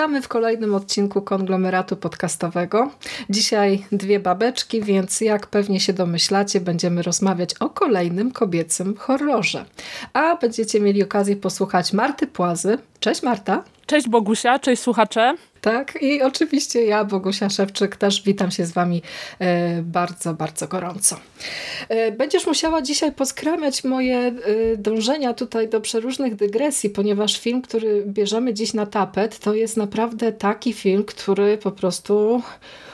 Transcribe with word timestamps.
Witamy 0.00 0.22
w 0.22 0.28
kolejnym 0.28 0.74
odcinku 0.74 1.22
konglomeratu 1.22 1.96
podcastowego. 1.96 2.90
Dzisiaj 3.30 3.84
dwie 3.92 4.20
babeczki, 4.20 4.82
więc 4.82 5.20
jak 5.20 5.46
pewnie 5.46 5.80
się 5.80 5.92
domyślacie, 5.92 6.60
będziemy 6.60 7.02
rozmawiać 7.02 7.54
o 7.54 7.70
kolejnym 7.70 8.32
kobiecym 8.32 8.96
horrorze. 8.96 9.64
A 10.12 10.36
będziecie 10.36 10.80
mieli 10.80 11.02
okazję 11.02 11.36
posłuchać 11.36 11.92
Marty 11.92 12.26
Płazy. 12.26 12.78
Cześć 13.00 13.22
Marta. 13.22 13.64
Cześć 13.90 14.08
Bogusia, 14.08 14.58
cześć 14.58 14.82
słuchacze. 14.82 15.34
Tak, 15.60 15.98
i 16.00 16.22
oczywiście 16.22 16.84
ja, 16.84 17.04
Bogusia 17.04 17.50
Szewczyk, 17.50 17.96
też 17.96 18.22
witam 18.22 18.50
się 18.50 18.66
z 18.66 18.72
Wami 18.72 19.02
e, 19.38 19.82
bardzo, 19.82 20.34
bardzo 20.34 20.68
gorąco. 20.68 21.16
E, 21.88 22.12
będziesz 22.12 22.46
musiała 22.46 22.82
dzisiaj 22.82 23.12
poskramiać 23.12 23.84
moje 23.84 24.18
e, 24.18 24.32
dążenia 24.76 25.34
tutaj 25.34 25.68
do 25.68 25.80
przeróżnych 25.80 26.36
dygresji, 26.36 26.90
ponieważ 26.90 27.40
film, 27.40 27.62
który 27.62 28.04
bierzemy 28.06 28.54
dziś 28.54 28.74
na 28.74 28.86
tapet, 28.86 29.38
to 29.38 29.54
jest 29.54 29.76
naprawdę 29.76 30.32
taki 30.32 30.72
film, 30.72 31.04
który 31.04 31.58
po 31.58 31.70
prostu 31.70 32.42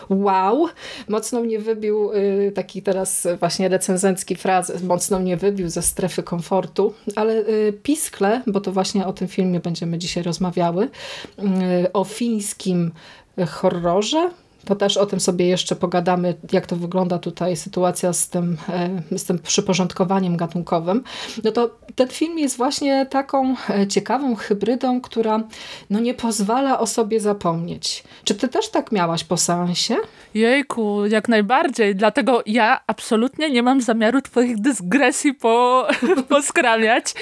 wow, 0.09 0.69
mocno 1.09 1.41
mnie 1.41 1.59
wybił, 1.59 2.13
y, 2.13 2.53
taki 2.55 2.83
teraz 2.83 3.27
właśnie 3.41 3.69
recenzencki 3.69 4.37
fraz, 4.37 4.83
mocno 4.83 5.19
mnie 5.19 5.37
wybił 5.37 5.69
ze 5.69 5.83
strefy 5.83 6.23
komfortu, 6.23 6.95
ale 7.17 7.35
y, 7.35 7.73
Piskle, 7.83 8.43
bo 8.47 8.61
to 8.61 8.73
właśnie 8.73 9.07
o 9.07 9.13
tym 9.13 9.29
filmie 9.29 9.61
będziemy 9.61 9.99
dzisiaj 9.99 10.23
rozmawiały, 10.23 10.85
y, 11.85 11.93
o 11.93 12.05
fińskim 12.05 12.93
horrorze, 13.49 14.31
to 14.67 14.77
też 14.77 14.97
o 14.97 15.07
tym 15.07 15.21
sobie 15.21 15.47
jeszcze 15.47 15.77
pogadamy, 15.77 16.35
jak 16.53 16.67
to 16.67 16.77
wygląda 16.77 17.19
tutaj 17.19 17.57
sytuacja 17.57 18.13
z 18.13 18.29
tym, 18.29 18.57
e, 19.13 19.19
z 19.19 19.25
tym 19.25 19.39
przyporządkowaniem 19.39 20.37
gatunkowym. 20.37 21.05
No 21.45 21.53
to 21.53 21.71
ten 21.95 22.09
film 22.09 22.39
jest 22.39 22.57
właśnie 22.57 23.07
taką 23.07 23.55
e, 23.71 23.87
ciekawą 23.87 24.35
hybrydą, 24.35 25.01
która 25.01 25.43
no 25.91 26.01
nie 26.01 26.15
pozwala 26.15 26.79
o 26.79 26.87
sobie 26.87 27.21
zapomnieć. 27.21 28.05
Czy 28.25 28.35
ty 28.35 28.49
też 28.49 28.69
tak 28.69 28.93
miałaś 28.93 29.25
po 29.25 29.37
seansie? 29.37 29.97
Jejku, 30.35 31.07
jak 31.07 31.29
najbardziej. 31.29 31.97
Dlatego 31.97 32.43
ja 32.47 32.81
absolutnie 32.87 33.51
nie 33.51 33.63
mam 33.63 33.81
zamiaru 33.81 34.23
twoich 34.23 34.61
dysgresji 34.61 35.35
po, 35.35 35.87
poskramiać. 36.29 37.15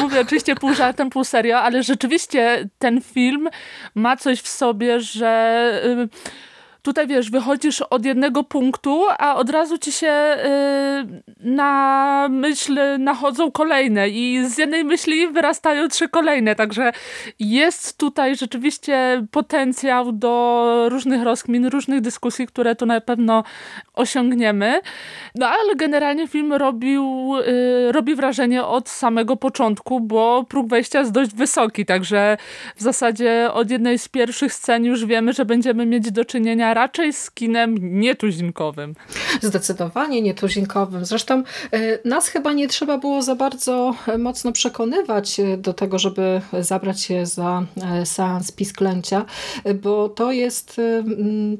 Mówię 0.00 0.20
oczywiście 0.20 0.54
pół 0.54 0.74
żartem, 0.74 1.10
pół 1.10 1.24
serio, 1.24 1.58
ale 1.58 1.82
rzeczywiście 1.82 2.68
ten 2.78 3.00
film 3.00 3.48
ma 3.94 4.16
coś 4.16 4.40
w 4.40 4.48
sobie, 4.48 5.00
że... 5.00 5.82
Yy, 5.84 6.44
tutaj 6.84 7.06
wiesz, 7.06 7.30
wychodzisz 7.30 7.80
od 7.80 8.04
jednego 8.04 8.42
punktu, 8.42 9.04
a 9.18 9.36
od 9.36 9.50
razu 9.50 9.78
ci 9.78 9.92
się 9.92 10.36
yy, 11.06 11.22
na 11.40 12.28
myśl 12.30 12.78
nachodzą 12.98 13.50
kolejne 13.50 14.08
i 14.08 14.44
z 14.46 14.58
jednej 14.58 14.84
myśli 14.84 15.28
wyrastają 15.28 15.88
trzy 15.88 16.08
kolejne, 16.08 16.54
także 16.54 16.92
jest 17.38 17.98
tutaj 17.98 18.36
rzeczywiście 18.36 19.26
potencjał 19.30 20.12
do 20.12 20.86
różnych 20.88 21.22
rozkmin, 21.22 21.66
różnych 21.66 22.00
dyskusji, 22.00 22.46
które 22.46 22.76
tu 22.76 22.86
na 22.86 23.00
pewno 23.00 23.44
osiągniemy. 23.94 24.80
No 25.34 25.48
ale 25.48 25.76
generalnie 25.76 26.28
film 26.28 26.52
robił, 26.52 27.32
yy, 27.46 27.92
robi 27.92 28.14
wrażenie 28.14 28.64
od 28.64 28.88
samego 28.88 29.36
początku, 29.36 30.00
bo 30.00 30.44
próg 30.48 30.68
wejścia 30.68 30.98
jest 30.98 31.12
dość 31.12 31.34
wysoki, 31.34 31.86
także 31.86 32.36
w 32.76 32.82
zasadzie 32.82 33.48
od 33.52 33.70
jednej 33.70 33.98
z 33.98 34.08
pierwszych 34.08 34.52
scen 34.52 34.84
już 34.84 35.06
wiemy, 35.06 35.32
że 35.32 35.44
będziemy 35.44 35.86
mieć 35.86 36.12
do 36.12 36.24
czynienia 36.24 36.73
raczej 36.74 37.12
z 37.12 37.30
kinem 37.30 38.00
nietuzinkowym. 38.00 38.94
Zdecydowanie 39.42 40.22
nietuzinkowym. 40.22 41.04
Zresztą 41.04 41.42
e, 41.72 42.08
nas 42.08 42.28
chyba 42.28 42.52
nie 42.52 42.68
trzeba 42.68 42.98
było 42.98 43.22
za 43.22 43.34
bardzo 43.34 43.94
e, 44.06 44.18
mocno 44.18 44.52
przekonywać 44.52 45.40
e, 45.40 45.56
do 45.56 45.74
tego, 45.74 45.98
żeby 45.98 46.40
zabrać 46.60 47.00
się 47.00 47.26
za 47.26 47.66
seans 48.04 48.52
pisklęcia, 48.52 49.24
bo 49.82 50.08
to 50.08 50.32
jest 50.32 50.80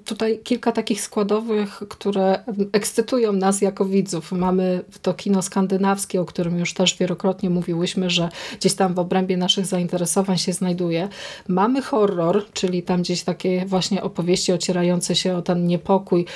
tutaj 0.04 0.38
kilka 0.38 0.72
takich 0.72 1.00
składowych, 1.00 1.82
które 1.88 2.44
ekscytują 2.72 3.32
nas 3.32 3.60
jako 3.60 3.84
widzów. 3.84 4.32
Mamy 4.32 4.84
to 5.02 5.14
kino 5.14 5.42
skandynawskie, 5.42 6.20
o 6.20 6.25
którym 6.25 6.58
już 6.58 6.75
też 6.75 6.96
wielokrotnie 6.96 7.50
mówiłyśmy, 7.50 8.10
że 8.10 8.28
gdzieś 8.58 8.75
tam 8.75 8.94
w 8.94 8.98
obrębie 8.98 9.36
naszych 9.36 9.66
zainteresowań 9.66 10.38
się 10.38 10.52
znajduje. 10.52 11.08
Mamy 11.48 11.82
horror, 11.82 12.44
czyli 12.52 12.82
tam 12.82 13.02
gdzieś 13.02 13.22
takie 13.22 13.66
właśnie 13.66 14.02
opowieści 14.02 14.52
ocierające 14.52 15.03
się 15.12 15.37
o 15.37 15.42
ten 15.42 15.66
niepokój, 15.66 16.26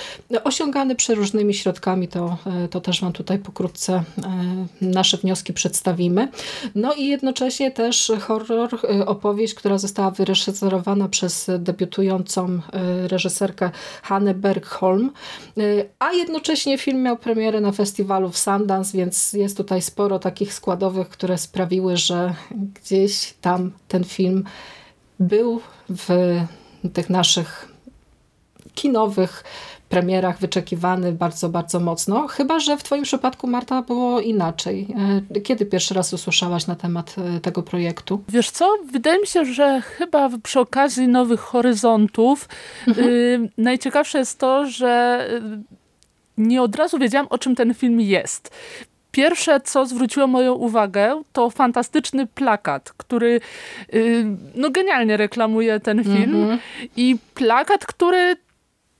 osiągany 0.45 0.95
przeróżnymi 0.95 1.55
środkami, 1.55 2.09
to, 2.09 2.37
e, 2.47 2.69
to 2.69 2.81
też 2.81 3.01
Wam 3.01 3.13
tutaj 3.13 3.39
pokrótce 3.39 3.93
e, 3.93 4.05
nasze 4.81 5.17
wnioski 5.17 5.53
przedstawimy. 5.53 6.29
No 6.75 6.95
i 6.95 7.07
jednocześnie 7.07 7.71
też 7.71 8.13
horror, 8.21 8.75
e, 8.75 9.07
opowieść, 9.07 9.55
która 9.55 9.79
została 9.79 10.11
wyreżyserowana 10.11 11.09
przez 11.09 11.51
debiutującą 11.59 12.61
reżyserkę 13.07 13.71
Hanne 14.03 14.35
Bergholm, 14.35 15.11
a 15.99 16.13
jednocześnie 16.13 16.79
film 16.79 17.03
miał 17.03 17.17
premierę 17.17 17.61
na 17.61 17.73
festiwalu 17.73 18.31
w 18.31 18.39
Sundance, 18.39 18.99
więc 18.99 19.33
jest 19.33 19.57
tutaj 19.57 19.83
sporo 19.83 20.19
takich 20.19 20.55
składowych, 20.55 21.09
które 21.09 21.39
sprawiły, 21.39 21.97
że 21.97 22.35
gdzieś 22.75 23.35
tam 23.41 23.73
ten 23.89 24.05
film 24.05 24.45
był 25.21 25.61
w 25.89 26.39
tych 26.93 27.11
naszych 27.11 27.69
kinowych 28.79 29.45
premierach 29.89 30.39
wyczekiwany 30.39 31.13
bardzo, 31.13 31.49
bardzo 31.49 31.81
mocno. 31.81 32.29
Chyba, 32.29 32.61
że 32.61 32.77
w 32.77 32.83
Twoim 32.83 33.03
przypadku, 33.03 33.47
Marta, 33.47 33.83
było 33.83 34.21
inaczej. 34.21 34.87
E, 35.37 35.41
kiedy 35.41 35.67
pierwszy 35.67 35.95
raz 35.95 36.13
usłyszałaś 36.13 36.67
na 36.67 36.77
temat 36.77 37.17
e, 37.37 37.41
tego 37.41 37.63
projektu? 37.63 38.23
Wiesz 38.29 38.51
co? 38.51 38.75
Wydaje 38.93 39.21
mi 39.21 39.27
się, 39.27 39.45
że 39.45 39.81
chyba 39.81 40.31
przy 40.43 40.61
okazji 40.61 41.09
Nowych 41.09 41.41
Horyzontów 41.41 42.49
mhm. 42.89 43.09
y, 43.09 43.51
najciekawsze 43.59 44.19
jest 44.19 44.39
to, 44.39 44.67
że 44.67 45.25
y, 45.31 45.79
nie 46.39 46.63
od 46.63 46.77
razu 46.77 46.99
wiedziałam, 46.99 47.27
o 47.31 47.39
czym 47.39 47.55
ten 47.55 47.75
film 47.75 48.01
jest. 48.01 48.51
Pierwsze, 49.13 49.61
co 49.61 49.87
zwróciło 49.87 50.27
moją 50.27 50.55
uwagę, 50.55 51.23
to 51.33 51.51
fantastyczny 51.51 52.27
plakat, 52.27 52.93
który 52.97 53.41
y, 53.95 54.25
no 54.55 54.71
genialnie 54.71 55.17
reklamuje 55.17 55.81
ten 55.81 56.05
film. 56.05 56.33
-hmm. 56.33 56.59
I 56.97 57.17
plakat, 57.35 57.87
który 57.87 58.37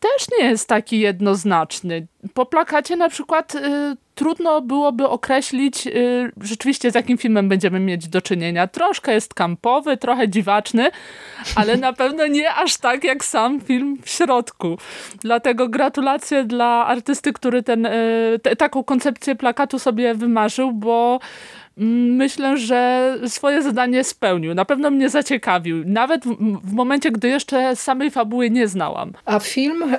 też 0.01 0.27
nie 0.39 0.45
jest 0.45 0.69
taki 0.69 1.01
jednoznaczny. 1.01 2.07
Po 2.35 2.47
plakacie 2.47 2.97
na 2.97 3.09
przykład 3.09 3.55
y, 3.55 3.61
trudno 4.15 4.61
byłoby 4.61 5.09
określić 5.09 5.87
y, 5.87 6.33
rzeczywiście 6.41 6.91
z 6.91 6.95
jakim 6.95 7.19
filmem 7.19 7.49
będziemy 7.49 7.81
mieć 7.81 8.09
do 8.09 8.23
czynienia. 8.23 8.67
Troszkę 8.67 9.13
jest 9.15 9.35
kampowy, 9.35 9.97
trochę 9.97 10.29
dziwaczny, 10.29 10.91
ale 11.55 11.77
na 11.77 11.93
pewno 12.03 12.27
nie 12.27 12.55
aż 12.55 12.77
tak 12.77 13.05
jak 13.05 13.25
sam 13.25 13.61
film 13.61 13.99
w 14.03 14.11
środku. 14.11 14.79
Dlatego 15.21 15.69
gratulacje 15.69 16.45
dla 16.45 16.87
artysty, 16.87 17.33
który 17.33 17.63
ten, 17.63 17.87
y, 17.87 18.57
taką 18.59 18.85
koncepcję 18.85 19.35
plakatu 19.35 19.79
sobie 19.79 20.15
wymarzył, 20.15 20.73
bo 20.73 21.21
myślę, 21.79 22.57
że 22.57 23.15
swoje 23.27 23.63
zadanie 23.63 24.05
spełnił. 24.05 24.55
Na 24.55 24.65
pewno 24.65 24.91
mnie 24.91 25.11
zaciekawił. 25.11 25.83
Nawet 25.87 26.25
w, 26.65 26.73
momencie, 26.73 27.11
gdy 27.11 27.29
jeszcze 27.29 27.77
samej 27.77 28.11
fabuły 28.11 28.51
nie 28.51 28.69
znałam. 28.69 29.13
A 29.25 29.39
film 29.39 29.95
y, 29.95 29.99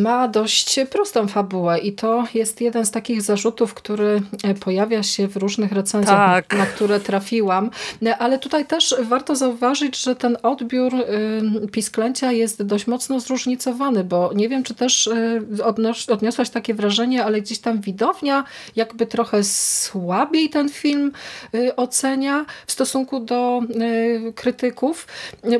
ma 0.00 0.28
dość 0.28 0.80
prostą 0.90 1.28
fabułę 1.28 1.78
i 1.78 1.92
to 1.92 2.24
jest 2.34 2.60
jeden 2.60 2.86
z 2.86 2.90
takich 2.90 3.22
zarzutów, 3.22 3.74
który 3.74 4.22
e, 4.44 4.54
pojawia 4.54 5.02
się 5.02 5.28
w 5.28 5.36
różnych 5.36 5.72
recenzjach, 5.72 6.16
tak. 6.16 6.52
na, 6.52 6.58
na 6.58 6.66
które 6.66 7.00
trafiłam. 7.00 7.70
E, 8.06 8.18
ale 8.18 8.38
tutaj 8.38 8.66
też 8.66 8.94
warto 9.02 9.36
zauważyć, 9.36 10.02
że 10.02 10.16
ten 10.16 10.36
odbiór 10.42 10.94
y, 10.94 11.68
Pisklęcia 11.72 12.32
jest 12.32 12.62
dość 12.62 12.86
mocno 12.86 13.20
zróżnicowany, 13.20 14.04
bo 14.04 14.30
nie 14.34 14.48
wiem, 14.48 14.62
czy 14.62 14.74
też 14.74 15.06
y, 15.06 15.64
odniosłaś 16.08 16.50
takie 16.50 16.74
wrażenie, 16.74 17.24
ale 17.24 17.40
gdzieś 17.40 17.58
tam 17.58 17.80
widownia 17.80 18.44
jakby 18.76 19.06
trochę 19.06 19.44
słabiej 19.44 20.50
ten 20.50 20.68
film 20.68 21.05
Y, 21.54 21.76
ocenia 21.76 22.46
w 22.66 22.72
stosunku 22.72 23.20
do 23.20 23.60
y, 24.28 24.32
krytyków, 24.32 25.06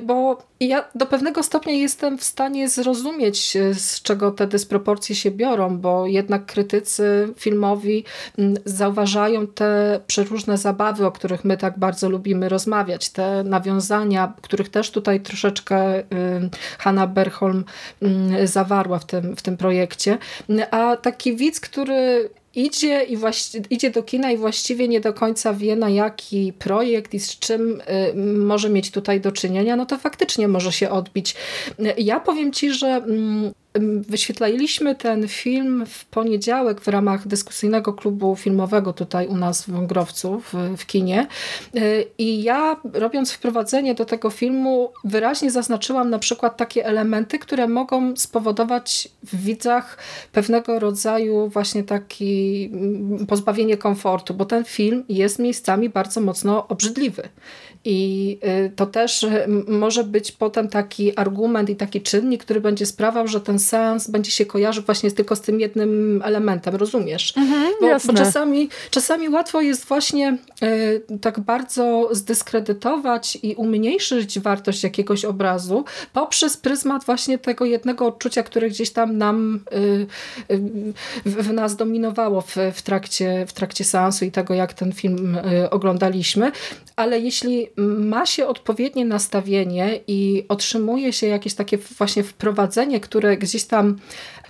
bo 0.03 0.39
ja 0.61 0.85
do 0.95 1.07
pewnego 1.07 1.43
stopnia 1.43 1.73
jestem 1.73 2.19
w 2.19 2.25
stanie 2.25 2.69
zrozumieć, 2.69 3.57
y, 3.57 3.75
z 3.75 4.03
czego 4.03 4.31
te 4.31 4.47
dysproporcje 4.47 5.17
się 5.17 5.31
biorą, 5.31 5.79
bo 5.79 6.07
jednak 6.07 6.47
krytycy 6.47 7.29
filmowi 7.37 8.05
mm, 8.39 8.55
zauważają 8.65 9.47
te 9.47 10.01
przeróżne 10.07 10.59
zabawy, 10.59 11.07
o 11.07 11.13
których 11.13 11.45
my 11.45 11.57
tak 11.57 11.79
bardzo 11.79 12.09
lubimy 12.09 12.49
rozmawiać, 12.49 13.11
te 13.11 13.45
nawiązania, 13.45 14.33
których 14.43 14.69
też 14.69 14.91
tutaj 14.91 15.21
troszeczkę 15.21 16.03
Hanna 16.79 17.07
Berholm 17.07 17.65
mm, 18.03 18.47
zawarła 18.47 18.99
w 18.99 19.05
tym, 19.05 19.37
w 19.37 19.43
tym 19.43 19.57
projekcie. 19.57 20.19
A 20.71 20.97
taki 20.97 21.37
widz, 21.37 21.61
który 21.61 22.31
idzie, 22.57 23.05
i 23.05 23.17
idzie 23.71 23.91
do 23.91 24.03
kina 24.03 24.33
i 24.33 24.37
właściwie 24.37 24.89
nie 24.89 25.01
do 25.01 25.13
końca 25.13 25.55
wie 25.55 25.77
na 25.77 25.91
jaki 25.91 26.53
projekt 26.53 27.15
i 27.15 27.21
z 27.21 27.39
czym 27.39 27.81
y, 27.81 28.15
może 28.39 28.71
mieć 28.71 28.91
tutaj 28.91 29.21
do 29.21 29.33
czynienia, 29.33 29.77
no 29.77 29.87
to 29.87 29.99
faktycznie 29.99 30.49
może 30.49 30.73
się 30.73 30.91
odbić. 30.91 31.35
Ja 31.99 32.21
powiem 32.21 32.53
Ci, 32.53 32.73
że 32.73 32.87
mm, 32.87 33.53
Wyświetlaliśmy 34.09 34.95
ten 34.95 35.29
film 35.29 35.87
w 35.87 36.05
poniedziałek 36.05 36.81
w 36.81 36.89
ramach 36.89 37.27
dyskusyjnego 37.27 37.93
klubu 37.93 38.37
filmowego 38.37 38.93
tutaj 38.93 39.27
u 39.27 39.37
nas 39.37 39.63
w 39.63 39.71
Wągrowcu 39.71 40.41
w, 40.41 40.55
w 40.77 40.87
kinie. 40.87 41.27
I 42.19 42.43
ja 42.43 42.77
robiąc 42.93 43.33
wprowadzenie 43.33 43.95
do 43.95 44.05
tego 44.05 44.31
filmu 44.31 44.93
wyraźnie 45.05 45.51
zaznaczyłam 45.51 46.11
na 46.11 46.19
przykład 46.19 46.57
takie 46.57 46.87
elementy, 46.87 47.39
które 47.39 47.69
mogą 47.69 48.17
spowodować 48.17 49.09
w 49.23 49.37
widzach 49.45 49.99
pewnego 50.33 50.79
rodzaju 50.79 51.49
właśnie 51.49 51.85
taki 51.85 52.71
mm, 52.73 53.27
pozbawienie 53.27 53.77
komfortu, 53.77 54.35
bo 54.35 54.45
ten 54.45 54.65
film 54.65 55.05
jest 55.09 55.39
miejscami 55.39 55.89
bardzo 55.89 56.21
mocno 56.21 56.69
obrzydliwy 56.69 57.29
i 57.87 58.39
y, 58.67 58.71
to 58.77 58.87
też 58.87 59.23
y, 59.23 59.47
może 59.69 60.05
być 60.05 60.33
potem 60.33 60.69
taki 60.69 61.19
argument 61.19 61.71
i 61.71 61.77
taki 61.77 62.01
czynnik, 62.01 62.45
który 62.45 62.61
będzie 62.61 62.87
sprawiał, 62.87 63.29
że 63.29 63.41
ten 63.41 63.59
seans 63.59 64.11
będzie 64.11 64.31
się 64.31 64.47
kojarzył 64.47 64.83
właśnie 64.85 65.11
tylko 65.11 65.37
z 65.37 65.41
tym 65.41 65.61
jednym 65.61 66.23
elementem, 66.25 66.75
rozumiesz? 66.75 67.37
Mhm, 67.37 67.73
bo, 67.81 67.87
bo, 68.07 68.13
czasami, 68.13 68.69
czasami 68.91 69.29
łatwo 69.29 69.61
jest 69.61 69.85
właśnie 69.85 70.39
y, 70.63 71.19
tak 71.21 71.41
bardzo 71.41 72.09
zdyskredytować 72.13 73.39
i 73.43 73.55
umniejszyć 73.55 74.41
wartość 74.41 74.83
jakiegoś 74.83 75.25
obrazu 75.25 75.85
poprzez 76.13 76.57
pryzmat 76.57 77.05
właśnie 77.05 77.39
tego 77.39 77.65
jednego 77.65 78.07
odczucia, 78.07 78.43
które 78.43 78.69
gdzieś 78.69 78.91
tam 78.91 79.19
nam 79.19 79.61
w, 81.25 81.53
nas 81.53 81.77
dominowało 81.77 82.41
w, 82.41 82.57
w, 82.75 82.83
trakcie, 82.83 83.47
w 83.47 83.53
trakcie 83.53 83.85
seansu 83.85 84.25
i 84.25 84.31
tego, 84.31 84.55
jak 84.55 84.73
ten 84.73 84.93
film 84.93 85.39
oglądaliśmy. 85.71 86.53
Ale 86.97 87.21
jeśli 87.21 87.69
ma 87.77 88.27
się 88.27 88.47
odpowiednie 88.47 89.05
nastawienie 89.05 90.01
i 90.07 90.45
otrzymuje 90.49 91.13
się 91.13 91.27
jakieś 91.27 91.55
takie 91.55 91.79
właśnie 91.79 92.23
wprowadzenie, 92.23 93.01
które 93.01 93.37
gdzieś 93.37 93.65
tam 93.65 93.97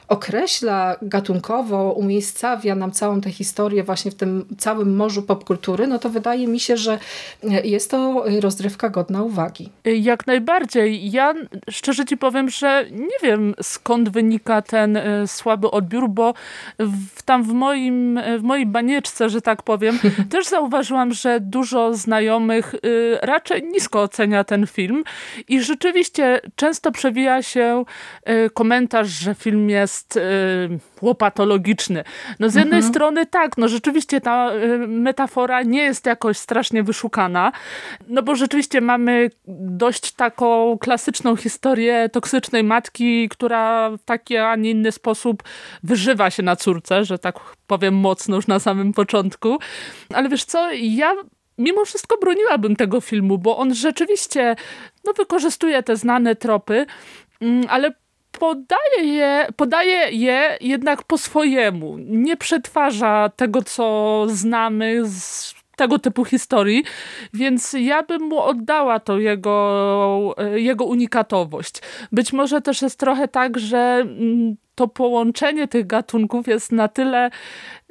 określa 0.08 0.96
gatunkowo, 1.02 1.92
umiejscawia 1.92 2.74
nam 2.74 2.92
całą 2.92 3.20
tę 3.20 3.30
historię 3.30 3.84
właśnie 3.84 4.10
w 4.10 4.14
tym 4.14 4.44
całym 4.58 4.96
morzu 4.96 5.22
popkultury, 5.22 5.86
no 5.86 5.98
to 5.98 6.10
wydaje 6.10 6.46
mi 6.46 6.60
się, 6.60 6.76
że 6.76 6.98
jest 7.64 7.90
to 7.90 8.24
rozrywka 8.40 8.88
godna 8.88 9.22
uwagi. 9.22 9.70
Jak 9.84 10.26
najbardziej. 10.26 11.10
Ja 11.10 11.34
szczerze 11.70 12.04
ci 12.04 12.16
powiem, 12.16 12.50
że 12.50 12.84
nie 12.90 13.28
wiem 13.28 13.54
skąd 13.62 14.08
wynika 14.08 14.62
ten 14.62 14.96
e, 14.96 15.26
słaby 15.26 15.70
odbiór, 15.70 16.08
bo 16.08 16.34
w, 16.78 17.22
tam 17.22 17.42
w, 17.42 17.52
moim, 17.52 18.20
w 18.38 18.42
mojej 18.42 18.66
banieczce, 18.66 19.28
że 19.28 19.40
tak 19.40 19.62
powiem, 19.62 19.98
też 20.30 20.46
zauważyłam, 20.46 21.12
że 21.12 21.40
dużo 21.40 21.94
znajomych 21.94 22.74
y, 22.74 23.18
raczej 23.22 23.62
nisko 23.62 24.02
ocenia 24.02 24.44
ten 24.44 24.66
film 24.66 25.04
i 25.48 25.62
rzeczywiście 25.62 26.40
często 26.56 26.92
przewija 26.92 27.42
się 27.42 27.84
y, 28.28 28.50
komentarz, 28.50 29.08
że 29.08 29.34
film 29.34 29.70
jest 29.70 29.95
jest 29.96 30.16
y, 30.16 30.20
łopatologiczny. 31.02 32.04
No 32.40 32.50
z 32.50 32.54
jednej 32.54 32.78
mhm. 32.78 32.92
strony 32.92 33.26
tak, 33.26 33.58
no 33.58 33.68
rzeczywiście 33.68 34.20
ta 34.20 34.52
y, 34.54 34.78
metafora 34.88 35.62
nie 35.62 35.82
jest 35.82 36.06
jakoś 36.06 36.38
strasznie 36.38 36.82
wyszukana, 36.82 37.52
no 38.08 38.22
bo 38.22 38.34
rzeczywiście 38.34 38.80
mamy 38.80 39.30
dość 39.58 40.12
taką 40.12 40.78
klasyczną 40.78 41.36
historię 41.36 42.08
toksycznej 42.12 42.64
matki, 42.64 43.28
która 43.28 43.90
w 43.90 44.02
taki, 44.04 44.36
a 44.36 44.56
nie 44.56 44.70
inny 44.70 44.92
sposób 44.92 45.42
wyżywa 45.82 46.30
się 46.30 46.42
na 46.42 46.56
córce, 46.56 47.04
że 47.04 47.18
tak 47.18 47.36
powiem 47.66 47.94
mocno 47.94 48.36
już 48.36 48.46
na 48.46 48.58
samym 48.58 48.92
początku. 48.92 49.58
Ale 50.14 50.28
wiesz 50.28 50.44
co, 50.44 50.72
ja 50.72 51.14
mimo 51.58 51.84
wszystko 51.84 52.18
broniłabym 52.18 52.76
tego 52.76 53.00
filmu, 53.00 53.38
bo 53.38 53.58
on 53.58 53.74
rzeczywiście 53.74 54.56
no, 55.04 55.12
wykorzystuje 55.12 55.82
te 55.82 55.96
znane 55.96 56.36
tropy, 56.36 56.86
mm, 57.40 57.64
ale 57.68 57.92
podaje 58.38 59.04
je, 59.04 59.46
podaje 59.56 60.10
je 60.10 60.58
jednak 60.60 61.02
po 61.02 61.18
swojemu. 61.18 61.96
Nie 61.98 62.36
przetwarza 62.36 63.30
tego, 63.36 63.62
co 63.62 64.26
znamy 64.28 65.02
z 65.04 65.54
tego 65.76 65.98
typu 65.98 66.24
historii, 66.24 66.84
więc 67.34 67.72
ja 67.72 68.02
bym 68.02 68.22
mu 68.22 68.40
oddała 68.40 69.00
to 69.00 69.18
jego, 69.18 70.34
jego 70.54 70.84
unikatowość. 70.84 71.74
Być 72.12 72.32
może 72.32 72.60
też 72.60 72.82
jest 72.82 72.98
trochę 72.98 73.28
tak, 73.28 73.58
że 73.58 73.78
mm, 73.78 74.56
to 74.74 74.88
połączenie 74.88 75.68
tych 75.68 75.86
gatunków 75.86 76.48
jest 76.48 76.72
na 76.72 76.88
tyle 76.88 77.30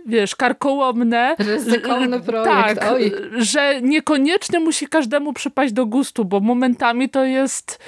wiesz, 0.05 0.35
karkołomne. 0.35 1.35
Ryzykowny 1.39 2.19
projekt. 2.19 2.79
Tak, 2.79 2.91
Oj. 2.91 3.11
że 3.37 3.81
niekoniecznie 3.81 4.59
musi 4.59 4.87
każdemu 4.87 5.33
przypaść 5.33 5.73
do 5.73 5.85
gustu, 5.85 6.25
bo 6.25 6.39
momentami 6.39 7.09
to 7.09 7.23
jest 7.23 7.79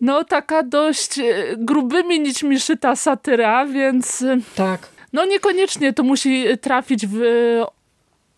no 0.00 0.24
taka 0.24 0.62
dość 0.62 1.18
e, 1.18 1.24
grubymi 1.56 2.20
nićmi 2.20 2.60
szyta 2.60 2.96
satyra, 2.96 3.66
więc... 3.66 4.22
E, 4.22 4.38
tak. 4.54 4.88
No 5.12 5.24
niekoniecznie 5.24 5.92
to 5.92 6.02
musi 6.02 6.44
trafić 6.60 7.06
w 7.06 7.20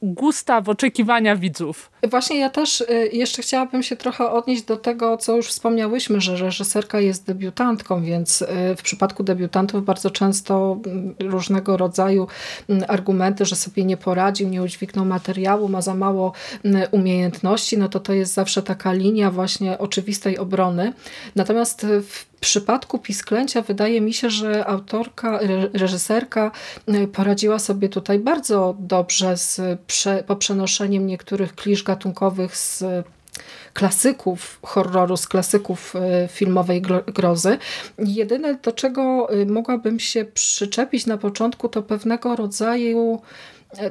gusta 0.03 0.61
w 0.61 0.69
oczekiwania 0.69 1.37
widzów. 1.37 1.91
Właśnie 2.11 2.39
ja 2.39 2.51
też 2.51 2.81
y, 2.81 3.11
jeszcze 3.13 3.43
chciałabym 3.43 3.83
się 3.83 3.97
trochę 3.97 4.31
odnieść 4.31 4.63
do 4.63 4.77
tego, 4.77 5.17
co 5.17 5.37
już 5.37 5.49
wspomniałyśmy, 5.49 6.21
że 6.21 6.37
reżyserka 6.37 7.01
jest 7.01 7.27
debiutantką, 7.27 8.03
więc 8.05 8.43
y, 8.43 8.47
w 8.77 8.83
przypadku 8.83 9.23
debiutantów 9.25 9.85
bardzo 9.85 10.11
często 10.11 10.81
mm, 10.87 11.15
różnego 11.21 11.77
rodzaju 11.77 12.27
mm, 12.69 12.85
argumenty, 12.89 13.45
że 13.45 13.57
sobie 13.57 13.85
nie 13.85 13.97
poradził, 13.97 14.49
nie 14.49 14.63
udźwignął 14.63 15.05
materiału, 15.05 15.69
ma 15.69 15.83
za 15.83 15.95
mało 15.95 16.33
mm, 16.65 16.89
umiejętności, 16.91 17.79
no 17.79 17.89
to 17.89 18.01
to 18.01 18.13
jest 18.13 18.35
zawsze 18.35 18.63
taka 18.63 18.93
linia 18.93 19.31
właśnie 19.31 19.79
oczywistej 19.79 20.39
obrony. 20.39 20.93
Natomiast 21.37 21.87
w 22.03 22.38
przypadku 22.41 22.99
Pisklęcia 22.99 23.63
wydaje 23.63 24.01
mi 24.01 24.15
się, 24.15 24.31
że 24.31 24.67
autorka, 24.67 25.41
reżyserka 25.73 26.51
y, 26.89 27.09
poradziła 27.09 27.59
sobie 27.59 27.89
tutaj 27.89 28.19
bardzo 28.19 28.77
dobrze 28.79 29.37
z 29.37 29.61
prze, 29.87 30.25
poprzenoszeniem 30.27 31.07
niektórych 31.07 31.55
klisz 31.55 31.83
gatunkowych 31.83 32.57
z 32.57 32.85
klasyków 33.73 34.59
horroru, 34.63 35.17
z 35.17 35.29
klasyków 35.29 35.95
y, 35.97 36.29
filmowej 36.29 36.83
grozy. 37.07 37.59
Jedyne, 37.99 38.55
do 38.55 38.73
czego 38.73 39.35
y, 39.35 39.47
mogłabym 39.47 40.01
się 40.01 40.25
przyczepić 40.25 41.07
na 41.07 41.19
początku, 41.19 41.69
to 41.69 41.83
pewnego 41.83 42.37
rodzaju 42.37 43.21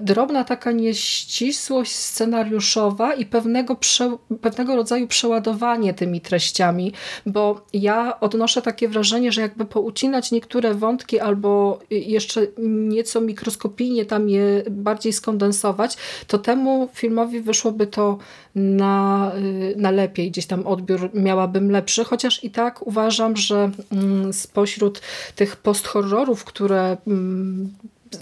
drobna 0.01 0.43
taka 0.43 0.71
nieścisłość 0.71 1.95
scenariuszowa 1.95 3.13
i 3.13 3.25
pewnego, 3.25 3.75
prze, 3.75 4.17
pewnego 4.41 4.75
rodzaju 4.75 5.07
przeładowanie 5.07 5.93
tymi 5.93 6.21
treściami, 6.21 6.93
bo 7.25 7.65
ja 7.73 8.19
odnoszę 8.19 8.61
takie 8.61 8.87
wrażenie, 8.87 9.31
że 9.31 9.41
jakby 9.41 9.65
poucinać 9.65 10.31
niektóre 10.31 10.73
wątki 10.73 11.19
albo 11.19 11.79
jeszcze 11.89 12.47
nieco 12.67 13.21
mikroskopijnie 13.21 14.05
tam 14.05 14.29
je 14.29 14.63
bardziej 14.71 15.13
skondensować, 15.13 15.97
to 16.27 16.37
temu 16.37 16.89
filmowi 16.93 17.41
wyszłoby 17.41 17.87
to 17.87 18.17
na, 18.55 19.31
na 19.75 19.91
lepiej. 19.91 20.31
Gdzieś 20.31 20.45
tam 20.45 20.67
odbiór 20.67 21.09
miałabym 21.13 21.71
lepszy, 21.71 22.03
chociaż 22.03 22.43
i 22.43 22.49
tak 22.49 22.87
uważam, 22.87 23.37
że 23.37 23.71
mm, 23.91 24.33
spośród 24.33 25.01
tych 25.35 25.55
post-horrorów, 25.55 26.43
które 26.43 26.97
mm, 27.07 27.69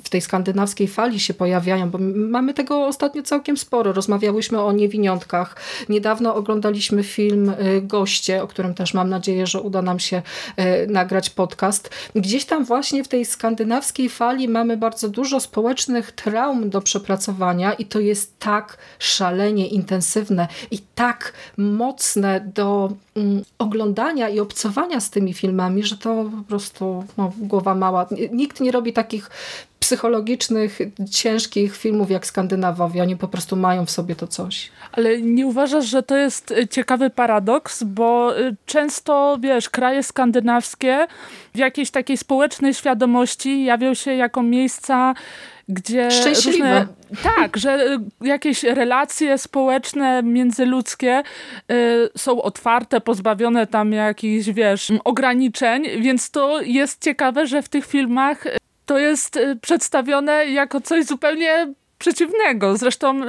w 0.03 0.09
tej 0.09 0.21
skandynawskiej 0.21 0.87
fali 0.87 1.19
się 1.19 1.33
pojawiają, 1.33 1.89
bo 1.89 1.97
mamy 2.15 2.53
tego 2.53 2.87
ostatnio 2.87 3.23
całkiem 3.23 3.57
sporo. 3.57 3.93
Rozmawiałyśmy 3.93 4.61
o 4.61 4.71
niewiniątkach. 4.71 5.55
Niedawno 5.89 6.35
oglądaliśmy 6.35 7.03
film 7.03 7.49
y, 7.49 7.81
Goście, 7.81 8.43
o 8.43 8.47
którym 8.47 8.73
też 8.73 8.93
mam 8.93 9.09
nadzieję, 9.09 9.47
że 9.47 9.61
uda 9.61 9.81
nam 9.81 9.99
się 9.99 10.21
y, 10.59 10.87
nagrać 10.87 11.29
podcast. 11.29 11.89
Gdzieś 12.15 12.45
tam 12.45 12.65
właśnie 12.65 13.03
w 13.03 13.07
tej 13.07 13.25
skandynawskiej 13.25 14.09
fali 14.09 14.47
mamy 14.47 14.77
bardzo 14.77 15.09
dużo 15.09 15.39
społecznych 15.39 16.11
traum 16.11 16.69
do 16.69 16.81
przepracowania 16.81 17.73
i 17.73 17.85
to 17.85 17.99
jest 17.99 18.39
tak 18.39 18.77
szalenie 18.99 19.67
intensywne 19.67 20.47
i 20.71 20.79
tak 20.95 21.33
mocne 21.57 22.51
do 22.53 22.91
oglądania 23.57 24.29
i 24.29 24.39
obcowania 24.39 24.99
z 24.99 25.09
tymi 25.09 25.33
filmami, 25.33 25.83
że 25.83 25.97
to 25.97 26.25
po 26.37 26.43
prostu 26.47 27.03
no, 27.17 27.31
głowa 27.37 27.75
mała. 27.75 28.07
Nikt 28.31 28.59
nie 28.59 28.71
robi 28.71 28.93
takich 28.93 29.29
psychologicznych, 29.79 30.79
ciężkich 31.11 31.77
filmów 31.77 32.11
jak 32.11 32.25
Skandynawowie. 32.25 33.01
Oni 33.01 33.17
po 33.17 33.27
prostu 33.27 33.55
mają 33.55 33.85
w 33.85 33.91
sobie 33.91 34.15
to 34.15 34.27
coś. 34.27 34.71
Ale 34.91 35.21
nie 35.21 35.47
uważasz, 35.47 35.85
że 35.85 36.03
to 36.03 36.15
jest 36.15 36.51
e, 36.51 36.67
ciekawy 36.67 37.09
paradoks, 37.09 37.83
bo 37.83 38.39
e, 38.39 38.55
często, 38.65 39.37
wiesz, 39.39 39.69
kraje 39.69 40.03
skandynawskie 40.03 41.07
w 41.53 41.57
jakiejś 41.57 41.91
takiej 41.91 42.17
społecznej 42.17 42.73
świadomości 42.73 43.63
jawią 43.63 43.93
się 43.93 44.13
jako 44.13 44.43
miejsca, 44.43 45.13
gdzie. 45.69 46.09
Różne, 46.45 46.87
tak, 47.23 47.57
że 47.57 47.71
e, 47.71 47.97
jakieś 48.21 48.63
relacje 48.63 49.37
społeczne, 49.37 50.23
międzyludzkie 50.23 51.23
y, 51.71 52.09
są 52.17 52.41
otwarte, 52.41 53.01
pozbawione 53.01 53.67
tam 53.67 53.91
jakichś, 53.91 54.47
wiesz, 54.47 54.91
ograniczeń, 55.03 55.83
więc 56.01 56.31
to 56.31 56.61
jest 56.61 57.03
ciekawe, 57.03 57.47
że 57.47 57.61
w 57.61 57.69
tych 57.69 57.85
filmach 57.85 58.43
to 58.85 58.97
jest 58.97 59.37
y, 59.37 59.55
przedstawione 59.61 60.45
jako 60.45 60.81
coś 60.81 61.05
zupełnie 61.05 61.73
przeciwnego. 61.97 62.77
Zresztą 62.77 63.23
y, 63.23 63.25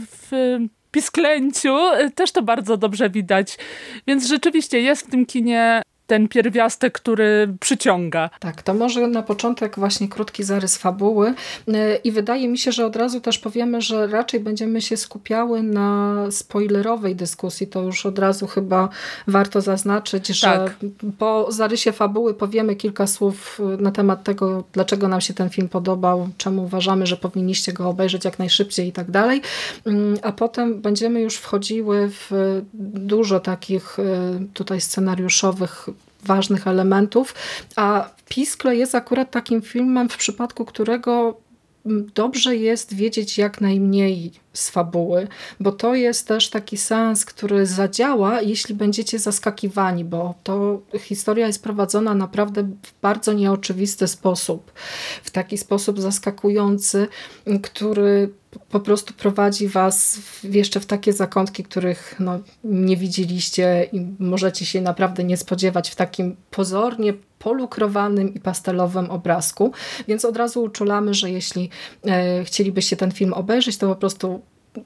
w 0.00 0.58
pisklęciu 0.90 1.76
też 2.14 2.32
to 2.32 2.42
bardzo 2.42 2.76
dobrze 2.76 3.10
widać. 3.10 3.58
Więc 4.06 4.26
rzeczywiście 4.26 4.80
jest 4.80 5.06
w 5.06 5.10
tym 5.10 5.26
kinie 5.26 5.82
ten 6.06 6.28
pierwiastek, 6.28 6.92
który 6.92 7.54
przyciąga. 7.60 8.30
Tak, 8.40 8.62
to 8.62 8.74
może 8.74 9.06
na 9.06 9.22
początek 9.22 9.78
właśnie 9.78 10.08
krótki 10.08 10.44
zarys 10.44 10.76
fabuły 10.76 11.34
y, 11.68 11.72
i 12.04 12.12
wydaje 12.12 12.48
mi 12.48 12.58
się, 12.58 12.72
że 12.72 12.86
od 12.86 12.96
razu 12.96 13.20
też 13.20 13.38
powiemy, 13.38 13.80
że 13.80 14.06
raczej 14.06 14.40
będziemy 14.40 14.80
się 14.80 14.96
skupiały 14.96 15.62
na 15.62 16.16
spoilerowej 16.30 17.16
dyskusji. 17.16 17.66
To 17.66 17.82
już 17.82 18.06
od 18.06 18.18
razu 18.18 18.46
chyba 18.46 18.88
warto 19.26 19.60
zaznaczyć, 19.60 20.26
że 20.26 20.46
tak. 20.46 20.76
po 21.18 21.52
zarysie 21.52 21.92
fabuły 21.92 22.34
powiemy 22.34 22.76
kilka 22.76 23.06
słów 23.06 23.60
na 23.78 23.90
temat 23.90 24.24
tego, 24.24 24.64
dlaczego 24.72 25.08
nam 25.08 25.20
się 25.20 25.34
ten 25.34 25.50
film 25.50 25.68
podobał, 25.68 26.28
czemu 26.36 26.64
uważamy, 26.64 27.06
że 27.06 27.16
powinniście 27.16 27.72
go 27.72 27.88
obejrzeć 27.88 28.24
jak 28.24 28.38
najszybciej 28.38 28.88
i 28.88 28.92
tak 28.92 29.10
dalej. 29.10 29.42
Mm, 29.86 30.18
a 30.22 30.32
potem 30.32 30.80
będziemy 30.80 31.20
już 31.20 31.36
wchodziły 31.36 32.10
w 32.10 32.30
dużo 32.94 33.40
takich 33.40 33.98
y, 33.98 34.02
tutaj 34.54 34.80
scenariuszowych 34.80 35.88
ważnych 36.22 36.66
elementów, 36.66 37.34
a 37.76 38.10
Piskle 38.28 38.76
jest 38.76 38.94
akurat 38.94 39.30
takim 39.30 39.62
filmem, 39.62 40.08
w 40.08 40.16
przypadku 40.16 40.64
którego 40.64 41.40
dobrze 42.14 42.56
jest 42.56 42.94
wiedzieć 42.94 43.38
jak 43.38 43.60
najmniej 43.60 44.32
z 44.52 44.70
fabuły, 44.70 45.28
bo 45.60 45.72
to 45.72 45.94
jest 45.94 46.28
też 46.28 46.50
taki 46.50 46.76
sens, 46.76 47.24
który 47.24 47.66
zadziała, 47.66 48.40
jeśli 48.40 48.74
będziecie 48.74 49.18
zaskakiwani, 49.18 50.04
bo 50.04 50.34
to 50.42 50.80
historia 50.98 51.46
jest 51.46 51.62
prowadzona 51.62 52.14
naprawdę 52.14 52.62
w 52.62 53.00
bardzo 53.02 53.32
nieoczywisty 53.32 54.08
sposób, 54.08 54.72
w 55.22 55.30
taki 55.30 55.58
sposób 55.58 56.00
zaskakujący, 56.00 57.08
który 57.62 58.30
po 58.70 58.80
prostu 58.80 59.14
prowadzi 59.14 59.68
was 59.68 60.18
jeszcze 60.44 60.80
w 60.80 60.86
takie 60.86 61.12
zakątki, 61.12 61.64
których 61.64 62.14
no, 62.20 62.40
nie 62.64 62.96
widzieliście 62.96 63.88
i 63.92 64.06
możecie 64.18 64.66
się 64.66 64.80
naprawdę 64.80 65.24
nie 65.24 65.36
spodziewać 65.36 65.90
w 65.90 65.96
takim 65.96 66.36
pozornie 66.50 67.14
polukrowanym 67.42 68.34
i 68.34 68.40
pastelowym 68.40 69.10
obrazku, 69.10 69.72
więc 70.08 70.24
od 70.24 70.36
razu 70.36 70.62
uczulamy, 70.62 71.14
że 71.14 71.30
jeśli 71.30 71.70
e, 72.06 72.44
chcielibyście 72.44 72.96
ten 72.96 73.12
film 73.12 73.32
obejrzeć, 73.32 73.76
to 73.78 73.88
po 73.88 73.96
prostu 73.96 74.42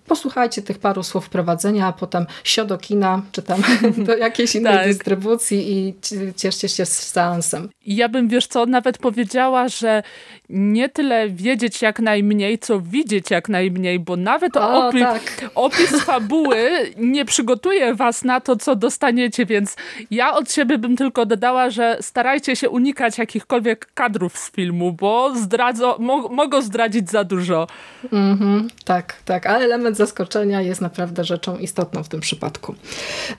posłuchajcie 0.07 0.63
tych 0.63 0.79
paru 0.79 1.03
słów 1.03 1.27
wprowadzenia, 1.27 1.87
a 1.87 1.93
potem 1.93 2.27
sio 2.45 2.65
do 2.65 2.79
kina, 2.79 3.23
czy 3.33 3.43
tam 3.43 3.63
do 4.07 4.17
jakiejś 4.17 4.55
innej 4.55 4.73
tak. 4.73 4.87
dystrybucji 4.87 5.73
i 5.73 5.95
cieszcie 6.37 6.69
się 6.69 6.87
z 6.87 6.93
seansem. 6.93 7.69
Ja 7.87 8.09
bym, 8.09 8.29
wiesz 8.29 8.47
co, 8.47 8.67
nawet 8.67 8.99
powiedziała, 8.99 9.69
że 9.69 10.03
nie 10.49 10.89
tyle 10.89 11.29
wiedzieć 11.29 11.83
jak 11.83 12.01
najmniej, 12.01 12.59
co 12.59 12.81
widzieć 12.81 13.31
jak 13.31 13.49
najmniej, 13.49 13.99
bo 13.99 14.17
nawet 14.17 14.57
o, 14.57 14.89
opi 14.89 15.01
tak. 15.01 15.51
opis 15.55 16.01
fabuły 16.05 16.71
nie 16.97 17.25
przygotuje 17.25 17.95
was 17.95 18.25
na 18.25 18.41
to, 18.41 18.57
co 18.57 18.77
dostaniecie, 18.77 19.47
więc 19.47 19.77
ja 20.11 20.35
od 20.35 20.53
siebie 20.53 20.79
bym 20.79 20.97
tylko 20.97 21.27
dodała, 21.27 21.71
że 21.71 21.99
starajcie 22.01 22.57
się 22.57 22.71
unikać 22.71 23.19
jakichkolwiek 23.19 23.89
kadrów 23.95 24.39
z 24.39 24.51
filmu, 24.51 24.93
bo 24.93 25.35
zdradzo, 25.35 25.97
mo 26.01 26.29
mogą 26.29 26.63
zdradzić 26.63 27.11
za 27.11 27.25
dużo. 27.25 27.67
-hmm, 28.13 28.65
tak, 28.85 29.17
tak, 29.25 29.47
ale 29.47 29.76
element 29.77 29.97
zaskoczenia 29.97 30.63
jest 30.63 30.81
naprawdę 30.81 31.25
rzeczą 31.25 31.59
istotną 31.59 32.03
w 32.03 32.09
tym 32.09 32.21
przypadku. 32.21 32.75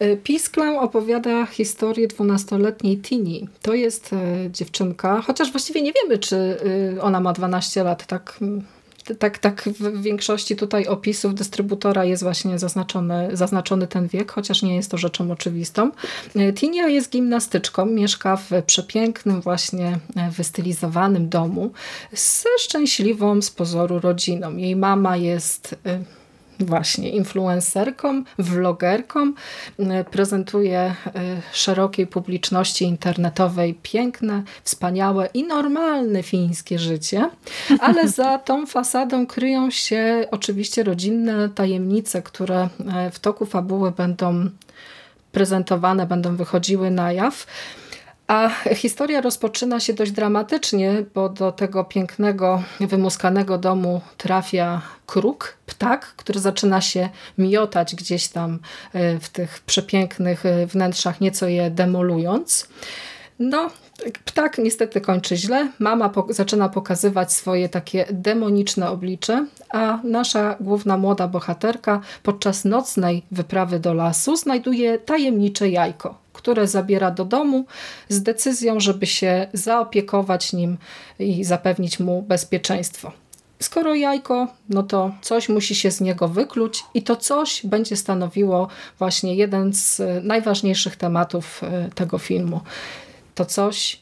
Y, 0.01 0.17
Pisklę 0.23 0.79
opowiada 0.79 1.45
historię 1.45 2.07
dwunastoletniej 2.07 2.97
Tini. 2.97 3.47
To 3.61 3.73
jest 3.73 4.13
y, 4.13 4.49
dziewczynka, 4.51 5.21
chociaż 5.21 5.51
właściwie 5.51 5.81
nie 5.81 5.93
wiemy, 5.93 6.17
czy 6.17 6.35
y, 6.95 7.01
ona 7.01 7.19
ma 7.19 7.33
12 7.33 7.83
lat, 7.83 8.05
tak 8.05 8.39
tak, 9.19 9.37
tak 9.37 9.63
w 9.63 10.01
większości 10.01 10.55
tutaj 10.55 10.87
opisów 10.87 11.35
dystrybutora 11.35 12.05
jest 12.05 12.23
właśnie 12.23 12.59
zaznaczony, 12.59 13.29
zaznaczony 13.33 13.87
ten 13.87 14.07
wiek, 14.07 14.31
chociaż 14.31 14.61
nie 14.61 14.75
jest 14.75 14.91
to 14.91 14.97
rzeczą 14.97 15.31
oczywistą. 15.31 15.91
Tinia 16.55 16.87
jest 16.87 17.11
gimnastyczką, 17.11 17.85
mieszka 17.85 18.37
w 18.37 18.51
przepięknym 18.65 19.41
właśnie 19.41 19.99
wystylizowanym 20.31 21.29
domu 21.29 21.71
ze 22.11 22.49
szczęśliwą 22.59 23.41
z 23.41 23.51
pozoru 23.51 23.99
rodziną. 23.99 24.57
Jej 24.57 24.75
mama 24.75 25.17
jest 25.17 25.75
właśnie 26.59 27.09
influencerką, 27.09 28.23
vlogerką, 28.37 29.33
e, 29.79 30.03
prezentuje 30.03 30.79
e, 30.79 30.95
szerokiej 31.53 32.07
publiczności 32.07 32.85
internetowej 32.85 33.79
piękne, 33.83 34.43
wspaniałe 34.63 35.29
i 35.33 35.43
normalne 35.43 36.23
fińskie 36.23 36.79
życie, 36.79 37.29
ale 37.79 38.07
za 38.07 38.37
tą 38.37 38.65
fasadą 38.65 39.27
kryją 39.27 39.71
się 39.71 40.27
oczywiście 40.31 40.83
rodzinne 40.83 41.49
tajemnice, 41.49 42.21
które 42.21 42.69
e, 42.93 43.11
w 43.11 43.19
toku 43.19 43.45
fabuły 43.45 43.91
będą 43.91 44.49
prezentowane, 45.31 46.07
będą 46.07 46.35
wychodziły 46.35 46.91
na 46.91 47.11
jaw. 47.11 47.45
A 48.27 48.49
historia 48.75 49.21
rozpoczyna 49.21 49.79
się 49.79 49.93
dość 49.93 50.11
dramatycznie, 50.11 51.03
bo 51.13 51.29
do 51.29 51.51
tego 51.51 51.83
pięknego, 51.83 52.63
wymuskanego 52.79 53.57
domu 53.57 54.01
trafia 54.17 54.81
kruk, 55.05 55.57
ptak, 55.65 56.05
który 56.05 56.39
zaczyna 56.39 56.81
się 56.81 57.09
miotać 57.37 57.95
gdzieś 57.95 58.27
tam 58.27 58.59
e, 58.93 59.19
w 59.19 59.29
tych 59.29 59.59
przepięknych 59.59 60.45
e, 60.45 60.67
wnętrzach, 60.67 61.21
nieco 61.21 61.47
je 61.47 61.71
demolując. 61.71 62.67
No, 63.39 63.69
ptak 64.25 64.57
niestety 64.57 65.01
kończy 65.01 65.37
źle. 65.37 65.71
Mama 65.79 66.09
po 66.09 66.27
zaczyna 66.29 66.69
pokazywać 66.69 67.33
swoje 67.33 67.69
takie 67.69 68.05
demoniczne 68.11 68.89
oblicze, 68.89 69.45
a 69.69 69.99
nasza 70.03 70.55
główna 70.59 70.97
młoda 70.97 71.27
bohaterka 71.27 72.01
podczas 72.23 72.65
nocnej 72.65 73.23
wyprawy 73.31 73.79
do 73.79 73.93
lasu 73.93 74.35
znajduje 74.35 74.99
tajemnicze 74.99 75.69
jajko, 75.69 76.17
które 76.33 76.67
zabiera 76.67 77.11
do 77.11 77.25
domu 77.25 77.65
z 78.09 78.23
decyzją, 78.23 78.79
żeby 78.79 79.05
się 79.05 79.47
zaopiekować 79.53 80.53
nim 80.53 80.77
i 81.19 81.43
zapewnić 81.43 81.99
mu 81.99 82.21
bezpieczeństwo. 82.21 83.11
Skoro 83.59 83.95
jajko, 83.95 84.47
no 84.69 84.83
to 84.83 85.11
coś 85.21 85.49
musi 85.49 85.75
się 85.75 85.91
z 85.91 86.01
niego 86.01 86.27
wykluć 86.27 86.83
i 86.93 87.03
to 87.03 87.15
coś 87.15 87.65
będzie 87.65 87.95
stanowiło 87.95 88.67
właśnie 88.99 89.35
jeden 89.35 89.73
z 89.73 90.01
najważniejszych 90.23 90.95
tematów 90.95 91.63
e, 91.63 91.89
tego 91.95 92.17
filmu. 92.17 92.61
To 93.37 93.45
coś 93.45 94.01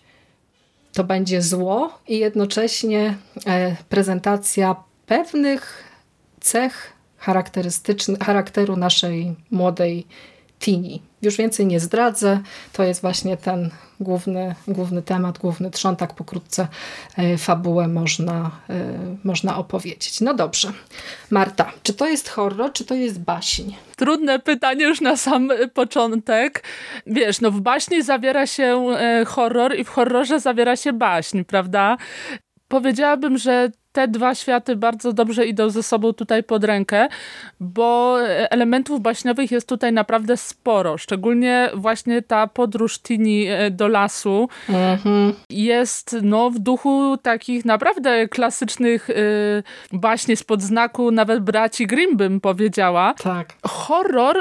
to 0.93 1.03
będzie 1.03 1.41
zło 1.41 1.99
i 2.07 2.19
jednocześnie 2.19 3.17
e, 3.45 3.75
prezentacja 3.89 4.75
pewnych 5.05 5.83
cech 6.39 6.93
charakterystycznych, 7.17 8.19
charakteru 8.19 8.75
naszej 8.75 9.35
młodej 9.51 10.07
Tini. 10.59 11.01
Już 11.25 11.37
więcej 11.37 11.65
nie 11.65 11.79
zdradzę. 11.79 12.39
To 12.73 12.83
jest 12.83 13.01
właśnie 13.01 13.37
ten 13.37 13.69
główny, 13.99 14.55
główny 14.67 15.01
temat, 15.01 15.37
główny 15.37 15.71
trzon. 15.71 15.95
Tak 15.95 16.13
pokrótce 16.13 16.67
e, 17.17 17.37
fabułę 17.37 17.87
można, 17.87 18.51
e, 18.69 18.97
można 19.23 19.57
opowiedzieć. 19.57 20.21
No 20.21 20.33
dobrze. 20.33 20.71
Marta, 21.29 21.71
czy 21.83 21.93
to 21.93 22.07
jest 22.07 22.29
horror, 22.29 22.73
czy 22.73 22.85
to 22.85 22.95
jest 22.95 23.19
baśń? 23.19 23.73
Trudne 23.95 24.39
pytanie 24.39 24.85
już 24.85 25.01
na 25.01 25.17
sam 25.17 25.49
początek. 25.73 26.63
Wiesz, 27.07 27.41
no 27.41 27.51
w 27.51 27.61
baśni 27.61 28.03
zawiera 28.03 28.47
się 28.47 28.87
e, 28.99 29.25
horror 29.25 29.75
i 29.75 29.83
w 29.83 29.89
horrorze 29.89 30.39
zawiera 30.39 30.75
się 30.75 30.93
baśń, 30.93 31.43
prawda? 31.43 31.97
Powiedziałabym, 32.67 33.37
że 33.37 33.71
te 33.95 34.07
dwa 34.07 34.35
światy 34.35 34.75
bardzo 34.75 35.13
dobrze 35.13 35.45
idą 35.45 35.69
ze 35.69 35.83
sobą 35.83 36.13
tutaj 36.13 36.43
pod 36.43 36.63
rękę, 36.63 37.07
bo 37.59 38.17
elementów 38.27 39.01
baśniowych 39.01 39.51
jest 39.51 39.69
tutaj 39.69 39.93
naprawdę 39.93 40.37
sporo. 40.37 40.97
Szczególnie 40.97 41.69
właśnie 41.75 42.21
ta 42.21 42.47
podróż 42.47 42.99
Tini 42.99 43.47
e, 43.47 43.71
do 43.71 43.87
lasu 43.87 44.49
mhm. 44.69 45.33
jest 45.49 46.15
no, 46.21 46.49
w 46.49 46.59
duchu 46.59 47.17
takich 47.17 47.65
naprawdę 47.65 48.27
klasycznych 48.27 49.09
y, 49.09 49.63
baśni 49.91 50.35
spod 50.35 50.61
znaku 50.61 51.11
nawet 51.11 51.39
braci 51.39 51.87
Grimm 51.87 52.17
bym 52.17 52.41
powiedziała. 52.41 53.13
Tak. 53.13 53.53
Horror 53.67 54.37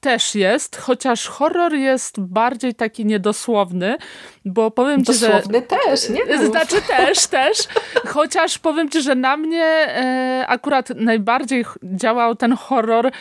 też 0.00 0.34
jest, 0.34 0.76
chociaż 0.76 1.26
horror 1.26 1.74
jest 1.74 2.20
bardziej 2.20 2.74
taki 2.74 3.06
niedosłowny, 3.06 3.96
bo 4.44 4.70
powiem 4.70 5.04
ci, 5.04 5.14
że... 5.14 5.26
Dosłowny 5.28 5.62
też, 5.62 6.08
nie? 6.08 6.46
Znaczy 6.46 6.82
też, 6.82 7.26
też, 7.36 7.58
chociaż 8.06 8.58
powiem 8.58 8.88
ci, 8.88 9.02
że 9.02 9.14
na 9.14 9.36
mnie 9.36 9.64
e, 9.64 10.44
akurat 10.48 10.90
najbardziej 10.96 11.64
działał 11.82 12.36
ten 12.36 12.52
horror 12.52 13.06
m, 13.06 13.12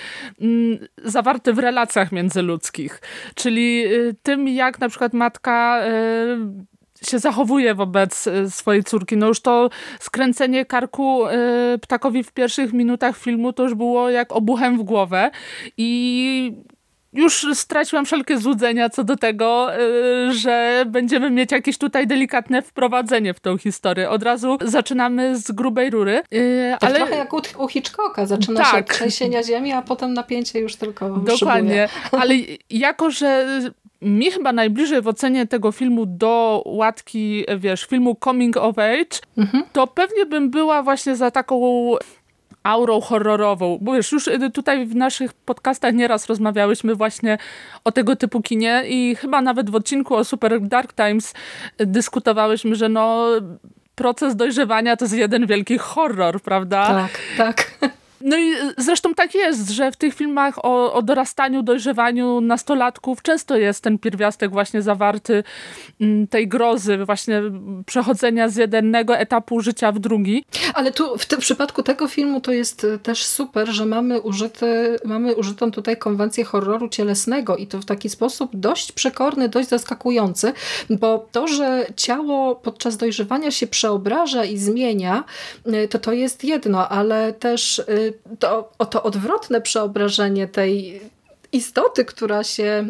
mm, 0.42 0.88
zawarty 1.04 1.54
w 1.54 1.60
relacjach 1.60 2.12
międzyludzkich, 2.12 3.02
czyli 3.36 3.86
e, 3.86 3.90
tym, 4.24 4.48
jak 4.48 4.80
na 4.80 4.90
przykład 4.90 5.14
matka 5.14 5.82
e, 5.82 5.90
się 7.04 7.20
zachowuje 7.20 7.76
wobec 7.76 8.28
e, 8.28 8.50
swojej 8.50 8.84
córki. 8.84 9.18
No 9.18 9.28
już 9.28 9.42
to 9.42 9.70
skręcenie 10.00 10.66
karku 10.66 11.26
e, 11.28 11.78
ptakowi 11.82 12.24
w 12.24 12.32
pierwszych 12.32 12.74
minutach 12.74 13.18
filmu 13.18 13.54
to 13.54 13.64
już 13.64 13.74
było 13.74 14.10
jak 14.10 14.32
obuchem 14.32 14.78
w 14.78 14.84
głowę 14.84 15.32
i 15.78 16.54
już 17.14 17.48
straciłam 17.54 18.06
wszelkie 18.06 18.38
złudzenia 18.38 18.90
co 18.90 19.04
do 19.04 19.16
tego, 19.16 19.70
y, 19.80 20.34
że 20.34 20.86
będziemy 20.88 21.32
mieć 21.32 21.52
jakieś 21.52 21.78
tutaj 21.78 22.08
delikatne 22.08 22.62
wprowadzenie 22.62 23.34
w 23.34 23.40
tą 23.40 23.58
historię. 23.58 24.10
Od 24.10 24.24
razu 24.24 24.58
zaczynamy 24.66 25.38
z 25.38 25.52
grubej 25.52 25.90
rury. 25.90 26.22
Y, 26.34 26.76
tak 26.80 26.90
ale... 26.90 27.00
trochę 27.00 27.16
jak 27.16 27.34
u, 27.34 27.42
u 27.58 27.68
Hitchcocka. 27.68 28.26
Zaczyna 28.26 28.62
tak. 28.62 28.72
się 28.72 28.78
od 28.78 28.90
trzęsienia 28.90 29.44
ziemi, 29.44 29.72
a 29.72 29.82
potem 29.82 30.14
napięcie 30.14 30.60
już 30.60 30.76
tylko 30.76 31.10
Dokładnie. 31.10 31.88
Szybuje. 31.88 32.24
Ale 32.24 32.36
jako, 32.70 33.12
że 33.12 33.60
mi 34.02 34.32
chyba 34.32 34.54
najbliżej 34.54 35.02
w 35.02 35.08
ocenie 35.08 35.48
tego 35.48 35.72
filmu 35.72 36.06
do 36.06 36.64
łatki, 36.66 37.46
wiesz, 37.58 37.86
filmu 37.86 38.18
Coming 38.24 38.58
of 38.58 38.80
Age, 38.80 39.20
mhm. 39.38 39.64
to 39.74 39.88
pewnie 39.88 40.26
bym 40.26 40.50
była 40.50 40.84
właśnie 40.84 41.16
za 41.16 41.32
taką 41.32 41.62
aurą 42.64 43.02
horrorową. 43.02 43.78
Bo 43.82 43.94
wiesz, 43.94 44.12
już 44.12 44.28
y, 44.28 44.50
tutaj 44.54 44.86
w 44.86 44.96
naszych 44.96 45.34
podcastach 45.34 45.94
nieraz 45.94 46.28
rozmawiałyśmy 46.28 46.96
właśnie 46.96 47.38
o 47.84 47.92
tego 47.92 48.16
typu 48.16 48.42
kinie 48.42 48.84
i 48.88 49.16
chyba 49.16 49.42
nawet 49.42 49.70
w 49.70 49.76
odcinku 49.76 50.16
o 50.16 50.24
Super 50.24 50.62
Dark 50.62 50.94
Times 50.94 51.34
dyskutowałyśmy, 51.78 52.76
że 52.76 52.90
no 52.90 53.28
proces 53.96 54.36
dojrzewania 54.36 54.98
to 54.98 55.06
jest 55.06 55.16
jeden 55.16 55.48
wielki 55.48 55.78
horror, 55.78 56.42
prawda? 56.42 56.86
Tak, 56.88 57.20
tak. 57.38 57.90
No 58.22 58.38
i 58.38 58.54
zresztą 58.78 59.14
tak 59.14 59.36
jest, 59.36 59.70
że 59.70 59.92
w 59.92 59.96
tych 59.96 60.14
filmach 60.14 60.66
o, 60.66 60.94
o 60.94 61.02
dorastaniu, 61.02 61.64
dojrzewaniu 61.64 62.42
nastolatków 62.42 63.22
często 63.22 63.58
jest 63.58 63.84
ten 63.84 64.00
pierwiastek 64.00 64.52
właśnie 64.52 64.82
zawarty 64.82 65.44
mm, 66.02 66.28
tej 66.28 66.48
grozy, 66.48 67.06
właśnie 67.06 67.42
przechodzenia 67.86 68.50
z 68.50 68.56
jednego 68.56 69.18
etapu 69.18 69.62
życia 69.62 69.92
w 69.92 70.00
drugi. 70.00 70.46
Ale 70.74 70.92
tu 70.92 71.18
w, 71.18 71.26
w 71.26 71.38
przypadku 71.38 71.84
tego 71.84 72.08
filmu 72.08 72.42
to 72.42 72.52
jest 72.52 72.84
e, 72.84 73.00
też 73.00 73.26
super, 73.26 73.70
że 73.70 73.86
mamy, 73.86 74.22
użyty, 74.22 74.96
mamy 75.06 75.36
użytą 75.36 75.72
tutaj 75.72 75.98
konwencję 75.98 76.44
horroru 76.44 76.90
cielesnego 76.90 77.58
i 77.58 77.68
to 77.68 77.80
w 77.80 77.86
taki 77.86 78.10
sposób 78.10 78.52
dość 78.54 78.92
przekorny, 78.92 79.50
dość 79.50 79.70
zaskakujący, 79.70 80.54
bo 80.90 81.28
to, 81.32 81.48
że 81.48 81.86
ciało 81.96 82.56
podczas 82.56 82.98
dojrzewania 82.98 83.52
się 83.52 83.68
przeobraża 83.68 84.46
i 84.46 84.58
zmienia, 84.58 85.24
e, 85.66 85.88
to 85.88 86.00
to 86.00 86.14
jest 86.14 86.44
jedno, 86.44 86.90
ale 86.90 87.34
też 87.34 87.82
to, 88.40 88.72
to 88.90 89.04
odwrotne 89.04 89.62
przeobrażenie 89.62 90.48
tej 90.48 91.02
istoty, 91.52 92.06
która 92.06 92.44
się 92.44 92.88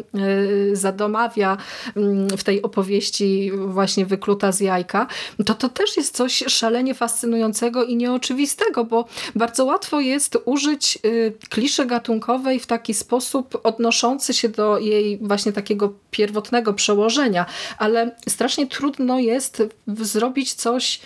y, 0.70 0.76
zadomawia 0.76 1.56
mm, 1.96 2.28
w 2.28 2.44
tej 2.44 2.62
opowieści 2.62 3.52
właśnie 3.52 4.06
wykluta 4.06 4.52
z 4.52 4.60
jajka, 4.60 5.06
to 5.46 5.54
to 5.54 5.68
też 5.68 5.96
jest 5.96 6.16
coś 6.16 6.44
szalenie 6.46 6.94
fascynującego 6.94 7.84
i 7.84 7.96
nieoczywistego, 7.96 8.84
bo 8.84 9.04
bardzo 9.34 9.64
łatwo 9.64 10.00
jest 10.00 10.38
użyć 10.44 10.98
y, 11.04 11.32
kliszy 11.48 11.86
gatunkowej 11.86 12.60
w 12.60 12.66
taki 12.66 12.94
sposób 12.94 13.60
odnoszący 13.62 14.34
się 14.34 14.48
do 14.48 14.78
jej 14.78 15.18
właśnie 15.22 15.52
takiego 15.52 15.94
pierwotnego 16.10 16.74
przełożenia, 16.74 17.46
ale 17.78 18.16
strasznie 18.28 18.66
trudno 18.66 19.18
jest 19.18 19.62
zrobić 19.86 20.54
coś 20.54 21.00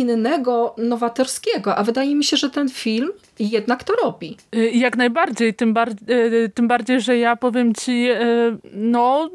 innego, 0.00 0.74
nowatorskiego, 0.78 1.76
a 1.76 1.82
wydaje 1.82 2.14
mi 2.14 2.24
się, 2.24 2.36
że 2.36 2.50
ten 2.50 2.68
film 2.68 3.10
jednak 3.38 3.84
to 3.84 3.92
robi. 3.92 4.36
Y, 4.56 4.70
jak 4.70 4.96
najbardziej, 4.96 5.54
tym, 5.54 5.74
bar 5.74 5.90
y, 6.10 6.50
tym 6.54 6.68
bardziej, 6.68 7.00
że 7.00 7.18
ja 7.18 7.36
powiem 7.36 7.74
ci, 7.74 8.10
y, 8.10 8.58
no 8.72 9.30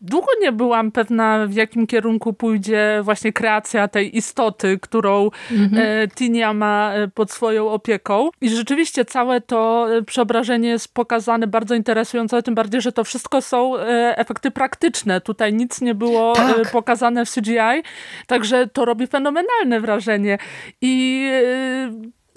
długo 0.00 0.26
nie 0.40 0.52
byłam 0.52 0.92
pewna, 0.92 1.46
w 1.46 1.54
jakim 1.54 1.86
kierunku 1.86 2.32
pójdzie 2.32 3.00
właśnie 3.02 3.32
kreacja 3.32 3.88
tej 3.88 4.16
istoty, 4.16 4.78
którą 4.82 5.30
mhm. 5.50 5.82
E, 6.02 6.08
Tinia 6.08 6.52
ma 6.54 6.92
e, 6.94 7.08
pod 7.08 7.30
swoją 7.30 7.68
opieką. 7.68 8.30
I 8.40 8.48
rzeczywiście 8.48 9.04
całe 9.04 9.40
to 9.40 9.86
e, 9.96 10.02
przeobrażenie 10.02 10.68
jest 10.68 10.94
pokazane 10.94 11.46
bardzo 11.46 11.74
interesująco, 11.74 12.42
tym 12.42 12.54
bardziej, 12.54 12.80
że 12.80 12.92
to 12.92 13.04
wszystko 13.04 13.42
są 13.42 13.78
efekty 14.16 14.50
praktyczne. 14.50 15.20
Tutaj 15.20 15.54
nic 15.54 15.80
nie 15.80 15.94
było 15.94 16.32
tak. 16.32 16.70
pokazane 16.70 17.26
w 17.26 17.30
CGI, 17.34 17.82
także 18.26 18.66
to 18.66 18.84
robi 18.84 19.06
fenomenalne 19.06 19.80
wrażenie. 19.80 20.38
I 20.80 21.24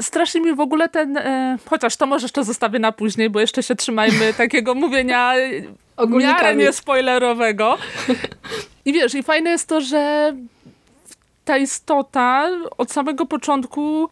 strasznie 0.02 0.42
mi 0.42 0.56
w 0.56 0.60
ogóle 0.60 0.90
ten, 0.90 1.20
chociaż 1.66 1.98
to 1.98 2.06
może 2.06 2.26
jeszcze 2.26 2.44
zostawię 2.44 2.80
na 2.80 2.92
później, 2.92 3.30
bo 3.30 3.40
jeszcze 3.40 3.64
się 3.64 3.76
trzymajmy 3.76 4.34
takiego 4.38 4.76
mówienia 4.76 5.34
w 6.08 6.10
miarę 6.10 6.56
niespoilerowego. 6.56 7.78
I 8.86 8.94
wiesz, 8.94 9.16
i 9.16 9.24
fajne 9.24 9.50
jest 9.50 9.68
to, 9.68 9.82
że 9.82 10.34
ta 11.46 11.58
istota 11.58 12.50
od 12.78 12.92
samego 12.92 13.26
początku 13.26 14.10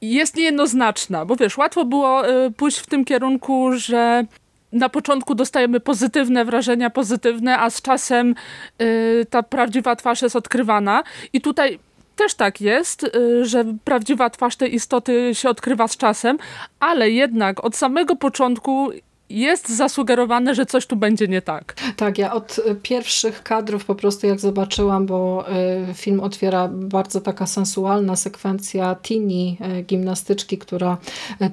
jest 0.00 0.36
niejednoznaczna, 0.36 1.24
bo 1.24 1.36
wiesz, 1.36 1.58
łatwo 1.58 1.84
było 1.84 2.28
e, 2.28 2.50
pójść 2.50 2.78
w 2.78 2.86
tym 2.86 3.04
kierunku, 3.04 3.72
że 3.72 4.24
na 4.72 4.88
początku 4.88 5.34
dostajemy 5.34 5.80
pozytywne 5.80 6.44
wrażenia, 6.44 6.90
pozytywne, 6.90 7.58
a 7.58 7.70
z 7.70 7.82
czasem 7.82 8.34
y, 8.82 9.26
ta 9.30 9.42
prawdziwa 9.42 9.96
twarz 9.96 10.22
jest 10.22 10.36
odkrywana. 10.36 11.02
I 11.32 11.40
tutaj 11.40 11.78
też 12.16 12.34
tak 12.34 12.60
jest, 12.60 13.04
y, 13.04 13.44
że 13.44 13.64
prawdziwa 13.84 14.30
twarz 14.30 14.56
tej 14.56 14.74
istoty 14.74 15.30
się 15.34 15.48
odkrywa 15.48 15.88
z 15.88 15.96
czasem, 15.96 16.38
ale 16.80 17.10
jednak 17.10 17.64
od 17.64 17.76
samego 17.76 18.16
początku 18.16 18.90
jest 19.30 19.68
zasugerowane, 19.68 20.54
że 20.54 20.66
coś 20.66 20.86
tu 20.86 20.96
będzie 20.96 21.28
nie 21.28 21.42
tak. 21.42 21.74
Tak, 21.96 22.18
ja 22.18 22.32
od 22.32 22.60
pierwszych 22.82 23.42
kadrów 23.42 23.84
po 23.84 23.94
prostu 23.94 24.26
jak 24.26 24.40
zobaczyłam, 24.40 25.06
bo 25.06 25.44
y, 25.90 25.94
film 25.94 26.20
otwiera 26.20 26.68
bardzo 26.68 27.20
taka 27.20 27.46
sensualna 27.46 28.16
sekwencja 28.16 28.96
Tini, 29.02 29.56
y, 29.78 29.82
gimnastyczki, 29.82 30.58
która 30.58 30.96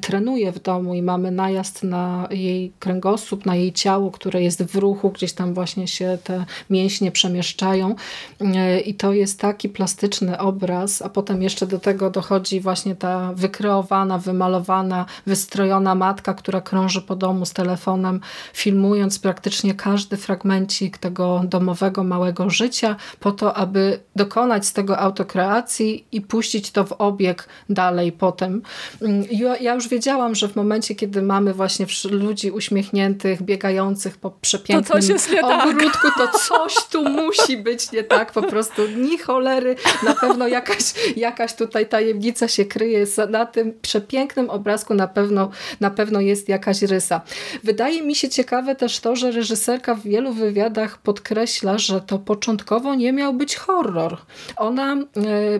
trenuje 0.01 0.51
w 0.51 0.59
domu 0.59 0.93
i 0.93 1.01
mamy 1.01 1.31
najazd 1.31 1.83
na 1.83 2.27
jej 2.31 2.71
kręgosłup, 2.79 3.45
na 3.45 3.55
jej 3.55 3.73
ciało, 3.73 4.11
które 4.11 4.41
jest 4.41 4.63
w 4.63 4.75
ruchu, 4.75 5.09
gdzieś 5.09 5.33
tam 5.33 5.53
właśnie 5.53 5.87
się 5.87 6.17
te 6.23 6.45
mięśnie 6.69 7.11
przemieszczają 7.11 7.95
i 8.85 8.93
to 8.93 9.13
jest 9.13 9.39
taki 9.39 9.69
plastyczny 9.69 10.39
obraz, 10.39 11.01
a 11.01 11.09
potem 11.09 11.41
jeszcze 11.41 11.67
do 11.67 11.79
tego 11.79 12.09
dochodzi 12.09 12.59
właśnie 12.59 12.95
ta 12.95 13.33
wykreowana, 13.33 14.17
wymalowana, 14.17 15.05
wystrojona 15.25 15.95
matka, 15.95 16.33
która 16.33 16.61
krąży 16.61 17.01
po 17.01 17.15
domu 17.15 17.45
z 17.45 17.53
telefonem 17.53 17.66
telefonem, 17.67 18.19
filmując 18.53 19.19
praktycznie 19.19 19.73
każdy 19.73 20.17
fragmencik 20.17 20.97
tego 20.97 21.41
domowego, 21.45 22.03
małego 22.03 22.49
życia, 22.49 22.95
po 23.19 23.31
to, 23.31 23.53
aby 23.53 23.99
dokonać 24.15 24.65
z 24.65 24.73
tego 24.73 24.99
autokreacji 24.99 26.05
i 26.11 26.21
puścić 26.21 26.71
to 26.71 26.83
w 26.83 26.91
obieg 26.91 27.47
dalej 27.69 28.11
potem. 28.11 28.61
Mm, 29.01 29.23
ja 29.61 29.73
już 29.73 29.87
wiedziałam, 29.87 30.35
że 30.35 30.47
w 30.47 30.55
momencie, 30.55 30.95
kiedy 30.95 31.21
mamy 31.21 31.53
właśnie 31.53 31.85
ludzi 32.11 32.51
uśmiechniętych, 32.51 33.41
biegających 33.41 34.17
po 34.17 34.31
przepięknym 34.31 35.01
tak. 35.41 35.67
ogródku, 35.69 36.07
to 36.17 36.27
coś 36.47 36.73
tu 36.91 37.09
musi 37.09 37.57
być 37.57 37.91
nie 37.91 38.03
tak, 38.03 38.31
po 38.31 38.41
prostu 38.41 38.87
ni 38.87 39.17
cholery, 39.17 39.75
na 40.03 40.13
pewno 40.13 40.47
jakaś, 40.47 40.83
jakaś 41.15 41.53
tutaj 41.53 41.89
tajemnica 41.89 42.47
się 42.47 42.65
kryje, 42.65 43.05
na 43.29 43.45
tym 43.45 43.73
przepięknym 43.81 44.49
obrazku 44.49 44.93
na 44.93 45.07
pewno, 45.07 45.49
na 45.79 45.91
pewno 45.91 46.21
jest 46.21 46.49
jakaś 46.49 46.81
rysa. 46.81 47.21
Wydaje 47.63 48.01
mi 48.01 48.15
się 48.15 48.29
ciekawe 48.29 48.75
też 48.75 48.99
to, 48.99 49.15
że 49.15 49.31
reżyserka 49.31 49.95
w 49.95 50.03
wielu 50.03 50.33
wywiadach 50.33 50.97
podkreśla, 50.97 51.77
że 51.77 52.01
to 52.01 52.19
początkowo 52.19 52.95
nie 52.95 53.13
miał 53.13 53.33
być 53.33 53.55
horror. 53.55 54.17
Ona 54.57 54.93
e, 54.93 55.05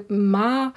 ma 0.10 0.72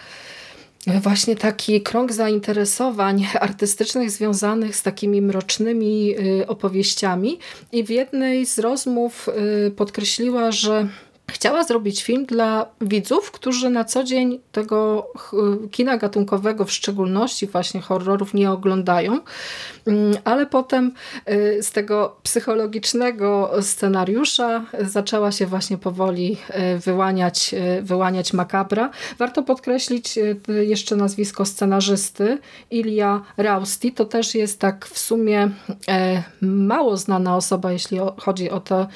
właśnie 0.87 1.37
taki 1.37 1.81
krąg 1.81 2.13
zainteresowań 2.13 3.27
artystycznych 3.41 4.11
związanych 4.11 4.77
z 4.77 4.83
takimi 4.83 5.23
mrocznymi 5.23 6.15
e, 6.41 6.47
opowieściami 6.47 7.39
i 7.73 7.85
w 7.85 7.91
jednej 7.91 8.47
z 8.47 8.59
rozmów 8.59 9.29
e, 9.29 9.71
podkreśliła, 9.71 10.53
że 10.53 10.89
Chciała 11.33 11.65
zrobić 11.65 12.03
film 12.03 12.27
dla 12.27 12.67
widzów, 12.81 13.31
którzy 13.31 13.71
na 13.71 13.85
co 13.85 14.05
dzień 14.05 14.41
tego 14.53 15.07
kina 15.71 15.97
gatunkowego, 15.97 16.65
w 16.65 16.73
szczególności 16.73 17.47
właśnie 17.47 17.81
horrorów, 17.81 18.35
nie 18.35 18.51
oglądają, 18.51 19.21
mm, 19.87 20.15
ale 20.25 20.47
potem 20.47 20.93
y, 21.31 21.63
z 21.63 21.73
tego 21.73 22.17
psychologicznego 22.23 23.51
scenariusza 23.61 24.65
zaczęła 24.81 25.33
się 25.33 25.47
właśnie 25.47 25.79
powoli 25.79 26.37
y, 26.75 26.79
wyłaniać, 26.79 27.55
y, 27.79 27.83
wyłaniać 27.83 28.33
makabra. 28.33 28.91
Warto 29.19 29.43
podkreślić 29.43 30.19
jeszcze 30.49 30.97
nazwisko 30.97 31.45
scenarzysty, 31.45 32.39
Ilia 32.71 33.23
Rausti. 33.37 33.93
To 33.93 34.05
też 34.05 34.35
jest 34.35 34.61
tak 34.61 34.87
w 34.87 34.99
sumie 34.99 35.51
mało 36.43 36.97
znana 36.97 37.37
osoba, 37.37 37.73
jeśli 37.73 37.99
chodzi 38.17 38.51
o 38.51 38.61
te 38.61 38.87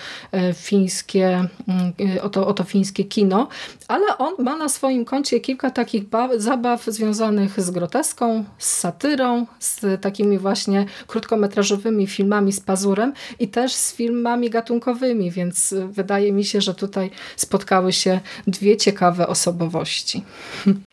fińskie 0.54 1.48
mm, 1.68 1.92
o 2.24 2.28
to, 2.28 2.46
o 2.46 2.54
to 2.54 2.64
fińskie 2.64 3.04
kino, 3.04 3.48
ale 3.88 4.18
on 4.18 4.34
ma 4.38 4.56
na 4.56 4.68
swoim 4.68 5.04
koncie 5.04 5.40
kilka 5.40 5.70
takich 5.70 6.04
zabaw 6.37 6.84
związanych 6.84 7.60
z 7.60 7.70
groteską, 7.70 8.44
z 8.58 8.78
satyrą, 8.78 9.46
z 9.58 10.00
takimi 10.00 10.38
właśnie 10.38 10.87
krótkometrażowymi 11.06 12.06
filmami 12.06 12.52
z 12.52 12.60
pazurem 12.60 13.12
i 13.38 13.48
też 13.48 13.72
z 13.72 13.94
filmami 13.94 14.50
gatunkowymi, 14.50 15.30
więc 15.30 15.74
wydaje 15.88 16.32
mi 16.32 16.44
się, 16.44 16.60
że 16.60 16.74
tutaj 16.74 17.10
spotkały 17.37 17.92
się 17.92 18.20
dwie 18.46 18.76
ciekawe 18.76 19.26
osobowości. 19.26 20.24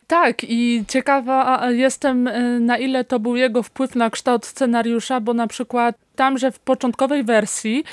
Tak, 0.06 0.44
i 0.44 0.84
ciekawa 0.88 1.70
jestem, 1.70 2.28
y, 2.28 2.60
na 2.60 2.78
ile 2.78 3.04
to 3.04 3.20
był 3.20 3.36
jego 3.36 3.62
wpływ 3.62 3.94
na 3.94 4.10
kształt 4.10 4.46
scenariusza, 4.46 5.20
bo 5.20 5.34
na 5.34 5.46
przykład 5.46 5.96
tam, 6.16 6.38
że 6.38 6.52
w 6.52 6.58
początkowej 6.58 7.24
wersji 7.24 7.84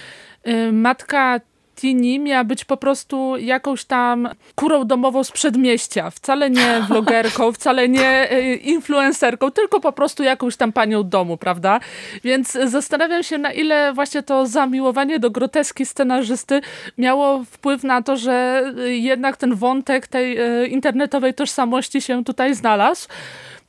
y, 0.48 0.72
matka 0.72 1.40
Tini 1.80 2.20
miała 2.20 2.44
być 2.44 2.66
po 2.66 2.78
prostu 2.78 3.38
jakąś 3.38 3.86
tam 3.86 4.30
kurą 4.56 4.86
domową 4.86 5.24
z 5.24 5.32
przedmieścia. 5.32 6.10
Wcale 6.10 6.50
nie 6.50 6.80
vlogerką, 6.88 7.52
wcale 7.52 7.90
nie 7.90 8.32
y, 8.32 8.56
influencerką, 8.56 9.52
tylko 9.52 9.80
po 9.80 9.92
prostu 9.92 10.24
jakąś 10.24 10.56
tam 10.56 10.72
panią 10.72 11.04
domu, 11.04 11.38
prawda? 11.38 11.80
Więc 12.24 12.52
zastanawiam 12.66 13.24
się, 13.24 13.38
na 13.38 13.52
ile 13.52 13.94
właśnie 13.94 14.24
to 14.24 14.48
zamiłowanie 14.48 15.20
do 15.20 15.32
groteski 15.32 15.86
scenarzysty 15.86 16.62
miało 16.98 17.44
wpływ 17.44 17.84
na 17.84 18.02
to, 18.02 18.18
że 18.18 18.64
jednak 18.86 19.38
ten 19.38 19.56
wątek 19.56 20.08
tej 20.08 20.42
y, 20.64 20.68
internetowej 20.68 21.34
tożsamości 21.34 22.02
się 22.02 22.24
tutaj 22.24 22.56
znalazł 22.56 23.08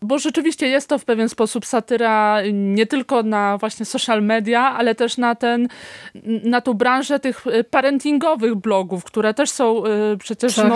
bo 0.02 0.18
rzeczywiście 0.18 0.68
jest 0.68 0.88
to 0.88 0.98
w 0.98 1.04
pewien 1.04 1.28
sposób 1.28 1.66
satyra 1.66 2.38
nie 2.52 2.86
tylko 2.86 3.22
na 3.22 3.58
właśnie 3.58 3.86
social 3.86 4.22
media, 4.22 4.60
ale 4.60 4.94
też 4.94 5.18
na 5.18 5.34
ten, 5.34 5.68
na 6.44 6.60
tą 6.60 6.74
branżę 6.74 7.20
tych 7.20 7.46
y, 7.46 7.64
parentingowych 7.64 8.54
blogów, 8.54 9.04
które 9.04 9.34
też 9.34 9.50
są 9.50 9.86
y, 9.86 10.16
przecież 10.18 10.54
tak. 10.54 10.68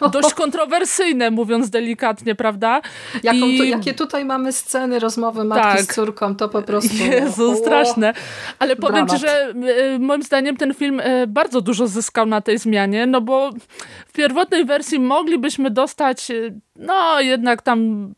no, 0.00 0.08
dość 0.08 0.34
kontrowersyjne, 0.34 1.30
mówiąc 1.30 1.70
delikatnie, 1.70 2.34
prawda? 2.34 2.80
Jaką 3.22 3.46
I... 3.46 3.58
tu, 3.58 3.64
jakie 3.64 3.94
tutaj 3.94 4.24
mamy 4.24 4.52
sceny 4.52 4.98
rozmowy 4.98 5.44
matki 5.44 5.64
tak. 5.64 5.82
z 5.82 5.94
córką, 5.94 6.36
to 6.36 6.48
po 6.48 6.62
prostu... 6.62 6.96
Jezu, 6.96 7.56
straszne. 7.56 8.14
Ale 8.58 8.76
powiem 8.76 9.08
Ci, 9.08 9.18
że 9.18 9.54
y, 9.94 9.98
moim 9.98 10.22
zdaniem 10.22 10.56
ten 10.56 10.74
film 10.74 11.02
bardzo 11.28 11.60
dużo 11.60 11.86
zyskał 11.86 12.26
na 12.26 12.40
tej 12.40 12.58
zmianie, 12.58 13.06
no 13.06 13.20
bo 13.20 13.50
w 14.06 14.12
pierwotnej 14.12 14.64
wersji 14.64 15.00
moglibyśmy 15.00 15.70
dostać 15.70 16.28
no 16.76 17.20
jednak 17.20 17.62
tam 17.62 18.08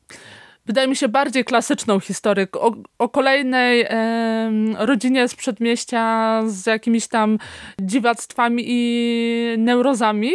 wydaje 0.66 0.88
mi 0.88 0.96
się, 0.96 1.08
bardziej 1.08 1.44
klasyczną 1.44 2.00
historię 2.00 2.46
o, 2.52 2.72
o 2.98 3.08
kolejnej 3.08 3.86
e, 3.88 4.50
rodzinie 4.78 5.28
z 5.28 5.34
przedmieścia 5.34 6.42
z 6.46 6.66
jakimiś 6.66 7.08
tam 7.08 7.38
dziwactwami 7.80 8.64
i 8.66 9.54
neurozami, 9.58 10.30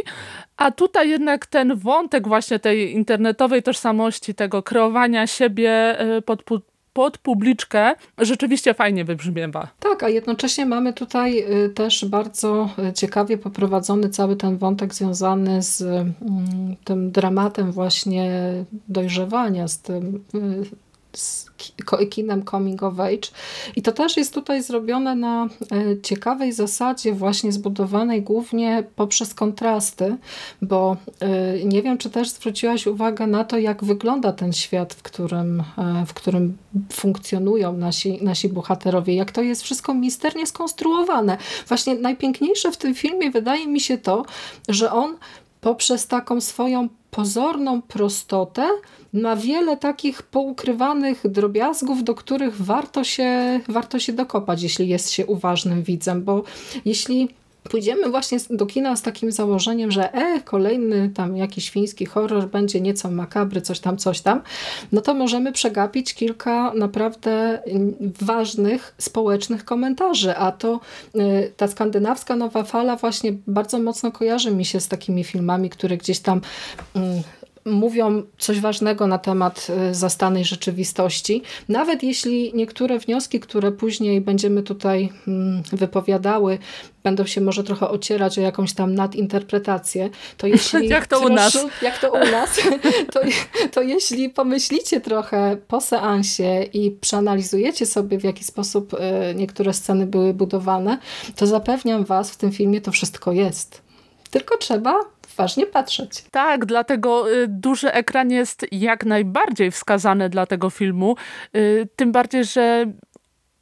a 0.58 0.72
tutaj 0.72 1.10
jednak 1.10 1.46
ten 1.46 1.76
wątek 1.76 2.28
właśnie 2.28 2.60
tej 2.60 2.94
internetowej 2.94 3.64
tożsamości, 3.64 4.36
tego 4.36 4.64
kreowania 4.64 5.28
siebie 5.28 6.00
e, 6.00 6.22
pod, 6.22 6.44
pod 7.00 7.18
publiczkę 7.18 7.94
rzeczywiście 8.18 8.74
fajnie 8.74 9.06
wybrzmiewa. 9.06 9.68
Tak, 9.80 10.04
a 10.04 10.10
jednocześnie 10.10 10.66
mamy 10.66 10.94
tutaj 10.94 11.44
y, 11.66 11.70
też 11.70 12.06
bardzo 12.06 12.70
y, 12.90 12.94
ciekawie 12.94 13.38
poprowadzony 13.38 14.10
cały 14.10 14.36
ten 14.36 14.58
wątek 14.58 14.94
związany 14.94 15.62
z 15.62 15.82
mm, 15.82 16.16
tym 16.84 17.12
dramatem 17.12 17.72
właśnie 17.72 18.54
dojrzewania, 18.88 19.68
z 19.68 19.80
tym 19.82 20.24
y, 20.36 20.89
z 21.14 21.50
kinem 22.10 22.46
coming 22.46 22.84
of 22.84 23.00
age. 23.00 23.28
I 23.76 23.82
to 23.82 23.92
też 23.92 24.18
jest 24.18 24.34
tutaj 24.34 24.64
zrobione 24.64 25.16
na 25.16 25.46
e, 25.46 26.02
ciekawej 26.02 26.54
zasadzie, 26.54 27.14
właśnie 27.14 27.52
zbudowanej 27.52 28.22
głównie 28.22 28.84
poprzez 28.96 29.34
kontrasty, 29.34 30.18
bo 30.62 30.98
e, 31.20 31.64
nie 31.64 31.82
wiem, 31.82 31.98
czy 31.98 32.10
też 32.10 32.30
zwróciłaś 32.30 32.88
uwagę 32.88 33.28
na 33.28 33.44
to, 33.44 33.58
jak 33.58 33.84
wygląda 33.84 34.34
ten 34.34 34.54
świat, 34.54 34.94
w 34.94 35.02
którym, 35.02 35.64
e, 35.78 36.06
w 36.06 36.14
którym 36.14 36.58
funkcjonują 36.94 37.74
nasi, 37.74 38.24
nasi 38.24 38.50
bohaterowie, 38.50 39.16
jak 39.16 39.32
to 39.32 39.42
jest 39.42 39.64
wszystko 39.64 39.94
misternie 39.94 40.48
skonstruowane. 40.48 41.38
Właśnie 41.68 41.96
najpiękniejsze 41.96 42.72
w 42.72 42.78
tym 42.78 42.96
filmie 42.96 43.32
wydaje 43.32 43.68
mi 43.68 43.80
się 43.80 43.98
to, 43.98 44.26
że 44.70 44.92
on 44.92 45.18
poprzez 45.62 46.08
taką 46.08 46.42
swoją 46.42 46.90
pozorną 47.12 47.82
prostotę 47.82 48.70
ma 49.14 49.36
wiele 49.36 49.78
takich 49.78 50.24
poukrywanych 50.24 51.22
drobiazgów, 51.28 52.04
do 52.04 52.16
których 52.16 52.62
warto 52.62 53.04
się, 53.04 53.60
warto 53.70 54.00
się 54.00 54.14
dokopać, 54.14 54.64
jeśli 54.64 54.88
jest 54.88 55.12
się 55.12 55.26
uważnym 55.26 55.84
widzem, 55.84 56.24
bo 56.24 56.44
jeśli 56.86 57.30
pójdziemy 57.64 58.10
właśnie 58.10 58.38
do 58.50 58.66
kina 58.66 58.96
z 58.96 59.02
takim 59.02 59.32
założeniem, 59.32 59.92
że 59.92 60.14
e, 60.14 60.42
kolejny 60.42 61.10
tam 61.10 61.38
jakiś 61.38 61.70
fiński 61.70 62.06
horror 62.06 62.50
będzie 62.50 62.82
nieco 62.82 63.12
makabry, 63.12 63.62
coś 63.62 63.80
tam, 63.80 63.98
coś 63.98 64.22
tam, 64.22 64.42
no 64.92 65.02
to 65.02 65.14
możemy 65.14 65.52
przegapić 65.52 66.14
kilka 66.14 66.74
naprawdę 66.74 67.62
ważnych 68.22 68.96
społecznych 68.98 69.66
komentarzy, 69.66 70.36
a 70.36 70.52
to 70.52 70.80
y, 71.16 71.52
ta 71.58 71.68
skandynawska 71.68 72.36
nowa 72.36 72.64
fala 72.64 72.96
właśnie 72.96 73.34
bardzo 73.48 73.80
mocno 73.80 74.12
kojarzy 74.12 74.52
mi 74.52 74.66
się 74.66 74.80
z 74.80 74.88
takimi 74.88 75.24
filmami, 75.24 75.70
które 75.70 75.98
gdzieś 75.98 76.20
tam 76.20 76.42
mm, 76.96 77.22
mówią 77.66 78.24
coś 78.38 78.60
ważnego 78.60 79.08
na 79.08 79.18
temat 79.18 79.68
y, 79.90 79.96
zastanej 79.96 80.46
rzeczywistości. 80.46 81.42
Nawet 81.70 82.04
jeśli 82.04 82.52
niektóre 82.54 83.00
wnioski, 83.00 83.40
które 83.40 83.72
później 83.72 84.22
będziemy 84.22 84.64
tutaj 84.64 85.10
mm, 85.28 85.64
wypowiadały, 85.72 86.58
będą 87.04 87.26
się 87.26 87.42
może 87.42 87.64
trochę 87.64 87.90
ocierać 87.90 88.38
o 88.38 88.42
jakąś 88.42 88.74
tam 88.74 88.96
nadinterpretację, 88.96 90.10
to 90.38 90.48
jeśli... 90.54 90.88
jak 90.88 91.08
to 91.08 91.20
u 91.20 91.30
nas. 91.30 91.58
Jak 91.82 92.00
to 92.00 92.12
u 92.12 92.32
nas. 92.32 92.60
To, 93.14 93.20
to 93.72 93.82
jeśli 93.82 94.30
pomyślicie 94.30 95.02
trochę 95.02 95.58
po 95.68 95.82
seansie 95.82 96.64
i 96.74 96.92
przeanalizujecie 96.92 97.86
sobie, 97.86 98.20
w 98.20 98.24
jaki 98.24 98.44
sposób 98.44 98.94
y, 98.94 98.98
niektóre 99.36 99.74
sceny 99.74 100.06
były 100.06 100.34
budowane, 100.34 100.98
to 101.36 101.48
zapewniam 101.48 102.06
Was, 102.06 102.32
w 102.32 102.38
tym 102.38 102.52
filmie 102.52 102.82
to 102.82 102.92
wszystko 102.92 103.32
jest. 103.32 103.82
Tylko 104.32 104.58
trzeba 104.58 105.00
poważnie 105.40 105.66
patrzeć. 105.66 106.24
Tak, 106.32 106.66
dlatego 106.66 107.32
y, 107.34 107.48
duży 107.48 107.92
ekran 107.92 108.32
jest 108.32 108.66
jak 108.72 109.06
najbardziej 109.06 109.72
wskazany 109.72 110.30
dla 110.30 110.46
tego 110.46 110.70
filmu. 110.70 111.16
Y, 111.56 111.88
tym 111.96 112.12
bardziej, 112.12 112.46
że 112.46 112.86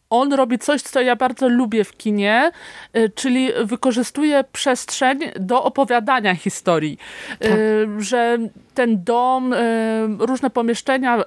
on 0.09 0.33
robi 0.33 0.59
coś, 0.59 0.81
co 0.81 1.01
ja 1.01 1.15
bardzo 1.15 1.49
lubię 1.49 1.83
w 1.83 1.97
kinie, 1.97 2.51
y, 2.97 3.09
czyli 3.09 3.49
wykorzystuje 3.63 4.43
przestrzeń 4.51 5.19
do 5.39 5.63
opowiadania 5.63 6.35
historii. 6.35 6.97
Tak. 7.39 7.51
Że 7.97 8.37
ten 8.73 9.03
dom, 9.03 9.55
różne 10.19 10.49
pomieszczenia, 10.49 11.23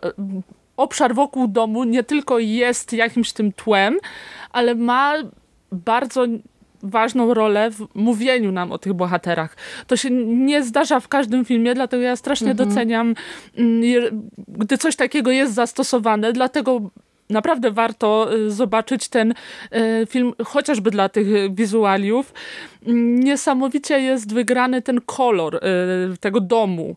obszar 0.76 1.14
wokół 1.14 1.48
domu 1.48 1.84
nie 1.84 2.02
tylko 2.02 2.38
jest 2.38 2.92
jakimś 2.92 3.32
tym 3.32 3.52
tłem, 3.52 3.98
ale 4.52 4.74
ma 4.74 5.14
bardzo 5.72 6.26
ważną 6.82 7.34
rolę 7.34 7.70
w 7.70 7.86
mówieniu 7.94 8.52
nam 8.52 8.72
o 8.72 8.78
tych 8.78 8.92
bohaterach. 8.92 9.56
To 9.86 9.96
się 9.96 10.10
nie 10.26 10.62
zdarza 10.62 11.00
w 11.00 11.08
każdym 11.08 11.44
filmie, 11.44 11.74
dlatego 11.74 12.02
ja 12.02 12.16
strasznie 12.16 12.50
mhm. 12.50 12.68
doceniam, 12.68 13.14
mm, 13.58 14.30
gdy 14.48 14.78
coś 14.78 14.96
takiego 14.96 15.30
jest 15.30 15.54
zastosowane, 15.54 16.32
dlatego 16.32 16.80
naprawdę 17.30 17.70
warto 17.70 18.34
y, 18.34 18.50
zobaczyć 18.50 19.08
ten 19.08 19.30
y, 19.32 20.06
film, 20.06 20.32
chociażby 20.44 20.90
dla 20.90 21.08
tych 21.08 21.54
wizualiów. 21.54 22.32
Niesamowicie 22.86 24.00
jest 24.00 24.34
wygrany 24.34 24.82
ten 24.82 25.00
kolor 25.00 25.56
y, 25.56 25.60
tego 26.20 26.40
domu. 26.40 26.96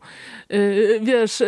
Wiesz, 1.02 1.44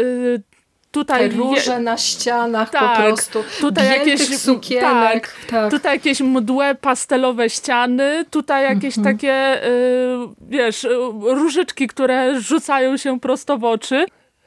tutaj 0.96 1.30
Te 1.30 1.36
róże 1.36 1.80
na 1.80 1.98
ścianach 1.98 2.70
tak, 2.70 2.98
po 2.98 3.04
prostu, 3.04 3.44
tutaj 3.62 3.88
jakieś 3.88 4.38
sukienek. 4.38 4.84
Tak, 5.14 5.36
tak. 5.50 5.72
Tutaj 5.72 5.94
jakieś 5.94 6.22
mdłe 6.22 6.76
pastelowe 6.76 7.50
ściany, 7.50 8.26
tutaj 8.32 8.64
jakieś 8.64 8.98
mhm. 8.98 9.16
takie, 9.16 9.66
y, 9.66 10.18
wiesz, 10.42 10.88
różyczki, 11.22 11.88
które 11.88 12.42
rzucają 12.42 12.98
się 12.98 13.20
prosto 13.20 13.58
w 13.58 13.64
oczy. 13.64 14.06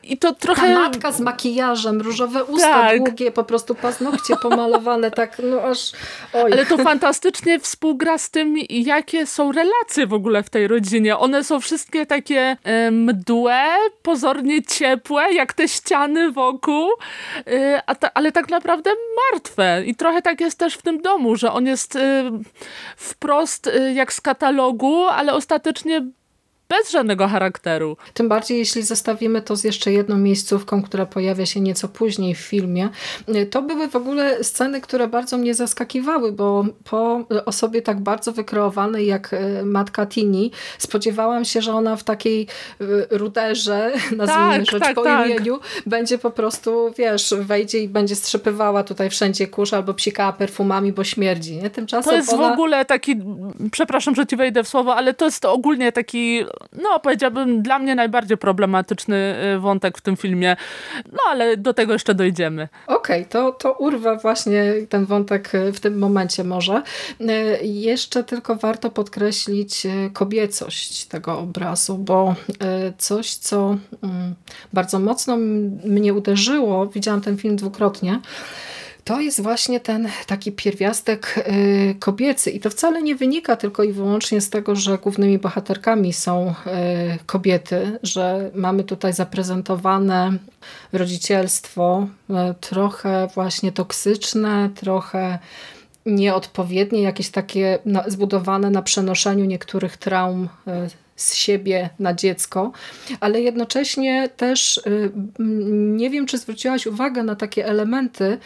I 0.08 0.18
to 0.18 0.34
trochę... 0.34 0.62
Ta 0.62 0.74
matka 0.74 1.12
z 1.12 1.20
makijażem, 1.20 2.00
różowe 2.00 2.44
usta 2.44 2.72
tak. 2.72 2.98
długie, 2.98 3.30
po 3.30 3.44
prostu 3.44 3.74
paznokcie 3.74 4.36
pomalowane, 4.42 5.10
tak 5.10 5.36
no 5.44 5.62
aż... 5.62 5.92
Oj. 6.32 6.52
Ale 6.52 6.66
to 6.66 6.78
fantastycznie 6.78 7.60
współgra 7.60 8.18
z 8.18 8.30
tym, 8.30 8.56
jakie 8.68 9.26
są 9.26 9.52
relacje 9.52 10.06
w 10.06 10.12
ogóle 10.12 10.42
w 10.42 10.50
tej 10.50 10.68
rodzinie. 10.68 11.18
One 11.18 11.44
są 11.44 11.60
wszystkie 11.60 12.06
takie 12.06 12.56
mdłe, 12.92 13.64
pozornie 14.02 14.62
ciepłe, 14.62 15.34
jak 15.34 15.52
te 15.52 15.68
ściany 15.68 16.32
wokół, 16.32 16.88
a 17.86 17.94
ta, 17.94 18.10
ale 18.14 18.32
tak 18.32 18.48
naprawdę 18.48 18.90
martwe. 19.32 19.82
I 19.86 19.94
trochę 19.94 20.22
tak 20.22 20.40
jest 20.40 20.58
też 20.58 20.74
w 20.74 20.82
tym 20.82 21.02
domu, 21.02 21.36
że 21.36 21.52
on 21.52 21.66
jest 21.66 21.96
e, 21.96 22.30
wprost 22.96 23.66
e, 23.66 23.92
jak 23.92 24.12
z 24.12 24.20
katalogu, 24.20 25.04
ale 25.04 25.32
ostatecznie 25.32 26.06
bez 26.68 26.90
żadnego 26.90 27.28
charakteru. 27.28 27.96
Tym 28.14 28.28
bardziej, 28.28 28.58
jeśli 28.58 28.82
zestawimy 28.82 29.42
to 29.42 29.56
z 29.56 29.64
jeszcze 29.64 29.92
jedną 29.92 30.18
miejscówką, 30.18 30.82
która 30.82 31.06
pojawia 31.06 31.46
się 31.46 31.60
nieco 31.60 31.88
później 31.88 32.34
w 32.34 32.38
filmie. 32.38 32.88
To 33.50 33.62
były 33.62 33.88
w 33.88 33.96
ogóle 33.96 34.44
sceny, 34.44 34.80
które 34.80 35.08
bardzo 35.08 35.38
mnie 35.38 35.54
zaskakiwały, 35.54 36.32
bo 36.32 36.64
po 36.84 37.24
osobie 37.44 37.82
tak 37.82 38.00
bardzo 38.00 38.32
wykreowanej 38.32 39.06
jak 39.06 39.32
e, 39.32 39.62
matka 39.64 40.06
Tini, 40.06 40.52
spodziewałam 40.78 41.44
się, 41.44 41.62
że 41.62 41.72
ona 41.72 41.96
w 41.96 42.04
takiej 42.04 42.46
e, 42.80 42.84
ruderze, 43.10 43.92
nazwijmy 44.16 44.58
tak, 44.58 44.70
rzecz 44.70 44.82
tak, 44.82 44.94
po 44.94 45.04
tak. 45.04 45.26
imieniu, 45.26 45.60
będzie 45.86 46.18
po 46.18 46.30
prostu, 46.30 46.92
wiesz, 46.98 47.34
wejdzie 47.40 47.78
i 47.78 47.88
będzie 47.88 48.16
strzepywała 48.16 48.84
tutaj 48.84 49.10
wszędzie 49.10 49.46
kurz 49.46 49.72
albo 49.72 49.94
psikała 49.94 50.32
perfumami, 50.32 50.92
bo 50.92 51.04
śmierdzi. 51.04 51.56
Nie? 51.56 51.70
Tymczasem 51.70 52.10
to 52.10 52.16
jest 52.16 52.32
ona... 52.32 52.48
w 52.48 52.52
ogóle 52.52 52.84
taki, 52.84 53.16
przepraszam, 53.70 54.14
że 54.14 54.26
ci 54.26 54.36
wejdę 54.36 54.64
w 54.64 54.68
słowo, 54.68 54.96
ale 54.96 55.14
to 55.14 55.24
jest 55.24 55.44
ogólnie 55.44 55.92
taki 55.92 56.44
no 56.72 57.00
powiedziałbym, 57.00 57.62
dla 57.62 57.78
mnie 57.78 57.94
najbardziej 57.94 58.36
problematyczny 58.36 59.36
y, 59.56 59.58
wątek 59.58 59.98
w 59.98 60.00
tym 60.00 60.16
filmie. 60.16 60.56
No 61.12 61.18
ale 61.28 61.56
do 61.56 61.74
tego 61.74 61.92
jeszcze 61.92 62.14
dojdziemy. 62.14 62.68
Okej, 62.86 63.20
okay, 63.20 63.30
to, 63.30 63.52
to 63.52 63.72
urwę 63.72 64.18
właśnie 64.22 64.74
ten 64.88 65.04
wątek 65.04 65.54
y, 65.54 65.72
w 65.72 65.80
tym 65.80 65.98
momencie 65.98 66.44
może. 66.44 66.82
Y, 67.20 67.26
jeszcze 67.62 68.24
tylko 68.24 68.56
warto 68.56 68.90
podkreślić 68.90 69.86
kobiecość 70.12 71.04
tego 71.04 71.38
obrazu, 71.38 71.98
bo 71.98 72.34
coś, 72.98 73.34
co 73.34 73.76
mm, 74.02 74.34
bardzo 74.72 74.98
mocno 74.98 75.36
mnie 75.84 76.14
uderzyło, 76.14 76.86
widziałam 76.86 77.20
ten 77.20 77.36
film 77.36 77.56
dwukrotnie, 77.56 78.20
to 79.08 79.20
jest 79.20 79.42
właśnie 79.42 79.80
ten 79.80 80.08
taki 80.26 80.52
pierwiastek 80.52 81.34
y, 81.38 81.94
kobiecy. 81.98 82.50
I 82.50 82.60
to 82.60 82.70
wcale 82.70 83.02
nie 83.02 83.16
wynika 83.16 83.56
tylko 83.56 83.82
i 83.82 83.92
wyłącznie 83.92 84.40
z 84.40 84.50
tego, 84.50 84.76
że 84.76 84.98
głównymi 84.98 85.38
bohaterkami 85.38 86.12
są 86.12 86.48
y, 86.50 86.54
kobiety, 87.26 87.98
że 88.02 88.50
mamy 88.54 88.84
tutaj 88.84 89.12
zaprezentowane 89.12 90.32
rodzicielstwo 90.92 92.06
y, 92.30 92.34
trochę 92.60 93.28
właśnie 93.34 93.72
toksyczne, 93.72 94.70
trochę 94.74 95.38
nieodpowiednie, 96.06 97.02
jakieś 97.02 97.30
takie 97.30 97.78
zbudowane 98.06 98.70
na 98.70 98.82
przenoszeniu 98.82 99.44
niektórych 99.44 99.96
traum 99.96 100.48
z 101.16 101.34
siebie 101.34 101.90
na 101.98 102.14
dziecko, 102.14 102.72
ale 103.20 103.40
jednocześnie 103.40 104.28
też 104.36 104.80
nie 105.68 106.10
wiem, 106.10 106.26
czy 106.26 106.38
zwróciłaś 106.38 106.86
uwagę 106.86 107.22
na 107.22 107.36
takie 107.36 107.66
elementy, 107.66 108.38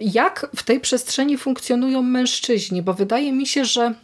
jak 0.00 0.50
w 0.56 0.62
tej 0.62 0.80
przestrzeni 0.80 1.38
funkcjonują 1.38 2.02
mężczyźni, 2.02 2.82
bo 2.82 2.94
wydaje 2.94 3.32
mi 3.32 3.46
się, 3.46 3.64
że 3.64 3.94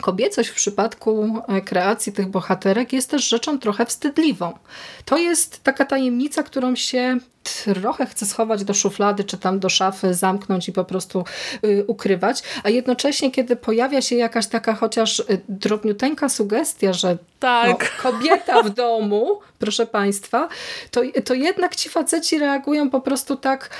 kobiecość 0.00 0.48
w 0.48 0.54
przypadku 0.54 1.42
e, 1.48 1.60
kreacji 1.60 2.12
tych 2.12 2.28
bohaterek 2.28 2.92
jest 2.92 3.10
też 3.10 3.28
rzeczą 3.28 3.58
trochę 3.58 3.86
wstydliwą. 3.86 4.58
To 5.04 5.18
jest 5.18 5.62
taka 5.62 5.84
tajemnica, 5.84 6.42
którą 6.42 6.76
się 6.76 7.18
trochę 7.42 8.06
chce 8.06 8.26
schować 8.26 8.64
do 8.64 8.74
szuflady, 8.74 9.24
czy 9.24 9.38
tam 9.38 9.58
do 9.58 9.68
szafy, 9.68 10.14
zamknąć 10.14 10.68
i 10.68 10.72
po 10.72 10.84
prostu 10.84 11.24
y, 11.64 11.84
ukrywać, 11.86 12.42
a 12.62 12.68
jednocześnie, 12.68 13.30
kiedy 13.30 13.56
pojawia 13.56 14.02
się 14.02 14.16
jakaś 14.16 14.46
taka 14.46 14.74
chociaż 14.74 15.20
y, 15.20 15.24
drobniuteńka 15.48 16.28
sugestia, 16.28 16.92
że 16.92 17.18
tak. 17.40 17.68
no, 18.04 18.10
kobieta 18.10 18.62
w 18.62 18.70
domu, 18.70 19.40
proszę 19.58 19.86
Państwa, 19.86 20.48
to, 20.90 21.00
to 21.24 21.34
jednak 21.34 21.76
ci 21.76 21.88
faceci 21.88 22.38
reagują 22.38 22.90
po 22.90 23.00
prostu 23.00 23.36
tak, 23.36 23.70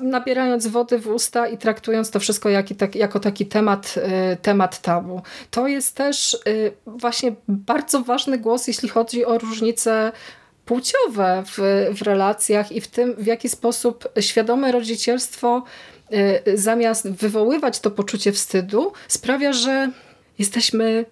nabierając 0.00 0.66
wody 0.66 0.98
w 0.98 1.08
usta 1.08 1.48
i 1.48 1.58
traktując 1.58 2.10
to 2.10 2.20
wszystko 2.20 2.48
jak, 2.48 2.66
tak, 2.78 2.94
jako 2.94 3.20
taki 3.20 3.46
temat, 3.46 3.94
y, 4.32 4.36
temat 4.36 4.80
tabu. 4.80 5.22
To 5.50 5.66
jest 5.66 5.96
też 5.96 6.38
właśnie 6.86 7.32
bardzo 7.48 8.02
ważny 8.02 8.38
głos, 8.38 8.66
jeśli 8.66 8.88
chodzi 8.88 9.24
o 9.24 9.38
różnice 9.38 10.12
płciowe 10.70 11.42
w, 11.46 11.86
w 11.98 12.02
relacjach 12.02 12.72
i 12.72 12.80
w 12.80 12.88
tym, 12.88 13.14
w 13.18 13.26
jaki 13.26 13.48
sposób 13.48 14.08
świadome 14.20 14.72
rodzicielstwo 14.72 15.64
y, 16.46 16.58
zamiast 16.58 17.10
wywoływać 17.10 17.80
to 17.80 17.90
poczucie 17.90 18.32
wstydu, 18.32 18.92
sprawia, 19.08 19.52
że 19.52 19.90
jesteśmy 20.38 21.04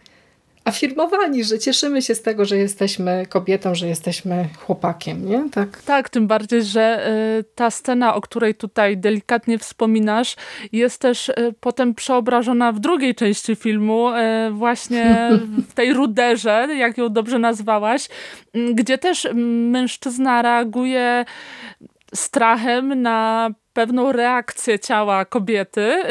afirmowani, 0.68 1.44
że 1.44 1.58
cieszymy 1.58 2.02
się 2.02 2.14
z 2.14 2.22
tego, 2.22 2.44
że 2.44 2.56
jesteśmy 2.56 3.26
kobietą, 3.28 3.74
że 3.74 3.88
jesteśmy 3.88 4.48
chłopakiem, 4.58 5.28
nie? 5.28 5.50
Tak, 5.50 5.82
tak 5.82 6.08
tym 6.08 6.26
bardziej, 6.26 6.62
że 6.62 7.08
y, 7.38 7.44
ta 7.54 7.70
scena, 7.70 8.14
o 8.14 8.20
której 8.20 8.54
tutaj 8.54 8.96
delikatnie 8.96 9.58
wspominasz, 9.58 10.36
jest 10.72 11.00
też 11.00 11.28
y, 11.28 11.34
potem 11.60 11.94
przeobrażona 11.94 12.72
w 12.72 12.80
drugiej 12.80 13.14
części 13.14 13.56
filmu, 13.56 14.10
y, 14.10 14.14
właśnie 14.50 15.30
w 15.70 15.74
tej 15.74 15.92
ruderze, 15.92 16.68
jak 16.78 16.98
ją 16.98 17.08
dobrze 17.08 17.38
nazwałaś, 17.38 18.08
gdzie 18.74 18.98
też 18.98 19.28
mężczyzna 19.70 20.42
reaguje 20.42 21.24
strachem 22.14 23.02
na 23.02 23.50
pewną 23.72 24.12
reakcję 24.12 24.78
ciała 24.78 25.24
kobiety, 25.24 26.02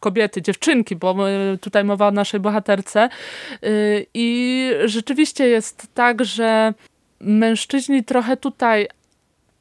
kobiety, 0.00 0.42
dziewczynki, 0.42 0.96
bo 0.96 1.16
tutaj 1.60 1.84
mowa 1.84 2.08
o 2.08 2.10
naszej 2.10 2.40
bohaterce. 2.40 3.08
Y, 3.64 4.06
I 4.14 4.70
rzeczywiście 4.84 5.48
jest 5.48 5.86
tak, 5.94 6.24
że 6.24 6.74
mężczyźni 7.20 8.04
trochę 8.04 8.36
tutaj 8.36 8.88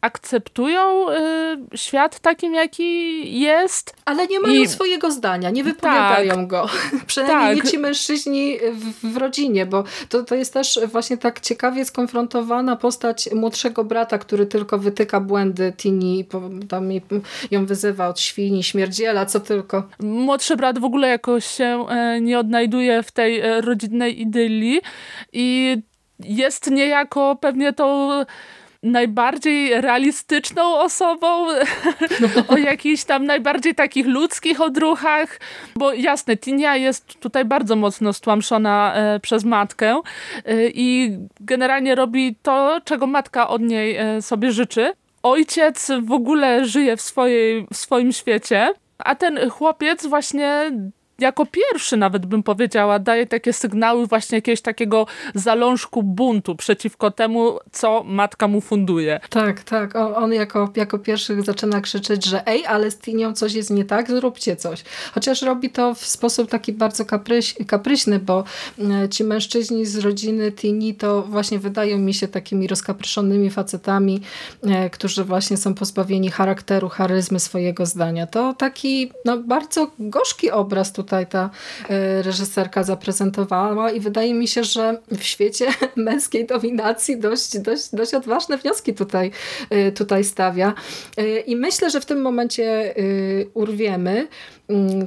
akceptują 0.01 1.09
y, 1.09 1.77
świat 1.77 2.19
takim, 2.19 2.53
jaki 2.53 3.39
jest. 3.39 3.95
Ale 4.05 4.27
nie 4.27 4.39
mają 4.39 4.61
I... 4.61 4.67
swojego 4.67 5.11
zdania, 5.11 5.49
nie 5.49 5.63
wypowiadają 5.63 6.35
tak, 6.35 6.47
go. 6.47 6.69
Przynajmniej 7.07 7.55
tak. 7.55 7.65
nie 7.65 7.71
ci 7.71 7.77
mężczyźni 7.77 8.57
w, 8.73 9.13
w, 9.13 9.17
rodzinie, 9.17 9.65
bo 9.65 9.83
to, 10.09 10.23
to 10.23 10.35
jest 10.35 10.53
też 10.53 10.79
właśnie 10.85 11.17
tak 11.17 11.39
ciekawie 11.39 11.85
skonfrontowana 11.85 12.75
postać 12.75 13.29
młodszego 13.33 13.83
brata, 13.83 14.17
który 14.17 14.45
tylko 14.45 14.77
wytyka 14.77 15.19
błędy 15.19 15.73
Tini 15.77 16.19
i 16.19 16.25
tam 16.67 16.89
ją 17.51 17.65
wyzywa 17.65 18.07
od 18.07 18.19
świni, 18.19 18.63
śmierdziela, 18.63 19.25
co 19.25 19.39
tylko. 19.39 19.83
Młodszy 19.99 20.55
brat 20.55 20.79
w 20.79 20.83
ogóle 20.83 21.07
jakoś 21.07 21.45
się 21.45 21.85
e, 21.89 22.21
nie 22.21 22.39
odnajduje 22.39 23.03
w 23.03 23.11
tej 23.11 23.39
e, 23.39 23.61
rodzinnej 23.61 24.21
idylii 24.21 24.81
i 25.33 25.77
jest 26.19 26.71
niejako 26.71 27.37
pewnie 27.41 27.73
to 27.73 28.25
najbardziej 28.83 29.81
realistyczną 29.81 30.79
osobą, 30.79 31.47
o 32.47 32.57
jakichś 32.57 33.03
tam 33.03 33.25
najbardziej 33.25 33.75
takich 33.75 34.07
ludzkich 34.07 34.61
odruchach, 34.61 35.39
bo 35.75 35.93
jasne, 35.93 36.37
Tinia 36.37 36.75
jest 36.75 37.19
tutaj 37.19 37.45
bardzo 37.45 37.75
mocno 37.75 38.13
stłamszona 38.13 38.93
e, 38.95 39.19
przez 39.19 39.43
matkę 39.43 40.01
e, 40.45 40.67
i 40.69 41.17
generalnie 41.39 41.95
robi 41.95 42.35
to, 42.41 42.81
czego 42.83 43.07
matka 43.07 43.49
od 43.49 43.61
niej 43.61 43.97
e, 43.97 44.21
sobie 44.21 44.51
życzy. 44.51 44.93
Ojciec 45.23 45.91
w 46.01 46.11
ogóle 46.11 46.65
żyje 46.65 46.97
w, 46.97 47.01
swojej, 47.01 47.67
w 47.73 47.77
swoim 47.77 48.11
świecie, 48.11 48.73
a 48.97 49.15
ten 49.15 49.49
chłopiec 49.49 50.05
właśnie 50.05 50.71
jako 51.19 51.45
pierwszy 51.45 51.97
nawet 51.97 52.25
bym 52.25 52.43
powiedziała, 52.43 52.99
daje 52.99 53.27
takie 53.27 53.53
sygnały 53.53 54.07
właśnie 54.07 54.37
jakiegoś 54.37 54.61
takiego 54.61 55.07
zalążku 55.35 56.03
buntu 56.03 56.55
przeciwko 56.55 57.11
temu, 57.11 57.59
co 57.71 58.03
matka 58.03 58.47
mu 58.47 58.61
funduje. 58.61 59.19
Tak, 59.29 59.63
tak. 59.63 59.95
On 59.95 60.33
jako, 60.33 60.69
jako 60.75 60.99
pierwszy 60.99 61.41
zaczyna 61.41 61.81
krzyczeć, 61.81 62.25
że 62.25 62.47
ej, 62.47 62.65
ale 62.65 62.91
z 62.91 62.97
Tinią 62.97 63.33
coś 63.33 63.53
jest 63.53 63.69
nie 63.69 63.85
tak, 63.85 64.11
zróbcie 64.11 64.55
coś. 64.55 64.83
Chociaż 65.13 65.41
robi 65.41 65.69
to 65.69 65.95
w 65.95 66.05
sposób 66.05 66.49
taki 66.49 66.73
bardzo 66.73 67.05
kapryś, 67.05 67.55
kapryśny, 67.67 68.19
bo 68.19 68.43
e, 69.03 69.09
ci 69.09 69.23
mężczyźni 69.23 69.85
z 69.85 69.97
rodziny 69.97 70.51
Tini 70.51 70.95
to 70.95 71.21
właśnie 71.21 71.59
wydają 71.59 71.97
mi 71.97 72.13
się 72.13 72.27
takimi 72.27 72.67
rozkapryszonymi 72.67 73.49
facetami, 73.49 74.21
e, 74.63 74.89
którzy 74.89 75.23
właśnie 75.23 75.57
są 75.57 75.73
pozbawieni 75.73 76.31
charakteru, 76.31 76.89
charyzmy 76.89 77.39
swojego 77.39 77.85
zdania. 77.85 78.27
To 78.27 78.53
taki 78.53 79.11
no, 79.25 79.37
bardzo 79.37 79.91
gorzki 79.99 80.51
obraz 80.51 80.93
tutaj 80.93 81.06
tutaj 81.07 81.27
ta 81.27 81.49
e, 81.89 82.21
reżyserka 82.21 82.83
zaprezentowała 82.83 83.91
i 83.91 83.99
wydaje 83.99 84.33
mi 84.33 84.47
się, 84.47 84.63
że 84.63 84.97
w 85.11 85.23
świecie 85.23 85.67
męskiej 85.95 86.45
dominacji 86.45 87.19
dość, 87.19 87.59
dość, 87.59 87.95
dość 87.95 88.13
odważne 88.13 88.57
wnioski 88.57 88.93
tutaj, 88.93 89.31
e, 89.69 89.91
tutaj 89.91 90.23
stawia. 90.23 90.73
E, 91.17 91.39
I 91.39 91.55
myślę, 91.55 91.89
że 91.89 92.01
w 92.01 92.05
tym 92.05 92.21
momencie 92.21 92.93
urwiemy 93.53 94.27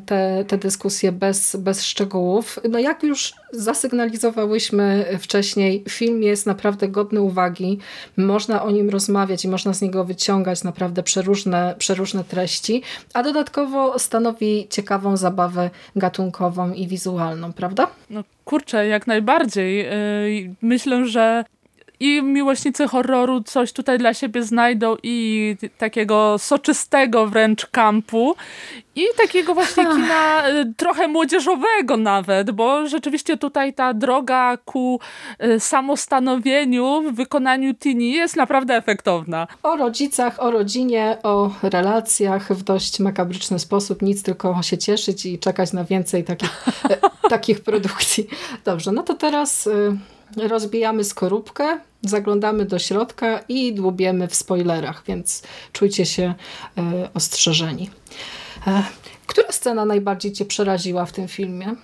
te, 0.06 0.44
te 0.44 0.58
dyskusje 0.58 1.12
bez, 1.12 1.56
bez 1.56 1.84
szczegółów. 1.84 2.58
No 2.70 2.78
jak 2.78 3.02
już 3.02 3.32
zasygnalizowałyśmy 3.52 5.06
wcześniej, 5.18 5.84
film 5.88 6.22
jest 6.22 6.46
naprawdę 6.46 6.88
godny 6.88 7.20
uwagi. 7.20 7.78
Można 8.16 8.62
o 8.62 8.70
nim 8.70 8.90
rozmawiać 8.90 9.44
i 9.44 9.48
można 9.48 9.74
z 9.74 9.82
niego 9.82 10.04
wyciągać 10.04 10.64
naprawdę 10.64 11.02
przeróżne, 11.02 11.74
przeróżne 11.78 12.24
treści, 12.24 12.82
a 13.14 13.22
dodatkowo 13.22 13.98
stanowi 13.98 14.66
ciekawą 14.70 15.16
zabawę 15.16 15.70
gatunkową 15.96 16.72
i 16.72 16.86
wizualną, 16.86 17.52
prawda? 17.52 17.86
No 18.10 18.24
kurczę, 18.44 18.86
jak 18.86 19.06
najbardziej. 19.06 19.86
Y, 20.46 20.54
myślę, 20.62 21.06
że 21.06 21.44
i 22.00 22.22
miłośnicy 22.22 22.88
horroru 22.88 23.42
coś 23.42 23.72
tutaj 23.72 23.98
dla 23.98 24.14
siebie 24.14 24.42
znajdą 24.42 24.96
i 25.02 25.56
takiego 25.78 26.38
soczystego 26.38 27.26
wręcz 27.26 27.66
kampu 27.66 28.34
i 28.96 29.04
takiego 29.16 29.54
właśnie 29.54 29.86
kina 29.86 30.48
y, 30.48 30.74
trochę 30.76 31.08
młodzieżowego 31.08 31.96
nawet, 31.96 32.50
bo 32.50 32.86
rzeczywiście 32.86 33.36
tutaj 33.36 33.74
ta 33.74 33.94
droga 33.94 34.56
ku 34.64 35.00
y, 35.44 35.60
samostanowieniu 35.60 37.02
w 37.02 37.14
wykonaniu 37.14 37.74
Tini 37.74 38.12
jest 38.12 38.36
naprawdę 38.36 38.76
efektowna. 38.76 39.46
O 39.62 39.76
rodzicach, 39.76 40.42
o 40.42 40.50
rodzinie, 40.50 41.16
o 41.22 41.50
relacjach 41.62 42.52
w 42.52 42.62
dość 42.62 43.00
makabryczny 43.00 43.58
sposób, 43.58 44.02
nic 44.02 44.22
tylko 44.22 44.62
się 44.62 44.78
cieszyć 44.78 45.26
i 45.26 45.38
czekać 45.38 45.72
na 45.72 45.84
więcej 45.84 46.24
takich, 46.24 46.64
takich 47.30 47.60
produkcji. 47.60 48.28
Dobrze, 48.64 48.92
no 48.92 49.02
to 49.02 49.14
teraz 49.14 49.68
rozbijamy 50.36 51.04
skorupkę, 51.04 51.78
zaglądamy 52.02 52.64
do 52.64 52.78
środka 52.78 53.40
i 53.48 53.74
dłubiemy 53.74 54.28
w 54.28 54.34
spoilerach, 54.34 55.02
więc 55.06 55.42
czujcie 55.72 56.06
się 56.06 56.34
e, 56.78 57.08
ostrzeżeni. 57.14 57.90
E, 58.66 58.82
która 59.26 59.52
scena 59.52 59.84
najbardziej 59.84 60.32
Cię 60.32 60.44
przeraziła 60.44 61.06
w 61.06 61.12
tym 61.12 61.28
filmie? 61.28 61.74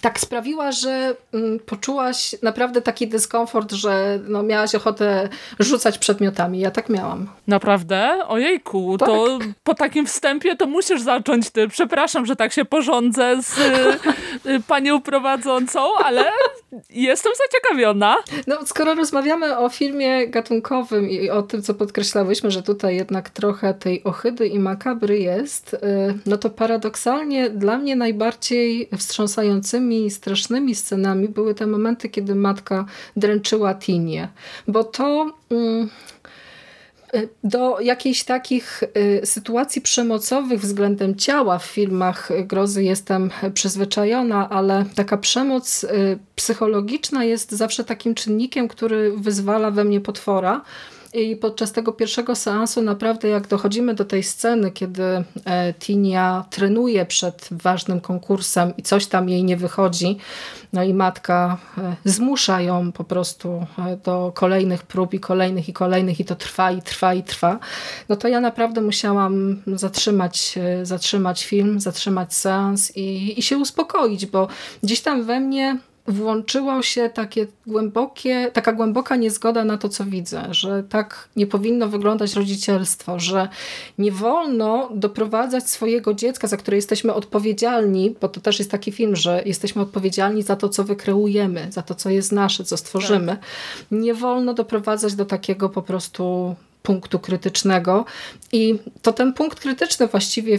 Tak 0.00 0.20
sprawiła, 0.20 0.72
że 0.72 1.16
mm, 1.34 1.58
poczułaś 1.58 2.36
naprawdę 2.42 2.82
taki 2.82 3.08
dyskomfort, 3.08 3.72
że 3.72 4.18
no, 4.28 4.42
miałaś 4.42 4.74
ochotę 4.74 5.28
rzucać 5.58 5.98
przedmiotami. 5.98 6.58
Ja 6.58 6.70
tak 6.70 6.88
miałam. 6.88 7.28
Naprawdę? 7.46 8.18
Ojejku, 8.28 8.98
tak. 8.98 9.08
to 9.08 9.38
po 9.64 9.74
takim 9.74 10.06
wstępie 10.06 10.56
to 10.56 10.66
musisz 10.66 11.02
zacząć 11.02 11.50
ty. 11.50 11.68
Przepraszam, 11.68 12.26
że 12.26 12.36
tak 12.36 12.52
się 12.52 12.64
porządzę 12.64 13.42
z 13.42 13.58
y, 13.58 13.62
y, 14.50 14.60
panią 14.60 15.02
prowadzącą, 15.02 15.80
ale 16.04 16.24
jestem 16.90 17.32
zaciekawiona. 17.46 18.16
No, 18.46 18.66
skoro 18.66 18.94
rozmawiamy 18.94 19.58
o 19.58 19.68
filmie 19.68 20.28
gatunkowym 20.28 21.10
i 21.10 21.30
o 21.30 21.42
tym, 21.42 21.62
co 21.62 21.74
podkreślałyśmy, 21.74 22.50
że 22.50 22.62
tutaj 22.62 22.96
jednak 22.96 23.30
trochę 23.30 23.74
tej 23.74 24.04
ohydy 24.04 24.46
i 24.46 24.58
makabry 24.58 25.18
jest, 25.18 25.74
y, 25.74 25.78
no 26.26 26.36
to 26.36 26.50
paradoksalnie 26.50 27.50
dla 27.50 27.78
mnie 27.78 27.96
najbardziej 27.96 28.88
wstrząsającymi, 28.96 29.85
strasznymi 30.10 30.74
scenami 30.74 31.28
były 31.28 31.54
te 31.54 31.66
momenty, 31.66 32.08
kiedy 32.08 32.34
matka 32.34 32.84
dręczyła 33.16 33.74
Tinię. 33.74 34.28
Bo 34.68 34.84
to... 34.84 35.32
Mm, 35.50 35.88
y, 37.14 37.28
do 37.44 37.80
jakichś 37.80 38.24
takich 38.24 38.82
y, 38.82 39.26
sytuacji 39.26 39.82
przemocowych 39.82 40.60
względem 40.60 41.16
ciała 41.16 41.58
w 41.58 41.64
filmach 41.64 42.28
grozy 42.44 42.84
jestem 42.84 43.30
przyzwyczajona, 43.54 44.48
ale 44.48 44.84
taka 44.94 45.16
przemoc 45.16 45.86
psychologiczna 46.36 47.24
jest 47.24 47.50
zawsze 47.50 47.84
takim 47.84 48.14
czynnikiem, 48.14 48.68
który 48.68 49.12
wyzwala 49.16 49.70
we 49.70 49.84
mnie 49.84 50.00
potwora. 50.00 50.62
I 51.16 51.36
podczas 51.36 51.72
tego 51.72 51.92
pierwszego 51.92 52.34
seansu 52.34 52.82
naprawdę 52.82 53.28
jak 53.28 53.46
dochodzimy 53.46 53.94
do 53.94 54.04
tej 54.04 54.22
sceny, 54.22 54.70
kiedy 54.70 55.02
e, 55.02 55.74
Tinia 55.74 56.44
trenuje 56.50 57.06
przed 57.06 57.48
ważnym 57.50 58.00
konkursem 58.00 58.76
i 58.76 58.82
coś 58.82 59.06
tam 59.06 59.28
jej 59.28 59.44
nie 59.44 59.56
wychodzi, 59.56 60.16
no 60.72 60.82
i 60.82 60.94
matka 60.94 61.58
e, 61.78 61.96
zmusza 62.04 62.60
ją 62.60 62.92
po 62.92 63.04
prostu 63.04 63.66
e, 63.78 63.96
do 63.96 64.32
kolejnych 64.34 64.82
prób 64.82 65.14
i 65.14 65.20
kolejnych 65.20 65.68
i 65.68 65.72
kolejnych 65.72 66.20
i 66.20 66.24
to 66.24 66.34
trwa 66.34 66.70
i 66.70 66.82
trwa 66.82 67.14
i 67.14 67.22
trwa, 67.22 67.58
no 68.08 68.16
to 68.16 68.28
ja 68.28 68.40
naprawdę 68.40 68.80
musiałam 68.80 69.62
zatrzymać, 69.66 70.58
zatrzymać 70.82 71.44
film, 71.44 71.80
zatrzymać 71.80 72.34
seans 72.34 72.96
i, 72.96 73.38
i 73.38 73.42
się 73.42 73.58
uspokoić, 73.58 74.26
bo 74.26 74.48
gdzieś 74.82 75.00
tam 75.00 75.24
we 75.24 75.40
mnie 75.40 75.78
włączyło 76.08 76.82
się 76.82 77.10
takie 77.14 77.46
głębokie, 77.66 78.50
taka 78.52 78.72
głęboka 78.72 79.16
niezgoda 79.16 79.64
na 79.64 79.78
to, 79.78 79.88
co 79.88 80.04
widzę, 80.04 80.42
że 80.50 80.82
tak 80.82 81.28
nie 81.36 81.46
powinno 81.46 81.88
wyglądać 81.88 82.34
rodzicielstwo, 82.34 83.18
że 83.20 83.48
nie 83.98 84.12
wolno 84.12 84.90
doprowadzać 84.94 85.70
swojego 85.70 86.14
dziecka, 86.14 86.46
za 86.46 86.56
które 86.56 86.76
jesteśmy 86.76 87.14
odpowiedzialni, 87.14 88.14
bo 88.20 88.28
to 88.28 88.40
też 88.40 88.58
jest 88.58 88.70
taki 88.70 88.92
film, 88.92 89.16
że 89.16 89.42
jesteśmy 89.46 89.82
odpowiedzialni 89.82 90.42
za 90.42 90.56
to, 90.56 90.68
co 90.68 90.84
wykreujemy, 90.84 91.66
za 91.70 91.82
to, 91.82 91.94
co 91.94 92.10
jest 92.10 92.32
nasze, 92.32 92.64
co 92.64 92.76
stworzymy. 92.76 93.32
Tak. 93.32 93.40
Nie 93.90 94.14
wolno 94.14 94.54
doprowadzać 94.54 95.14
do 95.14 95.24
takiego 95.24 95.68
po 95.68 95.82
prostu 95.82 96.54
punktu 96.82 97.18
krytycznego 97.18 98.04
i 98.52 98.78
to 99.02 99.12
ten 99.12 99.32
punkt 99.32 99.60
krytyczny 99.60 100.06
właściwie 100.06 100.58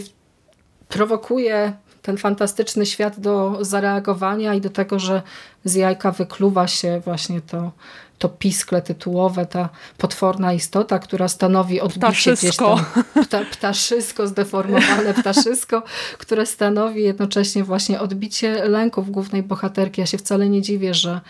prowokuje 0.90 1.74
ten 2.08 2.18
fantastyczny 2.18 2.86
świat 2.86 3.20
do 3.20 3.58
zareagowania 3.62 4.54
i 4.54 4.62
do 4.62 4.70
tego, 4.70 5.00
że 5.00 5.22
z 5.68 5.76
jajka 5.76 6.12
wykluwa 6.12 6.68
się 6.68 7.00
właśnie 7.00 7.42
to 7.42 7.72
to 8.20 8.30
piskle 8.30 8.82
tytułowe, 8.82 9.46
ta 9.46 9.70
potworna 9.98 10.54
istota, 10.54 11.00
która 11.00 11.28
stanowi 11.28 11.82
odbicie 11.82 12.00
ptaszysko. 12.00 12.36
gdzieś 12.36 12.56
tam, 12.58 13.04
pta, 13.26 13.42
ptaszysko, 13.52 14.28
zdeformowane 14.28 15.14
ptaszysko, 15.14 15.84
które 16.18 16.46
stanowi 16.46 17.04
jednocześnie 17.04 17.64
właśnie 17.64 18.00
odbicie 18.00 18.66
lęków 18.66 19.12
głównej 19.12 19.44
bohaterki. 19.44 20.02
Ja 20.02 20.08
się 20.08 20.18
wcale 20.18 20.50
nie 20.50 20.62
dziwię, 20.62 20.94
że, 20.94 21.22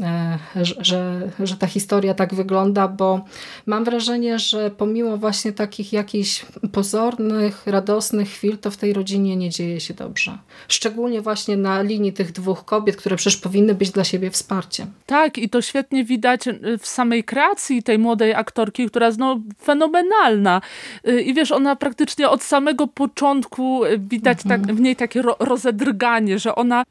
e, 0.00 0.38
że, 0.56 0.74
że, 0.78 1.30
że 1.38 1.56
ta 1.56 1.66
historia 1.66 2.14
tak 2.14 2.34
wygląda, 2.34 2.88
bo 2.88 3.24
mam 3.66 3.84
wrażenie, 3.84 4.38
że 4.38 4.70
pomimo 4.70 5.16
właśnie 5.16 5.52
takich 5.52 5.92
jakichś 5.92 6.46
pozornych, 6.72 7.66
radosnych 7.66 8.28
chwil, 8.28 8.58
to 8.58 8.70
w 8.70 8.76
tej 8.76 8.92
rodzinie 8.92 9.36
nie 9.36 9.50
dzieje 9.50 9.80
się 9.80 9.94
dobrze. 9.94 10.38
Szczególnie 10.68 11.20
właśnie 11.20 11.56
na 11.56 11.82
linii 11.82 12.12
tych 12.12 12.32
dwóch 12.32 12.64
kobiet, 12.64 12.96
które 12.96 13.16
przecież 13.16 13.36
powinny 13.36 13.74
być 13.74 13.83
dla 13.90 14.04
siebie 14.04 14.30
wsparciem. 14.30 14.86
Tak, 15.06 15.38
i 15.38 15.48
to 15.48 15.62
świetnie 15.62 16.04
widać 16.04 16.46
y, 16.46 16.78
w 16.78 16.86
samej 16.86 17.24
kreacji 17.24 17.82
tej 17.82 17.98
młodej 17.98 18.34
aktorki, 18.34 18.86
która 18.86 19.06
jest 19.06 19.18
no, 19.18 19.40
fenomenalna. 19.62 20.60
Y, 21.08 21.22
I 21.22 21.34
wiesz, 21.34 21.52
ona 21.52 21.76
praktycznie 21.76 22.28
od 22.28 22.42
samego 22.42 22.86
początku 22.86 23.84
y, 23.84 23.98
widać 23.98 24.38
tak, 24.42 24.60
mhm. 24.60 24.76
w 24.76 24.80
niej 24.80 24.96
takie 24.96 25.22
ro 25.22 25.36
rozedrganie, 25.38 26.38
że 26.38 26.54
ona 26.54 26.84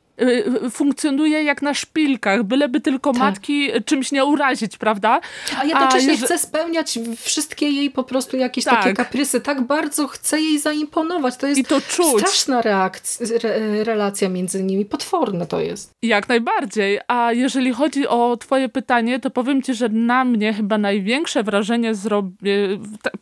funkcjonuje 0.72 1.44
jak 1.44 1.62
na 1.62 1.74
szpilkach, 1.74 2.44
byleby 2.44 2.82
tylko 2.82 3.12
tak. 3.12 3.20
matki 3.20 3.70
czymś 3.86 4.12
nie 4.12 4.26
urazić, 4.26 4.78
prawda? 4.78 5.22
A 5.58 5.64
jednocześnie 5.64 6.14
A, 6.14 6.26
chce 6.26 6.38
spełniać 6.38 7.00
wszystkie 7.18 7.70
jej 7.70 7.92
po 7.92 8.04
prostu 8.04 8.38
jakieś 8.38 8.64
tak. 8.64 8.84
takie 8.84 8.94
kaprysy. 8.94 9.42
Tak 9.42 9.62
bardzo 9.62 10.08
chce 10.08 10.42
jej 10.42 10.60
zaimponować. 10.60 11.38
To 11.38 11.48
jest 11.48 11.60
I 11.60 11.64
to 11.64 11.82
czuć. 11.82 12.20
straszna 12.20 12.62
reakcja, 12.62 13.28
re, 13.44 13.84
relacja 13.84 14.30
między 14.30 14.64
nimi. 14.64 14.86
Potworne 14.86 15.46
to 15.46 15.60
jest. 15.60 15.92
Jak 16.02 16.30
najbardziej. 16.30 17.00
A 17.08 17.34
jeżeli 17.34 17.74
chodzi 17.74 18.08
o 18.08 18.38
twoje 18.38 18.70
pytanie, 18.70 19.20
to 19.20 19.30
powiem 19.30 19.62
ci, 19.62 19.74
że 19.74 19.90
na 19.90 20.26
mnie 20.26 20.54
chyba 20.54 20.78
największe 20.78 21.44
wrażenie 21.44 21.96
zrobi 21.96 22.44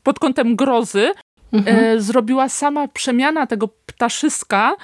pod 0.03 0.19
kątem 0.19 0.55
grozy 0.55 1.11
mhm. 1.53 1.77
E, 1.77 2.01
zrobiła 2.01 2.49
sama 2.49 2.87
przemiana 2.87 3.47
tego 3.47 3.69
ptaszyska 3.85 4.75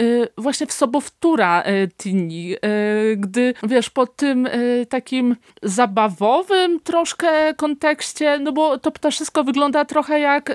e, 0.00 0.04
właśnie 0.38 0.66
w 0.66 0.72
sobowtóra 0.72 1.62
e, 1.62 1.88
Tini, 1.88 2.54
gdy 3.16 3.54
wiesz, 3.62 3.90
po 3.90 4.06
tym 4.06 4.48
takim 4.88 5.36
zabawowym 5.62 6.80
troszkę 6.80 7.54
kontekście, 7.54 8.38
no 8.38 8.52
bo 8.52 8.78
to 8.78 8.90
ptaszysko 8.90 9.44
wygląda 9.44 9.84
trochę 9.84 10.20
jak 10.20 10.54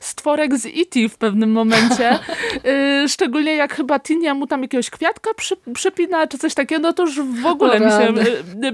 stworek 0.00 0.56
z 0.56 0.66
E.T. 0.66 1.08
w 1.08 1.18
pewnym 1.18 1.52
momencie, 1.52 2.18
szczególnie 3.12 3.56
jak 3.56 3.74
chyba 3.74 4.00
Tinia 4.00 4.34
mu 4.34 4.46
tam 4.46 4.62
jakiegoś 4.62 4.90
kwiatka 4.90 5.34
przy, 5.34 5.56
przypina, 5.74 6.26
czy 6.26 6.38
coś 6.38 6.54
takiego, 6.54 6.82
no 6.82 6.92
to 6.92 7.02
już 7.02 7.20
w 7.20 7.46
ogóle 7.46 7.80
mi 7.80 7.90
się 7.90 8.14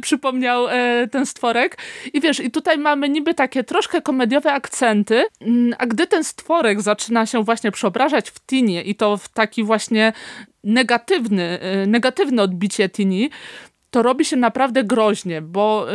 przypomniał 0.01 0.67
ten 1.11 1.27
stworek 1.27 1.79
i 2.13 2.21
wiesz, 2.21 2.41
i 2.41 2.51
tutaj 2.51 2.79
mamy 2.79 3.09
niby 3.09 3.35
takie 3.35 3.65
troszkę 3.65 4.03
komediowe 4.03 4.53
akcenty, 4.53 5.25
mm, 5.41 5.75
a 5.79 5.87
gdy 5.87 6.07
ten 6.07 6.24
stworek 6.25 6.83
zaczyna 6.83 7.27
się 7.27 7.45
właśnie 7.45 7.71
przeobrażać 7.71 8.31
w 8.31 8.47
Tinie 8.47 8.83
i 8.83 8.95
to 8.95 9.17
w 9.17 9.29
taki 9.29 9.65
właśnie 9.65 10.13
negatywny, 10.65 11.59
y, 11.83 11.87
negatywne 11.87 12.43
odbicie 12.43 12.89
Tini, 12.89 13.31
to 13.91 14.03
robi 14.03 14.25
się 14.25 14.37
naprawdę 14.37 14.85
groźnie, 14.85 15.43
bo 15.43 15.87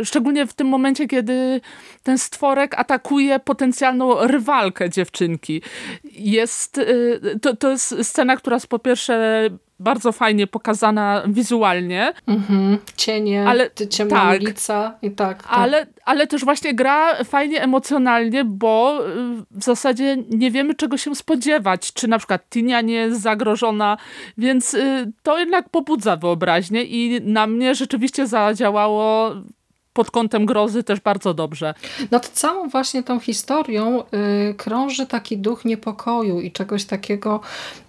y, 0.00 0.04
szczególnie 0.04 0.46
w 0.46 0.52
tym 0.52 0.66
momencie, 0.66 1.06
kiedy 1.06 1.60
ten 2.02 2.18
stworek 2.18 2.78
atakuje 2.78 3.40
potencjalną 3.40 4.26
rywalkę 4.26 4.90
dziewczynki. 4.90 5.62
Jest, 6.12 6.78
y, 6.78 7.38
to, 7.42 7.56
to 7.56 7.70
jest 7.70 7.94
scena, 8.02 8.36
która 8.36 8.56
jest 8.56 8.66
po 8.66 8.78
pierwsze 8.78 9.48
bardzo 9.78 10.12
fajnie 10.12 10.46
pokazana 10.46 11.22
wizualnie. 11.26 12.12
Mhm. 12.26 12.78
Cienie, 12.96 13.48
ale, 13.48 13.70
ciemna 13.90 14.16
tak, 14.16 14.40
ulica 14.40 14.94
i 15.02 15.10
tak, 15.10 15.42
tak. 15.42 15.52
Ale, 15.52 15.86
ale 16.04 16.26
też 16.26 16.44
właśnie 16.44 16.74
gra 16.74 17.24
fajnie 17.24 17.62
emocjonalnie, 17.62 18.44
bo 18.44 19.00
y, 19.08 19.12
w 19.50 19.64
zasadzie 19.64 20.16
nie 20.30 20.50
wiemy 20.50 20.74
czego 20.74 20.96
się 20.96 21.14
spodziewać, 21.14 21.92
czy 21.92 22.08
na 22.08 22.18
przykład 22.18 22.48
Tinia 22.50 22.80
nie 22.80 22.94
jest 22.94 23.20
zagrożona, 23.20 23.96
więc 24.38 24.74
y, 24.74 25.12
to 25.22 25.38
jednak 25.38 25.68
pobudza 25.68 26.16
wyobraźnię 26.16 26.84
i 26.84 27.20
na 27.22 27.46
mnie 27.46 27.74
rzeczywiście 27.74 28.26
zadziałało 28.26 29.34
pod 29.96 30.10
kątem 30.10 30.46
grozy 30.46 30.82
też 30.82 31.00
bardzo 31.00 31.34
dobrze. 31.34 31.74
Nad 32.10 32.28
całą 32.28 32.68
właśnie 32.68 33.02
tą 33.02 33.20
historią 33.20 34.02
y, 34.50 34.54
krąży 34.54 35.06
taki 35.06 35.38
duch 35.38 35.64
niepokoju 35.64 36.40
i 36.40 36.52
czegoś 36.52 36.84
takiego 36.84 37.40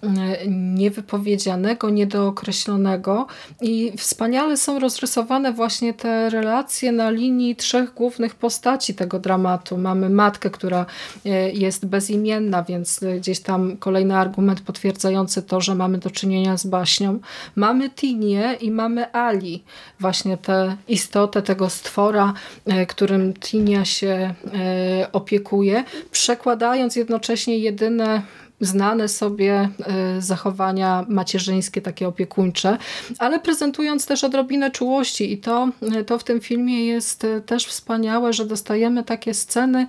y, 0.04 0.08
niewypowiedzianego, 0.48 1.90
niedookreślonego 1.90 3.26
i 3.60 3.92
wspaniale 3.96 4.56
są 4.56 4.78
rozrysowane 4.78 5.52
właśnie 5.52 5.94
te 5.94 6.30
relacje 6.30 6.92
na 6.92 7.10
linii 7.10 7.56
trzech 7.56 7.94
głównych 7.94 8.34
postaci 8.34 8.94
tego 8.94 9.18
dramatu. 9.18 9.78
Mamy 9.78 10.10
matkę, 10.10 10.50
która 10.50 10.86
y, 11.26 11.30
jest 11.54 11.86
bezimienna, 11.86 12.62
więc 12.62 13.00
gdzieś 13.18 13.40
tam 13.40 13.76
kolejny 13.76 14.16
argument 14.16 14.60
potwierdzający 14.60 15.42
to, 15.42 15.60
że 15.60 15.74
mamy 15.74 15.98
do 15.98 16.10
czynienia 16.10 16.56
z 16.56 16.66
baśnią. 16.66 17.18
Mamy 17.56 17.90
Tinię 17.90 18.56
i 18.60 18.70
mamy 18.70 19.12
Ali, 19.12 19.62
właśnie 20.00 20.36
tę 20.36 20.76
istotę 20.88 21.42
tego 21.42 21.70
stworzenia 21.70 21.97
stwora, 21.98 22.34
e, 22.66 22.86
którym 22.86 23.34
Tinia 23.34 23.84
się 23.84 24.08
e, 24.08 24.34
opiekuje, 25.12 25.84
przekładając 26.10 26.96
jednocześnie 26.96 27.58
jedyne 27.58 28.22
znane 28.60 29.08
sobie 29.08 29.52
e, 29.52 29.68
zachowania 30.22 31.06
macierzyńskie, 31.08 31.80
takie 31.82 32.08
opiekuńcze, 32.08 32.78
ale 33.18 33.40
prezentując 33.40 34.06
też 34.06 34.24
odrobinę 34.24 34.70
czułości. 34.70 35.32
I 35.32 35.38
to, 35.38 35.68
to 36.06 36.18
w 36.18 36.24
tym 36.24 36.40
filmie 36.40 36.86
jest 36.86 37.26
też 37.46 37.66
wspaniałe, 37.66 38.32
że 38.32 38.46
dostajemy 38.46 39.04
takie 39.04 39.34
sceny, 39.34 39.86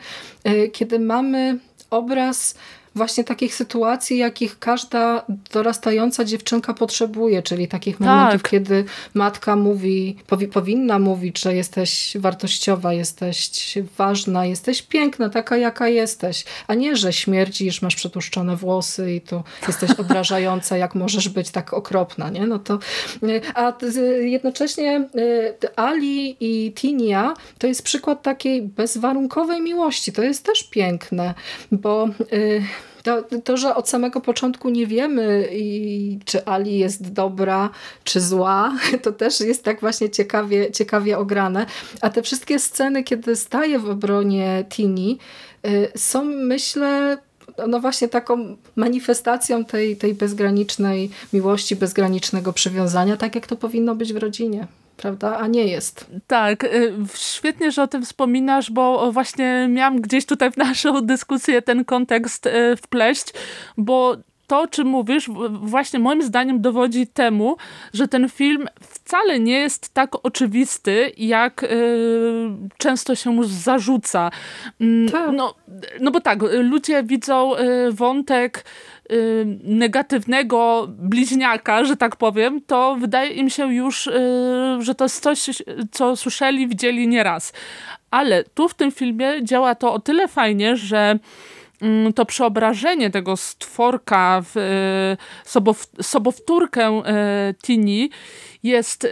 kiedy 0.74 0.99
mamy 0.99 1.60
obraz 1.89 2.55
właśnie 2.95 3.23
takich 3.23 3.55
sytuacji, 3.55 4.17
jakich 4.17 4.59
każda 4.59 5.25
dorastająca 5.53 6.25
dziewczynka 6.25 6.73
potrzebuje, 6.73 7.43
czyli 7.43 7.67
takich 7.67 7.99
momentów, 7.99 8.41
tak. 8.41 8.51
kiedy 8.51 8.85
matka 9.13 9.55
mówi, 9.55 10.17
powi, 10.27 10.47
powinna 10.47 10.99
mówić, 10.99 11.39
że 11.39 11.55
jesteś 11.55 12.17
wartościowa, 12.19 12.93
jesteś 12.93 13.51
ważna, 13.97 14.45
jesteś 14.45 14.81
piękna, 14.81 15.29
taka 15.29 15.57
jaka 15.57 15.87
jesteś, 15.87 16.45
a 16.67 16.73
nie, 16.73 16.95
że 16.95 17.13
śmierdzisz, 17.13 17.81
masz 17.81 17.95
przetłuszczone 17.95 18.55
włosy 18.55 19.13
i 19.13 19.21
tu 19.21 19.43
jesteś 19.67 19.91
odrażająca, 19.91 20.77
jak 20.77 20.95
możesz 20.95 21.29
być 21.29 21.49
tak 21.51 21.73
okropna, 21.73 22.29
nie? 22.29 22.47
No 22.47 22.59
to, 22.59 22.79
a 23.55 23.73
jednocześnie 24.21 25.09
y, 25.15 25.75
Ali 25.75 26.37
i 26.39 26.73
Tinia 26.73 27.33
to 27.57 27.67
jest 27.67 27.83
przykład 27.83 28.21
takiej 28.21 28.61
bezwarunkowej 28.61 29.61
miłości. 29.61 30.11
To 30.11 30.23
jest 30.23 30.45
też 30.45 30.63
piękne, 30.63 31.33
bo 31.71 32.09
y, 32.33 32.63
to, 33.04 33.24
to, 33.43 33.58
że 33.58 33.76
od 33.76 33.89
samego 33.89 34.22
początku 34.22 34.70
nie 34.70 34.88
wiemy, 34.88 35.50
i, 35.52 36.20
czy 36.26 36.45
Ali 36.45 36.80
jest 36.80 37.14
dobra, 37.14 37.70
czy 38.04 38.22
zła, 38.22 38.78
to 39.04 39.12
też 39.12 39.39
jest 39.39 39.64
tak 39.64 39.80
właśnie 39.80 40.10
ciekawie, 40.10 40.72
ciekawie 40.72 41.18
ograne. 41.18 41.66
A 42.02 42.10
te 42.10 42.22
wszystkie 42.22 42.60
sceny, 42.60 43.04
kiedy 43.04 43.36
staje 43.36 43.80
w 43.80 43.89
obronie 43.89 44.66
Tini, 44.70 45.20
y, 45.68 45.91
są 45.95 46.26
myślę 46.26 47.18
no 47.68 47.80
właśnie 47.80 48.08
taką 48.08 48.58
manifestacją 48.76 49.66
tej, 49.66 49.97
tej 49.97 50.14
bezgranicznej 50.14 51.10
miłości, 51.34 51.76
bezgranicznego 51.76 52.54
przywiązania, 52.54 53.18
tak 53.18 53.36
jak 53.36 53.47
to 53.47 53.56
powinno 53.56 53.95
być 53.95 54.14
w 54.14 54.18
rodzinie 54.18 54.68
prawda? 55.02 55.38
A 55.38 55.47
nie 55.47 55.64
jest. 55.64 56.06
Tak, 56.28 56.64
y, 56.64 56.93
świetnie, 57.16 57.72
że 57.72 57.84
o 57.84 57.88
tym 57.88 58.06
wspominasz, 58.06 58.72
bo 58.72 59.12
właśnie 59.12 59.68
miałam 59.70 60.02
gdzieś 60.02 60.26
tutaj 60.26 60.52
w 60.52 60.58
naszą 60.58 61.02
dyskusję 61.02 61.62
ten 61.62 61.86
kontekst 61.86 62.45
y, 62.45 62.76
wpleść, 62.76 63.34
bo 63.78 64.18
to, 64.47 64.62
o 64.62 64.68
czym 64.68 64.88
mówisz, 64.88 65.30
właśnie 65.52 66.00
moim 66.00 66.24
zdaniem 66.24 66.62
dowodzi 66.62 67.08
temu, 67.08 67.58
że 67.93 68.08
ten 68.08 68.30
film 68.30 68.68
wcale 68.82 69.39
nie 69.39 69.60
jest 69.60 69.93
tak 69.93 70.26
oczywisty, 70.26 71.12
jak 71.18 71.64
y, 71.64 71.68
często 72.78 73.16
się 73.16 73.30
mu 73.30 73.43
zarzuca. 73.43 74.32
Mm, 74.82 75.10
tak. 75.10 75.32
No, 75.34 75.56
no 76.00 76.12
bo 76.12 76.22
tak, 76.22 76.39
ludzie 76.41 77.04
widzą 77.04 77.52
wątek 77.91 78.66
negatywnego 79.64 80.88
bliźniaka, 80.89 81.86
że 81.86 81.97
tak 81.97 82.16
powiem, 82.16 82.62
to 82.62 82.95
wydaje 82.95 83.32
im 83.32 83.49
się 83.49 83.74
już, 83.74 84.07
y, 84.07 84.12
że 84.80 84.95
to 84.95 85.05
jest 85.05 85.24
coś, 85.24 85.49
co 85.91 86.16
słyszeli, 86.16 86.68
widzieli 86.68 87.07
nieraz. 87.07 87.53
Ale 88.12 88.43
tu 88.43 88.70
w 88.70 88.74
tym 88.74 88.91
filmie 88.91 89.43
działa 89.43 89.76
to 89.76 89.93
o 89.93 89.99
tyle 89.99 90.28
fajnie, 90.28 90.76
że 90.76 91.20
Mm, 91.82 92.14
to 92.14 92.26
przeobrażenie 92.26 93.10
tego 93.10 93.38
stworka 93.38 94.41
w 94.53 94.57
e, 94.57 96.03
sobowtórkę 96.03 96.88
e, 96.88 97.53
Tini 97.64 98.10
jest 98.64 99.07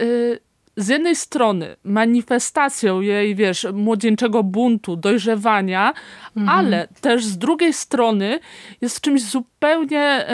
z 0.78 0.88
jednej 0.88 1.16
strony 1.16 1.76
manifestacją 1.84 3.00
jej, 3.00 3.34
wiesz, 3.34 3.66
młodzieńczego 3.72 4.42
buntu, 4.42 4.96
dojrzewania, 4.96 5.92
mhm. 6.36 6.58
ale 6.58 6.88
też 7.00 7.24
z 7.24 7.38
drugiej 7.38 7.72
strony 7.72 8.40
jest 8.80 9.00
czymś 9.00 9.22
zupełnie 9.22 10.26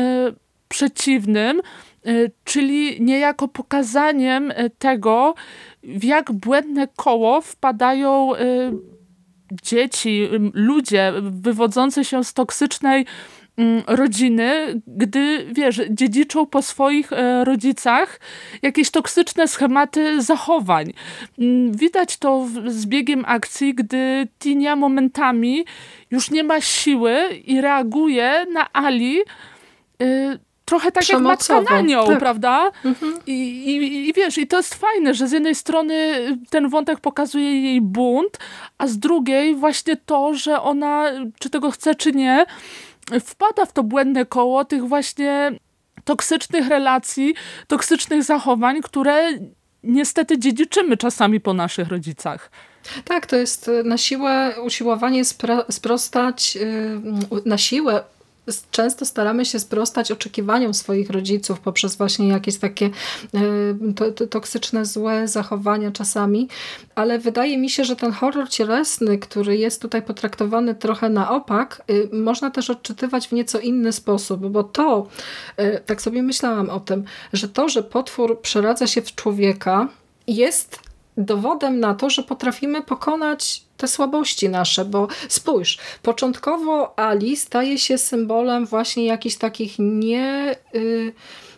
przeciwnym, 0.69 1.61
czyli 2.45 3.03
niejako 3.03 3.49
pokazaniem 3.49 4.53
tego, 4.79 5.35
w 5.83 6.05
jak 6.05 6.33
błędne 6.33 6.89
koło 6.97 7.41
wpadają 7.41 8.31
dzieci, 9.63 10.29
ludzie 10.55 11.13
wywodzący 11.23 12.05
się 12.05 12.25
z 12.25 12.35
toksycznej 12.35 13.07
rodziny, 13.87 14.81
gdy, 14.87 15.47
wiesz, 15.53 15.81
dziedziczą 15.91 16.47
po 16.47 16.63
swoich 16.63 17.13
e, 17.13 17.45
rodzicach 17.45 18.21
jakieś 18.63 18.91
toksyczne 18.91 19.49
schematy 19.49 20.23
zachowań. 20.23 20.93
Widać 21.71 22.17
to 22.17 22.47
z 22.67 22.87
biegiem 22.87 23.25
akcji, 23.27 23.75
gdy 23.75 24.29
Tinia 24.39 24.77
momentami 24.77 25.65
już 26.11 26.31
nie 26.31 26.45
ma 26.45 26.61
siły 26.61 27.29
i 27.45 27.61
reaguje 27.61 28.47
na 28.53 28.73
Ali 28.73 29.19
y, 30.03 30.39
trochę 30.65 30.93
tak 30.93 31.09
jak 31.09 31.21
matka 31.21 31.61
na 31.61 31.81
nią, 31.81 32.07
tak. 32.07 32.19
prawda? 32.19 32.71
Mhm. 32.85 33.19
I, 33.27 33.33
i, 33.67 34.09
I 34.09 34.13
wiesz, 34.13 34.39
i 34.39 34.47
to 34.47 34.57
jest 34.57 34.75
fajne, 34.75 35.15
że 35.15 35.29
z 35.29 35.33
jednej 35.33 35.55
strony 35.55 36.15
ten 36.51 36.69
wątek 36.69 37.01
pokazuje 37.01 37.61
jej 37.61 37.81
bunt, 37.81 38.39
a 38.79 38.87
z 38.87 38.99
drugiej 38.99 39.55
właśnie 39.55 39.97
to, 39.97 40.35
że 40.35 40.63
ona, 40.63 41.05
czy 41.39 41.51
tego 41.51 41.71
chce, 41.71 41.95
czy 41.95 42.13
nie, 42.13 42.47
wpada 43.21 43.67
w 43.67 43.73
to 43.73 43.83
błędne 43.83 44.27
koło 44.27 44.65
tych 44.65 44.85
właśnie 44.89 45.53
toksycznych 46.05 46.69
relacji, 46.69 47.35
toksycznych 47.67 48.23
zachowań, 48.23 48.81
które 48.83 49.29
niestety 49.83 50.39
dziedziczymy 50.39 50.97
czasami 50.97 51.41
po 51.41 51.55
naszych 51.55 51.89
rodzicach. 51.89 52.51
Tak, 53.05 53.27
to 53.27 53.37
jest 53.37 53.71
na 53.85 53.99
siłę 53.99 54.55
usiłowanie 54.63 55.23
sprostać, 55.71 56.57
y, 56.57 57.49
na 57.49 57.59
siłę 57.59 58.05
często 58.71 59.07
staramy 59.07 59.45
się 59.45 59.59
sprostać 59.59 60.13
oczekiwaniom 60.13 60.75
swoich 60.75 61.11
rodziców 61.11 61.61
poprzez 61.61 61.97
właśnie 61.97 62.29
jakieś 62.29 62.59
takie 62.59 62.91
e, 63.35 63.41
to, 63.97 64.13
to, 64.13 64.27
toksyczne, 64.27 64.87
złe 64.87 65.29
zachowania 65.29 65.91
czasami, 65.91 66.49
ale 66.95 67.19
wydaje 67.19 67.59
mi 67.59 67.71
się, 67.71 67.85
że 67.85 67.97
ten 67.97 68.13
horror 68.13 68.49
cielesny, 68.49 69.19
który 69.19 69.57
jest 69.57 69.83
tutaj 69.83 70.03
potraktowany 70.03 70.75
trochę 70.75 71.09
na 71.09 71.31
opak, 71.31 71.83
y, 71.91 72.09
można 72.13 72.51
też 72.51 72.71
odczytywać 72.71 73.29
w 73.29 73.33
nieco 73.33 73.61
inny 73.61 73.93
sposób, 73.93 74.47
bo 74.47 74.65
to, 74.65 75.07
e, 75.57 75.81
tak 75.81 76.03
sobie 76.03 76.23
myślałam 76.23 76.71
o 76.71 76.81
tym, 76.81 77.05
że 77.33 77.49
to, 77.49 77.69
że 77.69 77.83
potwór 77.83 78.41
przeradza 78.41 78.87
się 78.87 79.03
w 79.03 79.15
człowieka, 79.15 79.89
jest 80.27 80.79
dowodem 81.17 81.81
na 81.81 81.95
to, 81.95 82.11
że 82.11 82.23
potrafimy 82.23 82.83
pokonać 82.83 83.63
te 83.77 83.89
słabości 83.89 84.49
nasze, 84.49 84.85
bo 84.85 85.09
spójrz, 85.29 85.79
początkowo 86.03 86.99
Ali 86.99 87.37
staje 87.37 87.79
się 87.79 87.99
symbolem 87.99 88.67
właśnie 88.67 89.07
jakichś 89.07 89.37
takich 89.37 89.75
nie... 89.79 90.57
Y, 90.75 91.13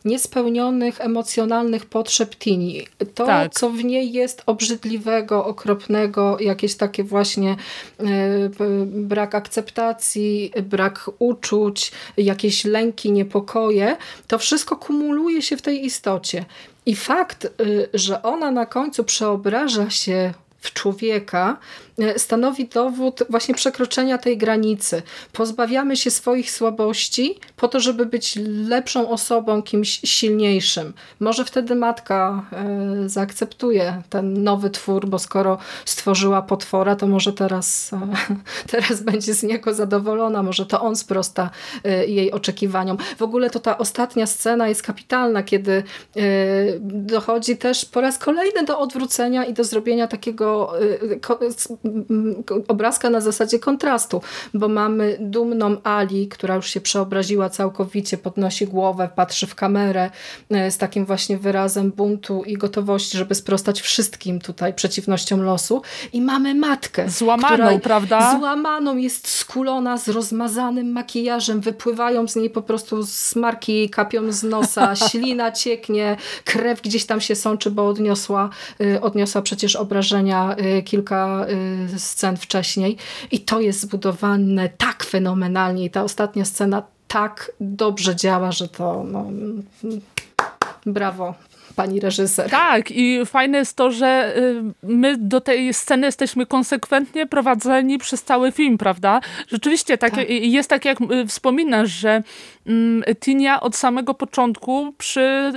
niespełnionych 0.07 1.01
emocjonalnych 1.01 1.87
potrzeb 1.87 2.37
Tini. 2.37 2.87
To, 3.15 3.27
tak. 3.27 3.53
co 3.55 3.71
w 3.71 3.85
niej 3.85 4.13
jest 4.13 4.43
obrzydliwego, 4.47 5.45
okropnego, 5.45 6.37
jakieś 6.41 6.75
takie 6.75 7.05
właśnie 7.05 7.57
y, 8.01 8.07
brak 8.87 9.35
akceptacji, 9.35 10.53
brak 10.63 11.11
uczuć, 11.19 11.93
jakieś 12.17 12.65
lęki, 12.65 13.13
niepokoje, 13.13 13.97
to 14.27 14.39
wszystko 14.39 14.77
kumuluje 14.77 15.43
się 15.43 15.57
w 15.57 15.63
tej 15.63 15.85
istocie. 15.85 16.45
I 16.87 16.97
fakt, 16.97 17.45
y, 17.45 17.89
że 17.95 18.23
ona 18.23 18.51
na 18.51 18.67
końcu 18.67 19.05
przeobraża 19.05 19.91
się 19.91 20.35
w 20.59 20.73
człowieka 20.73 21.57
stanowi 22.17 22.69
dowód 22.69 23.23
właśnie 23.31 23.55
przekroczenia 23.55 24.19
tej 24.19 24.39
granicy. 24.39 25.03
Pozbawiamy 25.33 25.97
się 25.97 26.11
swoich 26.11 26.51
słabości 26.51 27.39
po 27.57 27.69
to, 27.69 27.81
żeby 27.81 28.07
być 28.07 28.39
lepszą 28.69 29.11
osobą, 29.11 29.63
kimś 29.63 30.01
silniejszym. 30.05 30.93
Może 31.21 31.45
wtedy 31.45 31.75
matka 31.75 32.45
e, 32.53 33.09
zaakceptuje 33.09 34.03
ten 34.11 34.43
nowy 34.43 34.71
twór, 34.71 35.07
bo 35.07 35.19
skoro 35.19 35.59
stworzyła 35.85 36.43
potwora, 36.43 36.97
to 36.97 37.07
może 37.07 37.33
teraz, 37.33 37.93
e, 37.93 37.99
teraz 38.73 39.03
będzie 39.03 39.35
z 39.35 39.43
niego 39.43 39.75
zadowolona, 39.75 40.43
może 40.43 40.67
to 40.67 40.81
on 40.81 40.97
sprosta 40.97 41.51
jej 42.07 42.33
oczekiwaniom. 42.33 42.97
W 43.19 43.23
ogóle 43.23 43.51
to 43.51 43.61
ta 43.61 43.79
ostatnia 43.79 44.27
scena 44.27 44.69
jest 44.69 44.83
kapitalna, 44.83 45.43
kiedy 45.43 45.83
dochodzi 46.81 47.57
też 47.57 47.85
po 47.85 48.01
raz 48.01 48.19
kolejny 48.19 48.65
do 48.65 48.79
odwrócenia 48.79 49.45
i 49.45 49.53
do 49.53 49.65
zrobienia 49.65 50.07
takiego 50.07 50.73
obrazka 52.69 53.11
na 53.11 53.21
zasadzie 53.21 53.59
kontrastu, 53.59 54.21
bo 54.55 54.69
mamy 54.69 55.17
dumną 55.21 55.77
Ali, 55.85 56.29
która 56.29 56.55
już 56.55 56.71
się 56.71 56.81
przeobraziła 56.81 57.51
całkowicie, 57.51 58.19
podnosi 58.19 58.67
głowę, 58.67 59.09
patrzy 59.17 59.47
w 59.47 59.55
kamerę 59.55 60.11
y, 60.67 60.71
z 60.71 60.79
takim 60.79 61.05
właśnie 61.05 61.39
wyrazem 61.39 61.93
buntu 61.93 62.43
i 62.45 62.55
gotowości, 62.55 63.19
żeby 63.19 63.35
sprostać 63.35 63.81
wszystkim 63.81 64.41
tutaj 64.41 64.75
przeciwnościom 64.75 65.43
losu 65.43 65.83
i 66.13 66.23
mamy 66.23 66.55
matkę. 66.55 67.11
Złamaną, 67.11 67.81
prawda? 67.81 68.39
Złamaną, 68.39 68.97
jest 68.97 69.29
skulona 69.29 69.99
z 69.99 70.09
rozmazanym 70.09 70.93
makijażem, 70.93 71.61
wypływają 71.61 72.29
z 72.29 72.37
niej 72.37 72.51
po 72.51 72.63
prostu 72.63 73.07
smarki, 73.07 73.91
kapią 73.91 74.33
z 74.33 74.43
nosa, 74.43 74.97
ślina 75.11 75.53
cieknie, 75.53 76.17
krew 76.45 76.83
gdzieś 76.83 77.07
tam 77.07 77.21
się 77.21 77.35
sączy, 77.35 77.71
bo 77.71 77.89
odniosła, 77.89 78.51
y, 78.81 79.01
odniosła 79.01 79.43
przecież 79.43 79.77
obrażenia 79.77 80.57
Y, 80.61 80.83
kilka 80.83 81.47
y, 81.49 81.76
scen 81.97 82.37
wcześniej 82.37 82.97
i 83.31 83.41
to 83.41 83.61
jest 83.61 83.81
zbudowane 83.81 84.69
tak 84.69 85.05
fenomenalnie 85.05 85.85
i 85.85 85.91
ta 85.91 86.03
ostatnia 86.03 86.45
scena 86.45 86.83
tak 87.09 87.53
dobrze 87.61 88.17
działa, 88.17 88.53
że 88.53 88.69
to 88.69 89.05
no, 89.05 89.27
brawo. 90.87 91.35
pani 91.77 92.01
reżyser. 92.01 92.51
Tak, 92.51 92.91
i 92.91 93.27
fajne 93.27 93.59
jest 93.59 93.77
to, 93.77 93.91
że 93.91 94.35
y, 94.37 94.63
my 94.83 95.17
do 95.19 95.41
tej 95.41 95.75
sceny 95.75 96.07
jesteśmy 96.07 96.47
konsekwentnie 96.47 97.27
prowadzeni 97.27 97.99
przez 97.99 98.23
cały 98.23 98.53
film, 98.53 98.79
prawda? 98.79 99.21
Rzeczywiście 99.49 99.99
tak, 99.99 100.15
tak. 100.15 100.31
jest 100.31 100.71
tak, 100.71 100.85
jak 100.85 101.01
y, 101.01 101.27
wspominasz, 101.27 101.91
że 101.91 102.23
mm, 102.67 103.05
Tinia 103.21 103.61
od 103.61 103.77
samego 103.77 104.15
początku 104.15 104.93
przy 104.99 105.53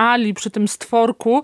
Ali, 0.00 0.34
przy 0.34 0.50
tym 0.50 0.68
stworku, 0.68 1.42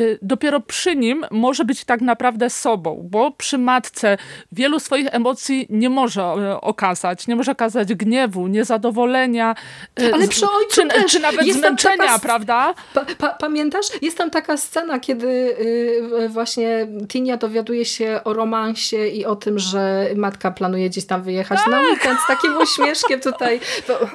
y, 0.00 0.18
dopiero 0.22 0.60
przy 0.60 0.96
nim 0.96 1.26
może 1.30 1.64
być 1.64 1.84
tak 1.84 2.00
naprawdę 2.00 2.50
sobą, 2.50 3.08
bo 3.10 3.30
przy 3.30 3.58
matce 3.58 4.18
wielu 4.52 4.80
swoich 4.80 5.06
emocji 5.10 5.66
nie 5.70 5.90
może 5.90 6.22
e, 6.22 6.60
okazać. 6.60 7.26
Nie 7.26 7.36
może 7.36 7.52
okazać 7.52 7.94
gniewu, 7.94 8.46
niezadowolenia. 8.46 9.54
Y, 10.00 10.14
Ale 10.14 10.28
przy 10.28 10.46
ojcu 10.46 10.82
czy, 10.82 10.88
też. 10.88 11.12
czy 11.12 11.20
nawet 11.20 11.46
jest 11.46 11.58
zmęczenia, 11.58 11.96
taka, 11.96 12.18
prawda? 12.18 12.74
Pa, 12.94 13.04
pa, 13.18 13.28
pamiętasz? 13.28 13.86
Jest 14.02 14.18
tam 14.18 14.30
taka 14.30 14.56
scena, 14.56 15.00
kiedy 15.00 15.26
y, 15.26 16.28
właśnie 16.28 16.86
Tinia 17.08 17.36
dowiaduje 17.36 17.84
się 17.84 18.20
o 18.24 18.32
romansie 18.32 19.08
i 19.08 19.24
o 19.24 19.36
tym, 19.36 19.58
że 19.58 20.10
matka 20.16 20.50
planuje 20.50 20.90
gdzieś 20.90 21.06
tam 21.06 21.22
wyjechać 21.22 21.58
tak. 21.58 21.70
na 21.70 21.80
weekend 21.80 22.20
z 22.20 22.26
takim 22.26 22.56
uśmieszkiem 22.56 23.20
tutaj. 23.20 23.60
To, 23.86 24.08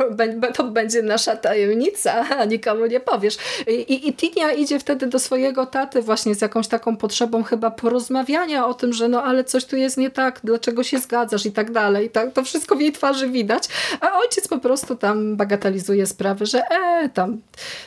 to 0.53 0.63
będzie 0.63 1.01
nasza 1.01 1.35
tajemnica, 1.35 2.25
nikomu 2.53 2.85
nie 2.85 2.99
powiesz. 2.99 3.37
I, 3.83 4.07
I 4.07 4.13
Tinia 4.13 4.51
idzie 4.51 4.79
wtedy 4.79 5.07
do 5.07 5.19
swojego 5.19 5.65
taty 5.65 6.01
właśnie 6.01 6.35
z 6.35 6.41
jakąś 6.41 6.67
taką 6.67 6.97
potrzebą 6.97 7.43
chyba 7.43 7.71
porozmawiania 7.71 8.67
o 8.67 8.73
tym, 8.73 8.93
że 8.93 9.07
no 9.07 9.23
ale 9.23 9.43
coś 9.43 9.65
tu 9.65 9.75
jest 9.75 9.97
nie 9.97 10.09
tak, 10.09 10.39
dlaczego 10.43 10.83
się 10.83 10.99
zgadzasz 10.99 11.45
i 11.45 11.51
tak 11.51 11.71
dalej. 11.71 12.09
Tak, 12.09 12.33
to 12.33 12.43
wszystko 12.43 12.75
w 12.75 12.81
jej 12.81 12.91
twarzy 12.91 13.29
widać, 13.29 13.63
a 14.01 14.19
ojciec 14.19 14.47
po 14.47 14.57
prostu 14.57 14.95
tam 14.95 15.35
bagatelizuje 15.35 16.05
sprawy, 16.05 16.45
że 16.45 16.63
e, 16.69 17.09
tam 17.09 17.41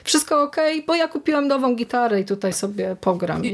wszystko 0.04 0.42
ok, 0.42 0.56
bo 0.86 0.94
ja 0.94 1.08
kupiłam 1.08 1.48
nową 1.48 1.74
gitarę 1.74 2.20
i 2.20 2.24
tutaj 2.24 2.52
sobie 2.52 2.96
pogram. 3.00 3.44
I, 3.44 3.48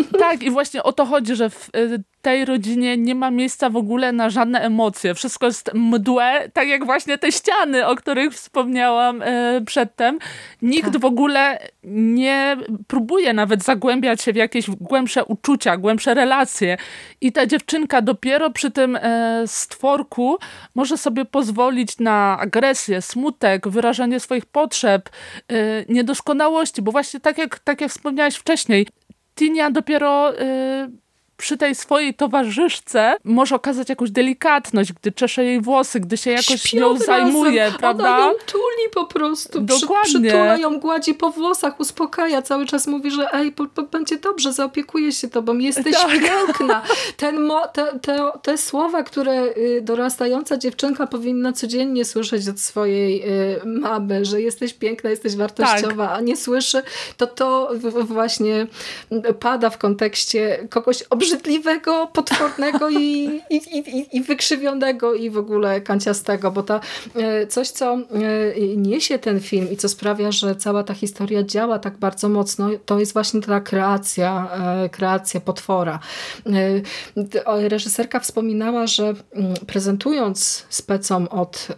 i, 0.00 0.18
tak, 0.18 0.42
i 0.42 0.50
właśnie 0.50 0.82
o 0.82 0.92
to 0.92 1.06
chodzi, 1.06 1.36
że 1.36 1.50
w 1.50 1.68
y, 1.76 2.02
tej 2.28 2.44
rodzinie 2.44 2.96
nie 2.96 3.14
ma 3.14 3.30
miejsca 3.30 3.70
w 3.70 3.76
ogóle 3.76 4.12
na 4.12 4.30
żadne 4.30 4.60
emocje. 4.60 5.14
Wszystko 5.14 5.46
jest 5.46 5.70
mdłe, 5.74 6.50
tak 6.52 6.68
jak 6.68 6.84
właśnie 6.84 7.18
te 7.18 7.32
ściany, 7.32 7.86
o 7.86 7.96
których 7.96 8.32
wspomniałam 8.32 9.22
e, 9.22 9.60
przedtem. 9.66 10.18
Nikt 10.62 10.92
tak. 10.92 11.00
w 11.00 11.04
ogóle 11.04 11.58
nie 11.84 12.56
próbuje 12.86 13.32
nawet 13.32 13.62
zagłębiać 13.62 14.22
się 14.22 14.32
w 14.32 14.36
jakieś 14.36 14.70
głębsze 14.70 15.24
uczucia, 15.24 15.76
głębsze 15.76 16.14
relacje. 16.14 16.76
I 17.20 17.32
ta 17.32 17.46
dziewczynka 17.46 18.02
dopiero 18.02 18.50
przy 18.50 18.70
tym 18.70 18.96
e, 18.96 19.42
stworku 19.46 20.38
może 20.74 20.96
sobie 20.96 21.24
pozwolić 21.24 21.98
na 21.98 22.38
agresję, 22.38 23.02
smutek, 23.02 23.68
wyrażanie 23.68 24.20
swoich 24.20 24.46
potrzeb, 24.46 25.08
e, 25.08 25.54
niedoskonałości, 25.88 26.82
bo 26.82 26.92
właśnie 26.92 27.20
tak 27.20 27.38
jak, 27.38 27.58
tak 27.58 27.80
jak 27.80 27.90
wspomniałaś 27.90 28.36
wcześniej, 28.36 28.86
Tinia 29.34 29.70
dopiero 29.70 30.32
przy 31.38 31.56
tej 31.56 31.74
swojej 31.74 32.14
towarzyszce 32.14 33.16
może 33.24 33.54
okazać 33.54 33.88
jakąś 33.88 34.10
delikatność, 34.10 34.92
gdy 34.92 35.12
czesze 35.12 35.44
jej 35.44 35.60
włosy, 35.60 36.00
gdy 36.00 36.16
się 36.16 36.30
jakoś 36.30 36.62
Śpią 36.62 36.78
nią 36.78 36.98
zajmuje, 36.98 37.64
razem. 37.64 37.78
prawda? 37.78 38.16
Ona 38.16 38.26
ją 38.26 38.32
tuli 38.46 38.88
po 38.94 39.06
prostu. 39.06 39.60
Dokładnie. 39.60 40.04
Przy, 40.04 40.20
przytula 40.20 40.56
ją, 40.56 40.80
gładzi 40.80 41.14
po 41.14 41.30
włosach, 41.30 41.80
uspokaja, 41.80 42.42
cały 42.42 42.66
czas 42.66 42.86
mówi, 42.86 43.10
że 43.10 43.32
ej, 43.32 43.52
po, 43.52 43.66
po, 43.66 43.82
będzie 43.82 44.16
dobrze, 44.16 44.52
zaopiekuje 44.52 45.12
się 45.12 45.28
tobą, 45.28 45.58
jesteś 45.58 45.94
tak. 45.96 46.10
piękna. 46.10 46.82
Ten 47.16 47.40
mo, 47.40 47.68
te, 47.68 47.98
te, 47.98 48.30
te 48.42 48.58
słowa, 48.58 49.02
które 49.02 49.44
y, 49.56 49.80
dorastająca 49.82 50.56
dziewczynka 50.56 51.06
powinna 51.06 51.52
codziennie 51.52 52.04
słyszeć 52.04 52.48
od 52.48 52.60
swojej 52.60 53.22
y, 53.22 53.60
mamy, 53.64 54.24
że 54.24 54.40
jesteś 54.40 54.74
piękna, 54.74 55.10
jesteś 55.10 55.36
wartościowa, 55.36 56.06
tak. 56.06 56.18
a 56.18 56.20
nie 56.20 56.36
słyszy, 56.36 56.82
to 57.16 57.26
to 57.26 57.70
właśnie 58.00 58.66
pada 59.40 59.70
w 59.70 59.78
kontekście 59.78 60.66
kogoś 60.70 61.02
obrzydliwego 61.02 61.27
obrzydliwego, 61.28 62.06
potwornego 62.06 62.88
i, 62.90 63.40
i, 63.50 63.56
i, 63.56 64.16
i 64.16 64.22
wykrzywionego 64.22 65.14
i 65.14 65.30
w 65.30 65.38
ogóle 65.38 65.80
kanciastego, 65.80 66.50
bo 66.50 66.62
to 66.62 66.80
e, 67.14 67.46
coś, 67.46 67.68
co 67.68 67.94
e, 67.94 67.98
niesie 68.76 69.18
ten 69.18 69.40
film 69.40 69.70
i 69.70 69.76
co 69.76 69.88
sprawia, 69.88 70.32
że 70.32 70.56
cała 70.56 70.84
ta 70.84 70.94
historia 70.94 71.42
działa 71.42 71.78
tak 71.78 71.96
bardzo 71.96 72.28
mocno, 72.28 72.70
to 72.86 72.98
jest 72.98 73.12
właśnie 73.12 73.40
ta 73.40 73.60
kreacja, 73.60 74.48
e, 74.84 74.88
kreacja 74.88 75.40
potwora. 75.40 75.98
Reżyserka 77.46 78.20
wspominała, 78.20 78.86
że 78.86 79.04
mm, 79.04 79.54
prezentując 79.66 80.66
specom 80.68 81.28
od 81.28 81.68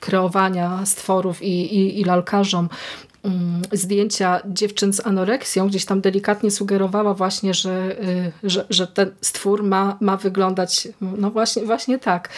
kreowania 0.00 0.86
stworów 0.86 1.42
i, 1.42 1.76
i, 1.76 2.00
i 2.00 2.04
lalkarzom 2.04 2.68
zdjęcia 3.72 4.40
dziewczyn 4.46 4.92
z 4.92 5.06
anoreksją, 5.06 5.68
gdzieś 5.68 5.84
tam 5.84 6.00
delikatnie 6.00 6.50
sugerowała 6.50 7.14
właśnie, 7.14 7.54
że, 7.54 7.96
y, 8.02 8.32
że, 8.42 8.66
że 8.70 8.86
ten 8.86 9.10
stwór 9.20 9.62
ma, 9.62 9.96
ma 10.00 10.16
wyglądać 10.16 10.88
no 11.00 11.30
właśnie, 11.30 11.62
właśnie 11.62 11.98
tak. 11.98 12.28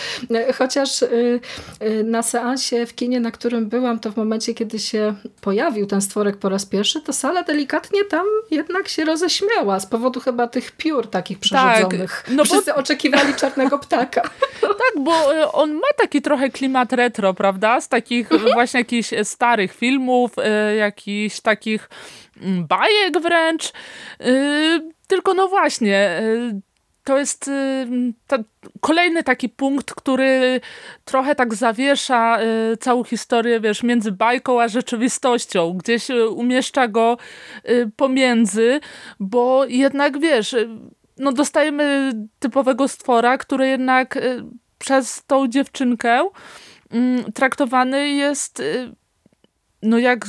Chociaż 0.59 1.03
y, 1.03 1.41
y, 1.83 2.05
na 2.05 2.23
seansie 2.23 2.87
w 2.87 2.95
kinie, 2.95 3.21
na 3.21 3.31
którym 3.31 3.69
byłam, 3.69 4.01
to 4.01 4.13
w 4.13 4.17
momencie, 4.17 4.55
kiedy 4.55 4.79
się 4.79 5.15
pojawił 5.41 5.87
ten 5.87 6.01
stworek 6.01 6.37
po 6.37 6.49
raz 6.49 6.67
pierwszy, 6.67 7.01
to 7.01 7.13
sala 7.13 7.43
delikatnie 7.43 8.05
tam 8.05 8.27
jednak 8.51 8.89
się 8.89 9.05
roześmiała 9.05 9.81
z 9.81 9.87
powodu 9.87 10.21
chyba 10.21 10.47
tych 10.47 10.73
piór 10.73 11.11
takich 11.11 11.39
przerządzonych. 11.39 12.23
Tak, 12.27 12.37
no 12.37 12.45
Wszyscy 12.45 12.73
bo... 12.73 12.77
oczekiwali 12.77 13.35
czarnego 13.35 13.79
ptaka. 13.79 14.23
Tak, 14.61 15.05
bo 15.05 15.13
on 15.53 15.75
ma 15.75 15.89
taki 15.97 16.23
trochę 16.23 16.51
klimat 16.51 16.93
retro, 16.93 17.35
prawda? 17.35 17.81
Z 17.81 17.89
takich 17.89 18.33
mhm. 18.33 18.53
właśnie 18.53 18.81
jakichś 18.81 19.11
starych 19.23 19.75
filmów, 19.75 20.31
jakichś 20.77 21.41
takich 21.41 21.89
mm, 22.41 22.67
bajek 22.67 23.19
wręcz. 23.23 23.73
Y, 24.21 24.91
tylko 25.07 25.35
no 25.35 25.49
właśnie, 25.49 26.21
y, 26.23 26.61
to 27.05 27.19
jest 27.19 27.49
y, 27.49 27.87
ta, 28.27 28.39
kolejny 28.81 29.23
taki 29.23 29.49
punkt, 29.49 29.95
który 29.95 30.61
trochę 31.05 31.35
tak 31.35 31.55
zawiesza 31.55 32.39
całą 32.81 33.05
historię, 33.05 33.61
wiesz, 33.61 33.83
między 33.83 34.13
bajką 34.13 34.61
a 34.61 34.69
rzeczywistością. 34.69 35.73
Gdzieś 35.73 36.09
umieszcza 36.31 36.89
go 36.89 37.17
pomiędzy, 37.97 38.81
bo 39.21 39.65
jednak, 39.65 40.21
wiesz, 40.21 40.57
no 41.19 41.33
dostajemy 41.33 42.13
typowego 42.39 42.89
stwora, 42.89 43.39
który 43.39 43.69
jednak 43.69 44.19
przez 44.79 45.23
tą 45.27 45.49
dziewczynkę 45.49 46.29
mm, 46.91 47.33
traktowany 47.33 48.09
jest 48.09 48.63
no 49.83 49.99
jak 49.99 50.25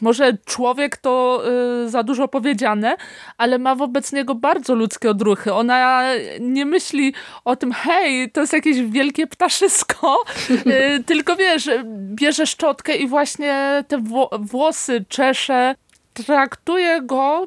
może 0.00 0.38
człowiek 0.44 0.96
to 0.96 1.42
y, 1.84 1.90
za 1.90 2.02
dużo 2.02 2.28
powiedziane, 2.28 2.96
ale 3.38 3.58
ma 3.58 3.74
wobec 3.74 4.12
niego 4.12 4.34
bardzo 4.34 4.74
ludzkie 4.74 5.10
odruchy. 5.10 5.52
Ona 5.52 6.02
nie 6.40 6.66
myśli 6.66 7.14
o 7.44 7.56
tym, 7.56 7.72
hej, 7.72 8.30
to 8.30 8.40
jest 8.40 8.52
jakieś 8.52 8.82
wielkie 8.82 9.26
ptaszysko, 9.26 10.16
y, 10.50 11.02
tylko 11.06 11.36
wiesz, 11.36 11.70
bierze 12.14 12.46
szczotkę 12.46 12.96
i 12.96 13.08
właśnie 13.08 13.84
te 13.88 14.02
włosy 14.40 15.04
czesze, 15.08 15.74
traktuje 16.12 17.02
go 17.02 17.46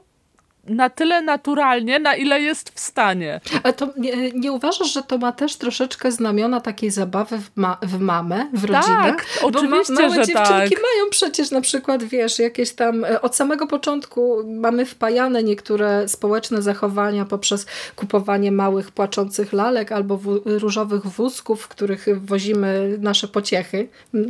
na 0.68 0.90
tyle 0.90 1.22
naturalnie, 1.22 2.00
na 2.00 2.16
ile 2.16 2.42
jest 2.42 2.70
w 2.70 2.80
stanie. 2.80 3.42
Ale 3.64 3.74
to 3.74 3.90
nie, 3.98 4.32
nie, 4.32 4.52
uważasz, 4.52 4.94
że 4.94 5.04
to 5.04 5.18
ma 5.18 5.32
też 5.32 5.56
troszeczkę 5.56 6.12
znamiona 6.12 6.62
takiej 6.62 6.92
zabawy 6.92 7.38
w, 7.38 7.52
ma 7.56 7.78
w 7.82 8.00
mamę, 8.00 8.50
w 8.54 8.64
rodzinę? 8.64 8.98
Tak, 9.04 9.26
oczywiście, 9.42 9.94
Bo 9.94 10.02
ma, 10.02 10.08
małe 10.08 10.16
że 10.16 10.26
dziewczynki 10.26 10.76
tak. 10.76 10.84
mają 10.84 11.10
przecież 11.10 11.52
na 11.52 11.62
przykład, 11.62 12.04
wiesz, 12.04 12.40
jakieś 12.40 12.74
tam 12.74 13.06
e, 13.06 13.22
od 13.22 13.36
samego 13.36 13.68
początku 13.68 14.38
mamy 14.46 14.86
wpajane 14.86 15.44
niektóre 15.44 16.08
społeczne 16.08 16.62
zachowania 16.62 17.26
poprzez 17.26 17.66
kupowanie 17.96 18.52
małych 18.52 18.92
płaczących 18.92 19.54
lalek 19.54 19.92
albo 19.92 20.20
różowych 20.46 21.06
wózków, 21.06 21.62
w 21.62 21.68
których 21.68 22.06
wozimy 22.26 22.98
nasze 23.00 23.28
pociechy, 23.28 23.88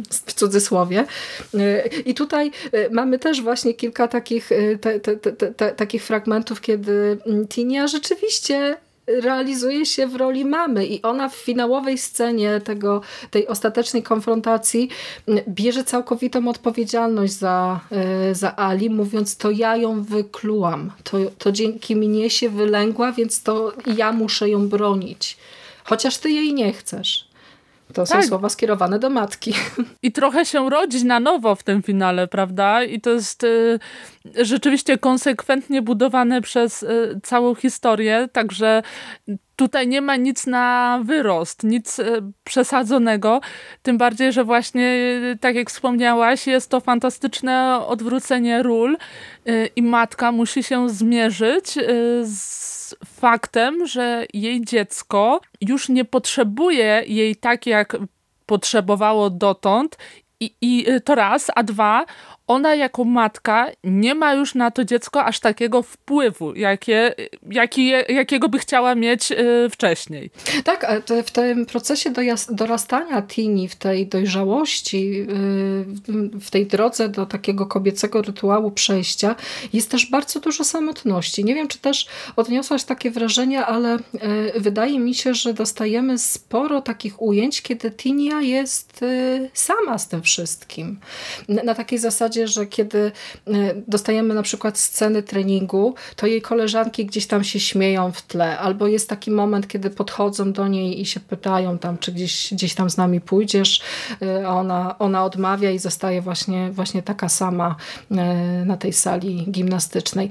w 0.09 0.33
cudzysłowie. 0.33 1.05
E, 1.53 1.87
I 1.87 2.13
tutaj 2.13 2.51
e, 2.71 2.89
mamy 2.89 3.19
też 3.19 3.41
właśnie 3.41 3.73
kilka 3.73 4.07
takich, 4.07 4.49
te, 4.81 4.99
te, 4.99 5.17
te, 5.17 5.71
takich 5.71 6.03
fragmentów 6.03 6.22
fragmentów, 6.23 6.61
kiedy 6.61 7.17
Tinia 7.49 7.87
rzeczywiście 7.87 8.77
realizuje 9.07 9.85
się 9.85 10.07
w 10.07 10.15
roli 10.15 10.45
mamy 10.45 10.85
i 10.85 11.01
ona 11.01 11.29
w 11.29 11.35
finałowej 11.35 11.97
scenie 11.97 12.61
tego, 12.61 13.01
tej 13.31 13.47
ostatecznej 13.47 14.03
konfrontacji 14.03 14.89
bierze 15.47 15.83
całkowitą 15.83 16.47
odpowiedzialność 16.47 17.33
za, 17.33 17.79
e, 17.91 18.35
za 18.35 18.55
Ali, 18.55 18.89
mówiąc 18.89 19.37
to 19.37 19.51
ja 19.51 19.77
ją 19.77 20.03
wyklułam, 20.03 20.91
to, 21.03 21.17
to 21.37 21.51
dzięki 21.51 21.95
mnie 21.95 22.29
się 22.29 22.49
wylęgła, 22.49 23.11
więc 23.11 23.43
to 23.43 23.73
ja 23.97 24.11
muszę 24.11 24.49
ją 24.49 24.69
bronić. 24.69 25.37
Chociaż 25.83 26.17
ty 26.17 26.29
jej 26.29 26.53
nie 26.53 26.73
chcesz. 26.73 27.32
To 27.93 28.05
tak. 28.05 28.23
są 28.23 28.27
słowa 28.29 28.49
skierowane 28.49 28.99
do 28.99 29.09
matki. 29.09 29.53
I 30.01 30.11
trochę 30.11 30.45
się 30.45 30.69
rodzi 30.69 31.05
na 31.05 31.19
nowo 31.19 31.55
w 31.55 31.63
tym 31.63 31.83
finale, 31.83 32.27
prawda? 32.27 32.83
I 32.83 33.01
to 33.01 33.09
jest 33.09 33.43
y, 33.43 33.79
rzeczywiście 34.35 34.97
konsekwentnie 34.97 35.81
budowane 35.81 36.41
przez 36.41 36.83
y, 36.83 37.19
całą 37.23 37.55
historię, 37.55 38.29
także 38.31 38.81
tutaj 39.55 39.87
nie 39.87 40.01
ma 40.01 40.15
nic 40.15 40.47
na 40.47 40.99
wyrost, 41.03 41.63
nic 41.63 41.99
y, 41.99 42.23
przesadzonego, 42.43 43.41
tym 43.81 43.97
bardziej, 43.97 44.33
że 44.33 44.43
właśnie, 44.43 44.87
y, 45.33 45.37
tak 45.41 45.55
jak 45.55 45.69
wspomniałaś, 45.69 46.47
jest 46.47 46.69
to 46.69 46.79
fantastyczne 46.79 47.79
odwrócenie 47.87 48.63
ról 48.63 48.97
y, 49.47 49.69
i 49.75 49.81
matka 49.81 50.31
musi 50.31 50.63
się 50.63 50.89
zmierzyć 50.89 51.77
y, 51.77 52.23
faktem, 53.05 53.87
że 53.87 54.25
jej 54.33 54.65
dziecko 54.65 55.41
już 55.61 55.89
nie 55.89 56.05
potrzebuje 56.05 57.03
jej 57.07 57.35
tak, 57.35 57.67
jak 57.67 57.97
potrzebowało 58.45 59.29
dotąd. 59.29 59.97
I, 60.39 60.55
i 60.61 60.85
to 61.05 61.15
raz, 61.15 61.51
a 61.55 61.63
dwa, 61.63 62.05
ona 62.47 62.75
jako 62.75 63.03
matka 63.03 63.67
nie 63.83 64.15
ma 64.15 64.33
już 64.33 64.55
na 64.55 64.71
to 64.71 64.85
dziecko 64.85 65.25
aż 65.25 65.39
takiego 65.39 65.81
wpływu, 65.81 66.55
jakie, 66.55 67.15
jaki, 67.51 67.87
jakiego 67.89 68.49
by 68.49 68.59
chciała 68.59 68.95
mieć 68.95 69.31
y, 69.31 69.69
wcześniej. 69.71 70.31
Tak, 70.63 71.03
w 71.25 71.31
tym 71.31 71.65
procesie 71.65 72.13
dorastania 72.49 73.21
Tini, 73.21 73.67
w 73.67 73.75
tej 73.75 74.07
dojrzałości, 74.07 75.21
y, 75.21 75.25
w 76.39 76.49
tej 76.49 76.65
drodze 76.65 77.09
do 77.09 77.25
takiego 77.25 77.65
kobiecego 77.65 78.21
rytuału 78.21 78.71
przejścia 78.71 79.35
jest 79.73 79.91
też 79.91 80.05
bardzo 80.05 80.39
dużo 80.39 80.63
samotności. 80.63 81.45
Nie 81.45 81.55
wiem, 81.55 81.67
czy 81.67 81.79
też 81.79 82.07
odniosłaś 82.35 82.83
takie 82.83 83.11
wrażenie, 83.11 83.65
ale 83.65 83.97
y, 83.97 83.99
wydaje 84.59 84.99
mi 84.99 85.15
się, 85.15 85.33
że 85.33 85.53
dostajemy 85.53 86.17
sporo 86.17 86.81
takich 86.81 87.21
ujęć, 87.21 87.61
kiedy 87.61 87.91
Tinia 87.91 88.41
jest 88.41 88.99
sama 89.53 89.97
z 89.97 90.07
tym 90.07 90.21
wszystkim. 90.21 90.99
Na 91.49 91.75
takiej 91.75 91.99
zasadzie 91.99 92.32
zasadzie, 92.33 92.47
że 92.47 92.65
kiedy 92.65 93.11
e, 93.47 93.51
dostajemy 93.87 94.33
na 94.33 94.43
przykład 94.43 94.77
sceny 94.77 95.23
treningu, 95.23 95.95
to 96.15 96.27
jej 96.27 96.41
koleżanki 96.41 97.05
gdzieś 97.05 97.27
tam 97.27 97.43
się 97.43 97.59
śmieją 97.59 98.11
w 98.11 98.21
tle, 98.21 98.59
albo 98.59 98.87
jest 98.87 99.09
taki 99.09 99.31
moment, 99.31 99.67
kiedy 99.67 99.89
podchodzą 99.89 100.51
do 100.51 100.67
niej 100.67 101.01
i 101.01 101.05
się 101.05 101.19
pytają 101.19 101.77
tam, 101.77 101.97
czy 101.97 102.11
gdzieś, 102.11 102.53
gdzieś 102.53 102.75
tam 102.75 102.89
z 102.89 102.97
nami 102.97 103.21
pójdziesz, 103.21 103.81
e, 104.21 104.47
a 104.47 104.49
ona, 104.49 104.95
ona 104.99 105.25
odmawia 105.25 105.71
i 105.71 105.79
zostaje 105.79 106.21
właśnie, 106.21 106.71
właśnie 106.71 107.03
taka 107.03 107.29
sama 107.29 107.75
e, 108.11 108.15
na 108.65 108.77
tej 108.77 108.93
sali 108.93 109.45
gimnastycznej. 109.51 110.29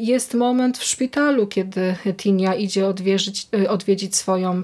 Jest 0.00 0.34
moment 0.34 0.78
w 0.78 0.84
szpitalu, 0.84 1.46
kiedy 1.46 1.96
Tinia 2.16 2.54
idzie 2.54 2.86
odwiedzić, 2.86 3.48
odwiedzić 3.68 4.16
swoją, 4.16 4.62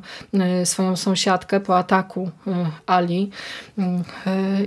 swoją 0.65 0.97
sąsiadkę 0.97 1.61
po 1.61 1.79
ataku 1.79 2.31
Ali 2.87 3.31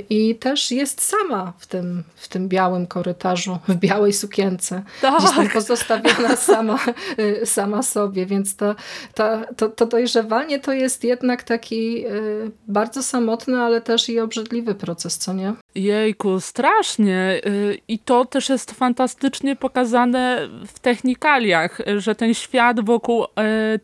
i 0.09 0.36
też 0.36 0.72
jest 0.72 1.01
sama 1.01 1.53
w 1.57 1.67
tym, 1.67 2.03
w 2.22 2.28
tym 2.28 2.49
białym 2.49 2.88
korytarzu, 2.88 3.57
w 3.67 3.76
białej 3.76 4.13
sukience. 4.13 4.84
Tak. 5.01 5.19
Gdzieś 5.19 5.36
tam 5.36 5.49
pozostawiona 5.49 6.36
sama, 6.51 6.80
y, 7.19 7.45
sama 7.45 7.84
sobie, 7.84 8.26
więc 8.26 8.55
to, 8.55 8.76
to, 9.13 9.39
to, 9.57 9.69
to 9.69 9.86
dojrzewanie 9.86 10.59
to 10.59 10.74
jest 10.74 11.03
jednak 11.03 11.43
taki 11.43 12.07
y, 12.07 12.51
bardzo 12.67 13.03
samotny, 13.03 13.61
ale 13.61 13.82
też 13.82 14.09
i 14.09 14.19
obrzydliwy 14.19 14.76
proces, 14.76 15.17
co 15.17 15.34
nie? 15.34 15.53
Jejku, 15.76 16.39
strasznie. 16.39 17.41
Y, 17.45 17.78
I 17.88 17.99
to 17.99 18.26
też 18.26 18.49
jest 18.49 18.72
fantastycznie 18.72 19.55
pokazane 19.55 20.49
w 20.67 20.80
technikaliach, 20.80 21.82
że 21.97 22.15
ten 22.15 22.34
świat 22.34 22.86
wokół 22.86 23.26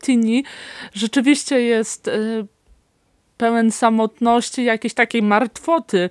Tini 0.01 0.43
rzeczywiście 0.93 1.61
jest 1.61 2.09
pełen 3.37 3.71
samotności, 3.71 4.63
jakiejś 4.63 4.93
takiej 4.93 5.21
martwoty. 5.21 6.09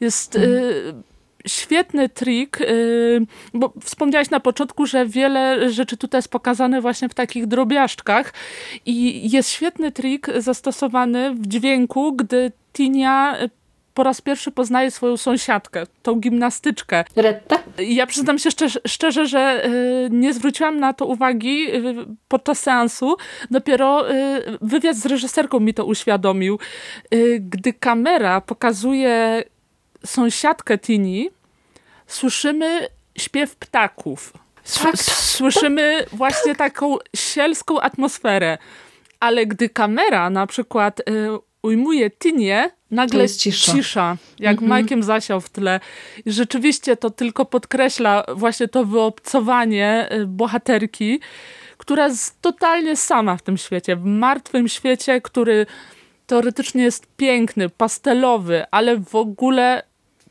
Jest 0.00 0.36
mm 0.36 1.02
świetny 1.46 2.08
trik, 2.08 2.60
y, 2.60 3.26
bo 3.54 3.72
wspomniałaś 3.84 4.30
na 4.30 4.40
początku, 4.40 4.86
że 4.86 5.06
wiele 5.06 5.70
rzeczy 5.70 5.96
tutaj 5.96 6.18
jest 6.18 6.30
pokazane 6.30 6.80
właśnie 6.80 7.08
w 7.08 7.14
takich 7.14 7.46
drobiażdżkach 7.46 8.32
i 8.86 9.30
jest 9.30 9.50
świetny 9.50 9.92
trik 9.92 10.26
zastosowany 10.36 11.34
w 11.34 11.46
dźwięku, 11.46 12.12
gdy 12.12 12.52
Tinia 12.72 13.36
po 13.94 14.02
raz 14.02 14.20
pierwszy 14.20 14.50
poznaje 14.50 14.90
swoją 14.90 15.16
sąsiadkę, 15.16 15.84
tą 16.02 16.14
gimnastyczkę. 16.20 17.04
Retta? 17.16 17.58
Ja 17.78 18.06
przyznam 18.06 18.38
się 18.38 18.50
szczerze, 18.50 18.80
szczerze 18.86 19.26
że 19.26 19.66
y, 19.66 20.08
nie 20.10 20.34
zwróciłam 20.34 20.80
na 20.80 20.92
to 20.92 21.06
uwagi 21.06 21.74
y, 21.74 21.94
podczas 22.28 22.60
seansu. 22.60 23.16
Dopiero 23.50 24.04
wywiad 24.60 24.96
z 24.96 25.06
reżyserką 25.06 25.60
mi 25.60 25.74
to 25.74 25.84
uświadomił. 25.84 26.58
Gdy 27.40 27.72
kamera 27.72 28.40
pokazuje 28.40 29.44
sąsiadkę 30.08 30.78
Tini, 30.78 31.30
słyszymy 32.06 32.88
śpiew 33.18 33.56
ptaków. 33.56 34.32
Tak, 34.74 34.82
tak. 34.82 34.96
Słyszymy 35.06 36.04
właśnie 36.12 36.54
taką 36.54 36.96
sielską 37.16 37.80
atmosferę. 37.80 38.58
Ale 39.20 39.46
gdy 39.46 39.68
kamera 39.68 40.30
na 40.30 40.46
przykład 40.46 41.00
y, 41.00 41.04
ujmuje 41.62 42.10
Tinię, 42.10 42.70
nagle 42.90 43.28
cisza. 43.28 43.72
cisza 43.72 44.16
jak 44.38 44.52
mhm. 44.52 44.68
Majkiem 44.68 45.02
zasiał 45.02 45.40
w 45.40 45.50
tle. 45.50 45.80
I 46.24 46.32
rzeczywiście 46.32 46.96
to 46.96 47.10
tylko 47.10 47.44
podkreśla 47.44 48.24
właśnie 48.34 48.68
to 48.68 48.84
wyobcowanie 48.84 50.08
y, 50.12 50.26
bohaterki, 50.26 51.20
która 51.78 52.06
jest 52.06 52.42
totalnie 52.42 52.96
sama 52.96 53.36
w 53.36 53.42
tym 53.42 53.56
świecie, 53.56 53.96
w 53.96 54.04
martwym 54.04 54.68
świecie, 54.68 55.20
który 55.20 55.66
teoretycznie 56.26 56.82
jest 56.82 57.06
piękny, 57.16 57.68
pastelowy, 57.68 58.64
ale 58.70 58.96
w 58.96 59.14
ogóle 59.14 59.87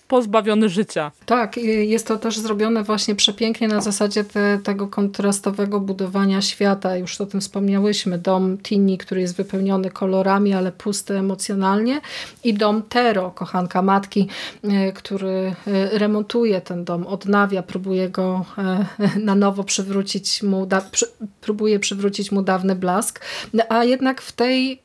pozbawiony 0.08 0.70
życia. 0.70 1.12
Tak, 1.26 1.58
jest 1.58 2.08
to 2.08 2.18
też 2.18 2.40
zrobione 2.40 2.84
właśnie 2.84 3.16
przepięknie 3.16 3.68
na 3.68 3.82
zasadzie 3.82 4.24
te, 4.24 4.60
tego 4.64 4.88
kontrastowego 4.88 5.80
budowania 5.80 6.42
świata. 6.42 6.98
Już 6.98 7.22
o 7.22 7.26
tym 7.26 7.42
wspomniałyśmy. 7.42 8.18
Dom 8.18 8.58
Tini, 8.58 8.98
który 8.98 9.22
jest 9.22 9.38
wypełniony 9.38 9.90
kolorami, 9.90 10.54
ale 10.54 10.72
pusty 10.72 11.18
emocjonalnie 11.18 12.02
i 12.44 12.54
dom 12.54 12.84
Tero, 12.90 13.32
kochanka 13.32 13.82
matki, 13.82 14.28
e, 14.64 14.92
który 14.92 15.56
e, 15.68 16.00
remontuje 16.00 16.62
ten 16.62 16.86
dom, 16.86 17.08
odnawia, 17.08 17.64
próbuje 17.64 18.10
go 18.10 18.46
e, 18.58 18.86
na 19.20 19.36
nowo 19.36 19.64
przywrócić 19.64 20.44
mu, 20.44 20.66
da, 20.66 20.82
przy, 20.82 21.06
próbuje 21.42 21.80
przywrócić 21.80 22.32
mu 22.32 22.42
dawny 22.42 22.76
blask. 22.76 23.20
A 23.70 23.84
jednak 23.84 24.22
w 24.22 24.32
tej 24.32 24.82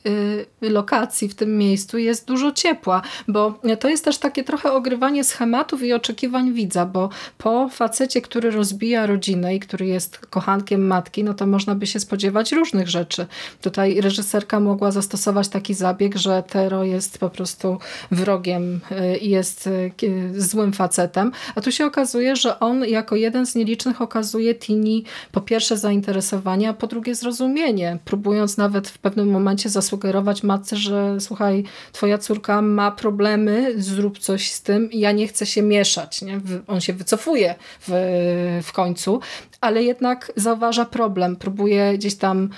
lokacji, 0.60 1.28
w 1.28 1.34
tym 1.34 1.58
miejscu 1.58 1.98
jest 1.98 2.26
dużo 2.26 2.52
ciepła, 2.52 3.02
bo 3.28 3.60
to 3.80 3.88
jest 3.88 4.04
też 4.04 4.18
takie 4.18 4.44
trochę 4.44 4.72
ogrywanie 4.72 5.11
schematów 5.24 5.82
i 5.82 5.92
oczekiwań 5.92 6.52
widza, 6.52 6.86
bo 6.86 7.08
po 7.38 7.68
facecie, 7.68 8.20
który 8.20 8.50
rozbija 8.50 9.06
rodzinę 9.06 9.54
i 9.54 9.60
który 9.60 9.86
jest 9.86 10.18
kochankiem 10.18 10.86
matki, 10.86 11.24
no 11.24 11.34
to 11.34 11.46
można 11.46 11.74
by 11.74 11.86
się 11.86 12.00
spodziewać 12.00 12.52
różnych 12.52 12.88
rzeczy. 12.88 13.26
Tutaj 13.60 14.00
reżyserka 14.00 14.60
mogła 14.60 14.90
zastosować 14.90 15.48
taki 15.48 15.74
zabieg, 15.74 16.16
że 16.16 16.42
Tero 16.42 16.84
jest 16.84 17.18
po 17.18 17.30
prostu 17.30 17.78
wrogiem 18.10 18.80
y, 18.90 19.16
i 19.16 19.30
jest 19.30 19.66
y, 19.66 19.92
złym 20.36 20.72
facetem, 20.72 21.32
a 21.54 21.60
tu 21.60 21.72
się 21.72 21.86
okazuje, 21.86 22.36
że 22.36 22.60
on 22.60 22.84
jako 22.84 23.16
jeden 23.16 23.46
z 23.46 23.54
nielicznych 23.54 24.02
okazuje 24.02 24.54
Tini 24.54 25.04
po 25.32 25.40
pierwsze 25.40 25.76
zainteresowanie, 25.76 26.68
a 26.68 26.72
po 26.72 26.86
drugie 26.86 27.14
zrozumienie, 27.14 27.98
próbując 28.04 28.56
nawet 28.56 28.88
w 28.88 28.98
pewnym 28.98 29.30
momencie 29.30 29.68
zasugerować 29.68 30.42
matce, 30.42 30.76
że 30.76 31.20
słuchaj, 31.20 31.64
twoja 31.92 32.18
córka 32.18 32.62
ma 32.62 32.90
problemy, 32.90 33.72
zrób 33.76 34.18
coś 34.18 34.50
z 34.50 34.62
tym 34.62 34.92
i 34.92 35.00
ja 35.02 35.12
nie 35.12 35.28
chcę 35.28 35.46
się 35.46 35.62
mieszać. 35.62 36.22
Nie? 36.22 36.40
On 36.66 36.80
się 36.80 36.92
wycofuje 36.92 37.54
w, 37.88 38.60
w 38.64 38.72
końcu, 38.72 39.20
ale 39.62 39.82
jednak 39.82 40.32
zauważa 40.36 40.84
problem. 40.84 41.36
Próbuje 41.36 41.92
gdzieś 41.94 42.14
tam 42.14 42.48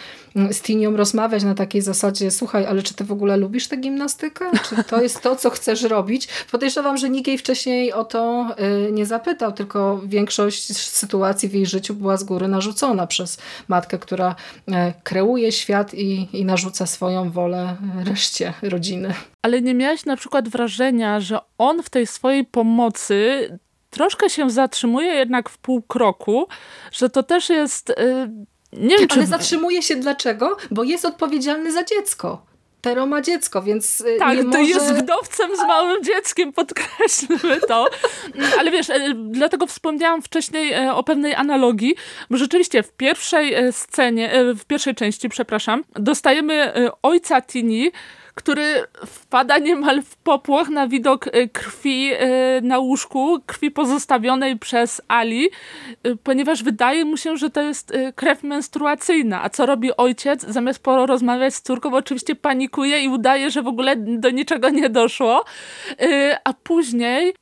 z 0.51 0.63
Tinią 0.63 0.97
rozmawiać 0.97 1.45
na 1.45 1.55
takiej 1.55 1.83
zasadzie, 1.83 2.31
słuchaj, 2.31 2.67
ale 2.67 2.83
czy 2.83 2.95
ty 2.95 3.05
w 3.05 3.13
ogóle 3.13 3.37
lubisz 3.37 3.69
tę 3.69 3.77
gimnastykę? 3.77 4.45
Czy 4.69 4.85
to 4.85 5.03
jest 5.03 5.21
to, 5.23 5.37
co 5.37 5.51
chcesz 5.51 5.83
robić? 5.83 6.29
Podejrzewam, 6.53 6.97
że 6.97 7.11
nikt 7.11 7.29
jej 7.29 7.39
wcześniej 7.39 7.93
o 7.93 8.05
to 8.05 8.47
y, 8.89 8.93
nie 8.93 9.07
zapytał, 9.07 9.53
tylko 9.53 10.01
większość 10.05 10.77
sytuacji 10.77 11.49
w 11.49 11.55
jej 11.55 11.67
życiu 11.67 11.95
była 11.95 12.17
z 12.17 12.25
góry 12.25 12.49
narzucona 12.49 13.07
przez 13.07 13.39
matkę, 13.69 13.99
która 13.99 14.35
y, 14.69 14.73
kreuje 15.03 15.53
świat 15.53 15.95
i, 15.95 16.29
i 16.33 16.45
narzuca 16.45 16.87
swoją 16.87 17.31
wolę 17.31 17.77
reszcie 18.05 18.53
rodziny. 18.63 19.15
Ale 19.43 19.63
nie 19.63 19.75
miałaś 19.75 20.05
na 20.05 20.17
przykład 20.17 20.49
wrażenia, 20.49 21.21
że 21.21 21.39
on 21.59 21.83
w 21.83 21.91
tej 21.91 22.07
swojej 22.07 22.45
pomocy 22.45 23.49
troszkę 23.95 24.31
się 24.31 24.51
zatrzymuje 24.51 25.13
jednak 25.13 25.49
w 25.49 25.59
pół 25.59 25.83
kroku, 25.83 26.49
że 26.93 27.11
to 27.11 27.23
też 27.23 27.49
jest... 27.49 27.89
Yy, 27.89 28.29
nie 28.73 28.99
wiem, 28.99 29.09
Ale 29.11 29.23
czy... 29.23 29.27
zatrzymuje 29.27 29.83
się 29.83 29.97
dlaczego? 29.97 30.57
Bo 30.71 30.85
jest 30.85 31.05
odpowiedzialny 31.05 31.73
za 31.73 31.85
dziecko. 31.85 32.47
Tero 32.81 33.07
ma 33.07 33.21
dziecko, 33.21 33.63
więc 33.63 34.01
y, 34.01 34.17
Tak, 34.19 34.39
to 34.39 34.45
może... 34.45 34.63
jest 34.63 34.93
wdowcem 34.93 35.57
z 35.57 35.59
małym 35.59 36.05
dzieckiem, 36.05 36.53
podkreślmy 36.53 37.61
to. 37.69 37.89
Ale 38.59 38.71
wiesz, 38.71 38.89
y, 38.89 39.15
dlatego 39.15 39.67
wspomniałam 39.67 40.23
wcześniej 40.23 40.75
y, 40.75 40.93
o 40.93 41.03
pewnej 41.03 41.35
analogii, 41.35 41.95
bo 42.31 42.37
rzeczywiście 42.37 42.83
w 42.83 42.93
pierwszej 42.93 43.73
scenie, 43.73 44.33
w 44.57 44.65
pierwszej 44.65 44.95
części, 44.95 45.29
przepraszam, 45.29 45.85
dostajemy 45.95 46.73
ojca 47.03 47.43
Tini, 47.43 47.91
który 48.35 48.85
wpada 49.07 49.59
niemal 49.59 50.03
w 50.03 50.17
popłoch 50.17 50.69
na 50.69 50.89
widok 50.89 51.27
y, 51.27 51.49
krwi 51.49 52.13
y, 52.13 52.19
na 52.63 52.79
łóżku, 52.79 53.41
krwi 53.47 53.71
pozostawionej 53.71 54.59
przez 54.59 55.03
Ali, 55.09 55.49
y, 56.07 56.17
ponieważ 56.17 56.63
wydaje 56.63 57.05
mu 57.05 57.17
się, 57.17 57.37
że 57.37 57.51
to 57.51 57.63
jest 57.63 57.93
krew 58.15 58.43
menstruacyjna. 58.43 59.43
A 59.43 59.51
co 59.51 59.67
robi 59.67 59.97
ojciec? 59.97 60.43
Zamiast 60.43 60.83
porozmawiać 60.83 61.55
z 61.55 61.63
córką, 61.63 61.95
oczywiście 61.95 62.35
panikuje 62.35 63.01
i 63.01 63.09
udaje, 63.09 63.51
że 63.51 63.63
w 63.63 63.67
ogóle 63.67 63.97
do 63.97 64.31
niczego 64.31 64.69
nie 64.69 64.91
doszło. 64.91 65.45
A 66.45 66.53
później 66.53 67.35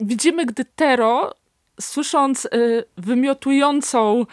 widzimy, 0.00 0.46
gdy 0.46 0.64
Tero, 0.64 1.34
słysząc 1.80 2.48
wymiotującą 2.96 4.26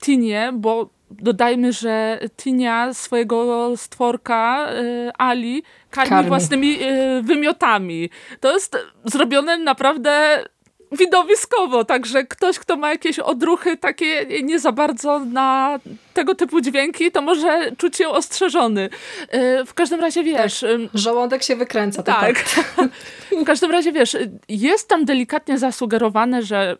Tinię, 0.00 0.50
bo 0.54 0.90
dodajmy, 1.10 1.72
że 1.72 2.20
Tinia 2.36 2.94
swojego 2.94 3.72
stworka 3.76 4.72
y, 4.72 5.10
Ali 5.18 5.62
karmi, 5.90 6.10
karmi. 6.10 6.28
własnymi 6.28 6.78
y, 6.82 7.22
wymiotami. 7.22 8.10
To 8.40 8.52
jest 8.52 8.76
zrobione 9.04 9.58
naprawdę 9.58 10.44
widowiskowo, 10.92 11.84
także 11.84 12.24
ktoś, 12.24 12.58
kto 12.58 12.76
ma 12.76 12.90
jakieś 12.90 13.18
odruchy 13.18 13.76
takie 13.76 14.26
nie 14.42 14.58
za 14.58 14.72
bardzo 14.72 15.18
na 15.18 15.78
tego 16.14 16.34
typu 16.34 16.60
dźwięki, 16.60 17.12
to 17.12 17.22
może 17.22 17.72
czuć 17.76 17.96
się 17.96 18.08
ostrzeżony. 18.08 18.90
Y, 19.34 19.64
w 19.66 19.74
każdym 19.74 20.00
razie 20.00 20.22
wiesz... 20.22 20.60
Tak. 20.60 20.70
Żołądek 20.94 21.42
się 21.42 21.56
wykręca. 21.56 22.02
Tak. 22.02 22.44
w 23.42 23.44
każdym 23.44 23.70
razie 23.70 23.92
wiesz, 23.92 24.16
jest 24.48 24.88
tam 24.88 25.04
delikatnie 25.04 25.58
zasugerowane, 25.58 26.42
że 26.42 26.76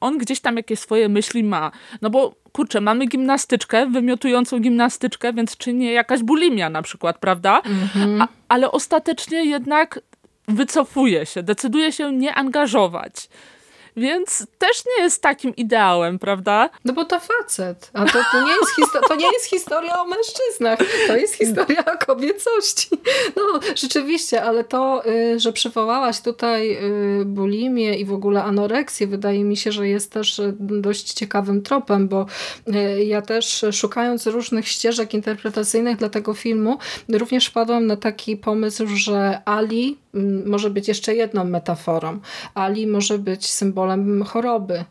on 0.00 0.18
gdzieś 0.18 0.40
tam 0.40 0.56
jakieś 0.56 0.78
swoje 0.78 1.08
myśli 1.08 1.44
ma. 1.44 1.70
No 2.02 2.10
bo 2.10 2.34
kurczę, 2.52 2.80
mamy 2.80 3.06
gimnastyczkę, 3.06 3.86
wymiotującą 3.86 4.58
gimnastyczkę, 4.58 5.32
więc 5.32 5.56
czy 5.56 5.72
nie 5.72 5.92
jakaś 5.92 6.22
bulimia 6.22 6.70
na 6.70 6.82
przykład, 6.82 7.18
prawda? 7.18 7.60
Mm-hmm. 7.60 8.22
A, 8.22 8.28
ale 8.48 8.70
ostatecznie 8.70 9.44
jednak 9.44 10.00
wycofuje 10.48 11.26
się, 11.26 11.42
decyduje 11.42 11.92
się 11.92 12.12
nie 12.12 12.34
angażować. 12.34 13.28
Więc 13.96 14.46
też 14.58 14.82
nie 14.86 15.02
jest 15.02 15.22
takim 15.22 15.56
ideałem, 15.56 16.18
prawda? 16.18 16.70
No 16.84 16.92
bo 16.92 17.04
to 17.04 17.20
facet. 17.20 17.90
A 17.92 18.04
to, 18.04 18.18
to, 18.32 18.44
nie, 18.46 18.52
jest 18.52 18.92
to 19.08 19.14
nie 19.14 19.32
jest 19.32 19.46
historia 19.46 20.00
o 20.00 20.04
mężczyznach. 20.04 20.78
To 21.06 21.16
jest 21.16 21.34
historia 21.34 21.84
o 21.84 22.06
kobiecości. 22.06 22.88
No 23.36 23.60
rzeczywiście, 23.76 24.42
ale 24.42 24.64
to, 24.64 25.06
y, 25.06 25.40
że 25.40 25.52
przywołałaś 25.52 26.20
tutaj 26.20 26.78
y, 27.20 27.24
bulimię 27.24 27.98
i 27.98 28.04
w 28.04 28.12
ogóle 28.12 28.44
anoreksję, 28.44 29.06
wydaje 29.06 29.44
mi 29.44 29.56
się, 29.56 29.72
że 29.72 29.88
jest 29.88 30.12
też 30.12 30.38
y, 30.38 30.54
dość 30.60 31.12
ciekawym 31.12 31.62
tropem, 31.62 32.08
bo 32.08 32.26
ja 33.04 33.22
też 33.22 33.64
szukając 33.72 34.26
różnych 34.26 34.68
ścieżek 34.68 35.14
interpretacyjnych 35.14 35.96
dla 35.96 36.08
tego 36.08 36.34
filmu, 36.34 36.78
również 37.08 37.46
wpadłam 37.46 37.86
na 37.86 37.96
taki 37.96 38.36
pomysł, 38.36 38.86
że 38.86 39.40
Ali 39.44 39.98
może 40.46 40.70
być 40.70 40.88
jeszcze 40.88 41.14
jedną 41.14 41.44
metaforą. 41.44 42.20
Ali 42.54 42.86
może 42.86 43.18
być 43.18 43.50
symbolem 43.50 43.79
choroby, 44.26 44.84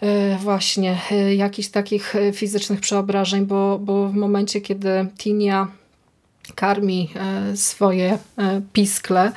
e, 0.00 0.38
właśnie 0.38 0.98
e, 1.10 1.34
jakichś 1.34 1.68
takich 1.68 2.16
e, 2.16 2.32
fizycznych 2.32 2.80
przeobrażeń, 2.80 3.46
bo, 3.46 3.78
bo 3.78 4.08
w 4.08 4.14
momencie, 4.14 4.60
kiedy 4.60 5.06
Tinia 5.18 5.68
karmi 6.54 7.10
swoje 7.54 8.18
piskle, 8.72 9.32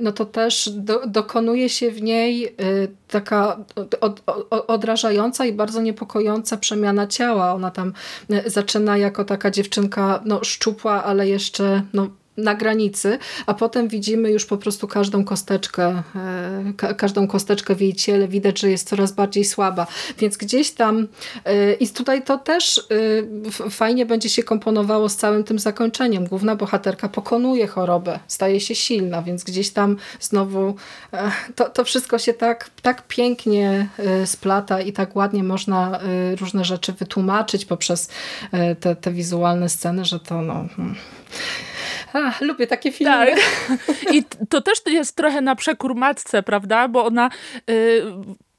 no 0.00 0.12
to 0.12 0.24
też 0.24 0.70
do, 0.72 1.06
dokonuje 1.06 1.68
się 1.68 1.90
w 1.90 2.02
niej 2.02 2.56
taka 3.08 3.56
od, 3.76 3.94
od, 4.00 4.22
odrażająca 4.50 5.44
i 5.44 5.52
bardzo 5.52 5.82
niepokojąca 5.82 6.56
przemiana 6.56 7.06
ciała. 7.06 7.54
Ona 7.54 7.70
tam 7.70 7.92
zaczyna 8.46 8.96
jako 8.96 9.24
taka 9.24 9.50
dziewczynka 9.50 10.20
no, 10.24 10.44
szczupła, 10.44 11.04
ale 11.04 11.28
jeszcze 11.28 11.82
no, 11.92 12.08
na 12.36 12.54
granicy, 12.54 13.18
a 13.46 13.54
potem 13.54 13.88
widzimy 13.88 14.30
już 14.30 14.46
po 14.46 14.56
prostu 14.56 14.88
każdą 14.88 15.24
kosteczkę, 15.24 16.02
e, 16.16 16.72
ka 16.76 16.94
każdą 16.94 17.26
kosteczkę 17.26 17.74
w 17.74 17.80
jej 17.80 17.94
ciele, 17.94 18.28
widać, 18.28 18.60
że 18.60 18.70
jest 18.70 18.88
coraz 18.88 19.12
bardziej 19.12 19.44
słaba, 19.44 19.86
więc 20.18 20.36
gdzieś 20.36 20.70
tam 20.70 21.08
e, 21.44 21.72
i 21.72 21.88
tutaj 21.88 22.22
to 22.22 22.38
też 22.38 22.86
e, 23.58 23.70
fajnie 23.70 24.06
będzie 24.06 24.28
się 24.28 24.42
komponowało 24.42 25.08
z 25.08 25.16
całym 25.16 25.44
tym 25.44 25.58
zakończeniem. 25.58 26.26
Główna 26.26 26.56
bohaterka 26.56 27.08
pokonuje 27.08 27.66
chorobę, 27.66 28.18
staje 28.26 28.60
się 28.60 28.74
silna, 28.74 29.22
więc 29.22 29.44
gdzieś 29.44 29.70
tam 29.70 29.96
znowu 30.20 30.74
to, 31.54 31.70
to 31.70 31.84
wszystko 31.84 32.18
się 32.18 32.32
tak, 32.32 32.70
tak 32.82 33.02
pięknie 33.08 33.88
splata 34.24 34.80
i 34.80 34.92
tak 34.92 35.16
ładnie 35.16 35.42
można 35.42 36.00
różne 36.40 36.64
rzeczy 36.64 36.92
wytłumaczyć 36.92 37.64
poprzez 37.64 38.08
te, 38.80 38.96
te 38.96 39.12
wizualne 39.12 39.68
sceny, 39.68 40.04
że 40.04 40.20
to 40.20 40.42
no... 40.42 40.66
Hmm. 40.76 40.94
Lubię 42.40 42.66
takie 42.66 42.92
filmy. 42.92 43.26
Tak. 43.26 44.14
I 44.14 44.24
to 44.48 44.60
też 44.60 44.78
jest 44.86 45.16
trochę 45.16 45.40
na 45.40 45.56
przekór 45.56 45.94
matce, 45.94 46.42
prawda? 46.42 46.88
Bo 46.88 47.04
ona 47.04 47.30
y, 47.70 48.02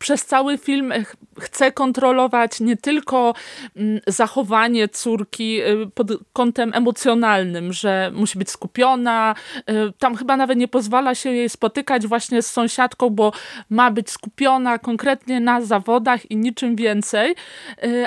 przez 0.04 0.26
cały 0.26 0.58
film 0.58 0.94
chce 1.40 1.72
kontrolować 1.72 2.60
nie 2.60 2.78
tylko 2.78 3.34
mm, 3.76 4.00
zachowanie 4.08 4.88
córki 4.88 5.62
y, 5.62 5.90
pod 5.94 6.08
kątem 6.34 6.72
emocjonalnym, 6.74 7.74
że 7.74 8.12
musi 8.14 8.38
być 8.38 8.50
skupiona. 8.50 9.36
Y, 9.70 9.94
tam 10.00 10.16
chyba 10.16 10.38
nawet 10.38 10.58
nie 10.58 10.68
pozwala 10.68 11.16
się 11.16 11.32
jej 11.32 11.50
spotykać 11.50 12.08
właśnie 12.08 12.42
z 12.42 12.52
sąsiadką, 12.52 13.10
bo 13.10 13.32
ma 13.70 13.92
być 13.92 14.10
skupiona 14.10 14.80
konkretnie 14.80 15.40
na 15.40 15.62
zawodach 15.62 16.32
i 16.32 16.36
niczym 16.36 16.76
więcej. 16.76 17.36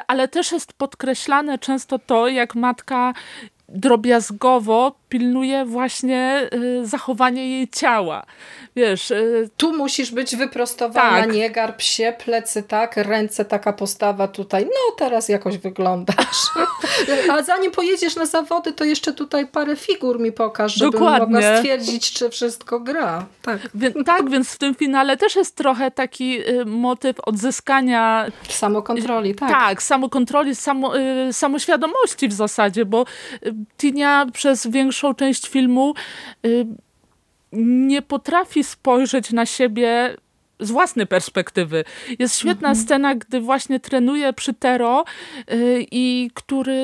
Ale 0.06 0.28
też 0.28 0.52
jest 0.52 0.72
podkreślane 0.72 1.58
często 1.58 1.98
to, 1.98 2.28
jak 2.28 2.54
matka 2.54 3.14
drobiazgowo 3.68 4.94
pilnuje 5.08 5.64
właśnie 5.64 6.48
y, 6.54 6.86
zachowanie 6.86 7.50
jej 7.50 7.68
ciała. 7.68 8.26
Wiesz, 8.76 9.10
y, 9.10 9.50
tu 9.56 9.76
musisz 9.76 10.10
być 10.10 10.36
wyprostowana, 10.36 11.20
tak. 11.20 11.32
nie 11.32 11.50
garb 11.50 11.82
się, 11.82 12.14
plecy 12.24 12.62
tak, 12.62 12.96
ręce 12.96 13.44
taka 13.44 13.72
postawa 13.72 14.28
tutaj, 14.28 14.64
no 14.64 14.96
teraz 14.98 15.28
jakoś 15.28 15.58
wyglądasz. 15.58 16.36
A 17.32 17.42
zanim 17.42 17.70
pojedziesz 17.70 18.16
na 18.16 18.26
zawody, 18.26 18.72
to 18.72 18.84
jeszcze 18.84 19.12
tutaj 19.12 19.46
parę 19.46 19.76
figur 19.76 20.20
mi 20.20 20.32
pokaż, 20.32 20.74
żebym 20.74 20.92
Dokładnie. 20.92 21.26
mogła 21.26 21.56
stwierdzić, 21.56 22.12
czy 22.12 22.30
wszystko 22.30 22.80
gra. 22.80 23.26
Tak. 23.42 23.58
Wie, 23.74 23.90
tak, 24.04 24.30
więc 24.30 24.50
w 24.50 24.58
tym 24.58 24.74
finale 24.74 25.16
też 25.16 25.36
jest 25.36 25.56
trochę 25.56 25.90
taki 25.90 26.48
y, 26.48 26.64
motyw 26.64 27.20
odzyskania 27.20 28.26
samokontroli, 28.48 29.34
tak. 29.34 29.50
Tak, 29.50 29.82
samokontroli, 29.82 30.54
samo, 30.54 30.98
y, 30.98 31.32
samoświadomości 31.32 32.28
w 32.28 32.32
zasadzie, 32.32 32.84
bo 32.84 33.04
y, 33.46 33.54
Tinia 33.78 34.26
przez 34.32 34.66
większą 34.96 35.14
część 35.14 35.48
filmu 35.48 35.94
y, 36.46 36.66
nie 37.52 38.02
potrafi 38.02 38.64
spojrzeć 38.64 39.32
na 39.32 39.46
siebie 39.46 40.16
z 40.60 40.70
własnej 40.70 41.06
perspektywy. 41.06 41.84
Jest 42.18 42.38
świetna 42.38 42.68
mhm. 42.68 42.86
scena, 42.86 43.14
gdy 43.14 43.40
właśnie 43.40 43.80
trenuje 43.80 44.32
przy 44.32 44.54
Tero 44.54 45.04
y, 45.52 45.86
i 45.90 46.30
który 46.34 46.74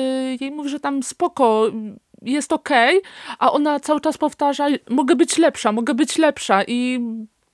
jej 0.41 0.51
mówi, 0.51 0.69
że 0.69 0.79
tam 0.79 1.03
spoko, 1.03 1.71
jest 2.21 2.53
okej, 2.53 2.97
okay, 2.97 3.35
a 3.39 3.51
ona 3.51 3.79
cały 3.79 4.01
czas 4.01 4.17
powtarza, 4.17 4.67
mogę 4.89 5.15
być 5.15 5.37
lepsza, 5.37 5.71
mogę 5.71 5.93
być 5.93 6.17
lepsza 6.17 6.63
i 6.67 6.99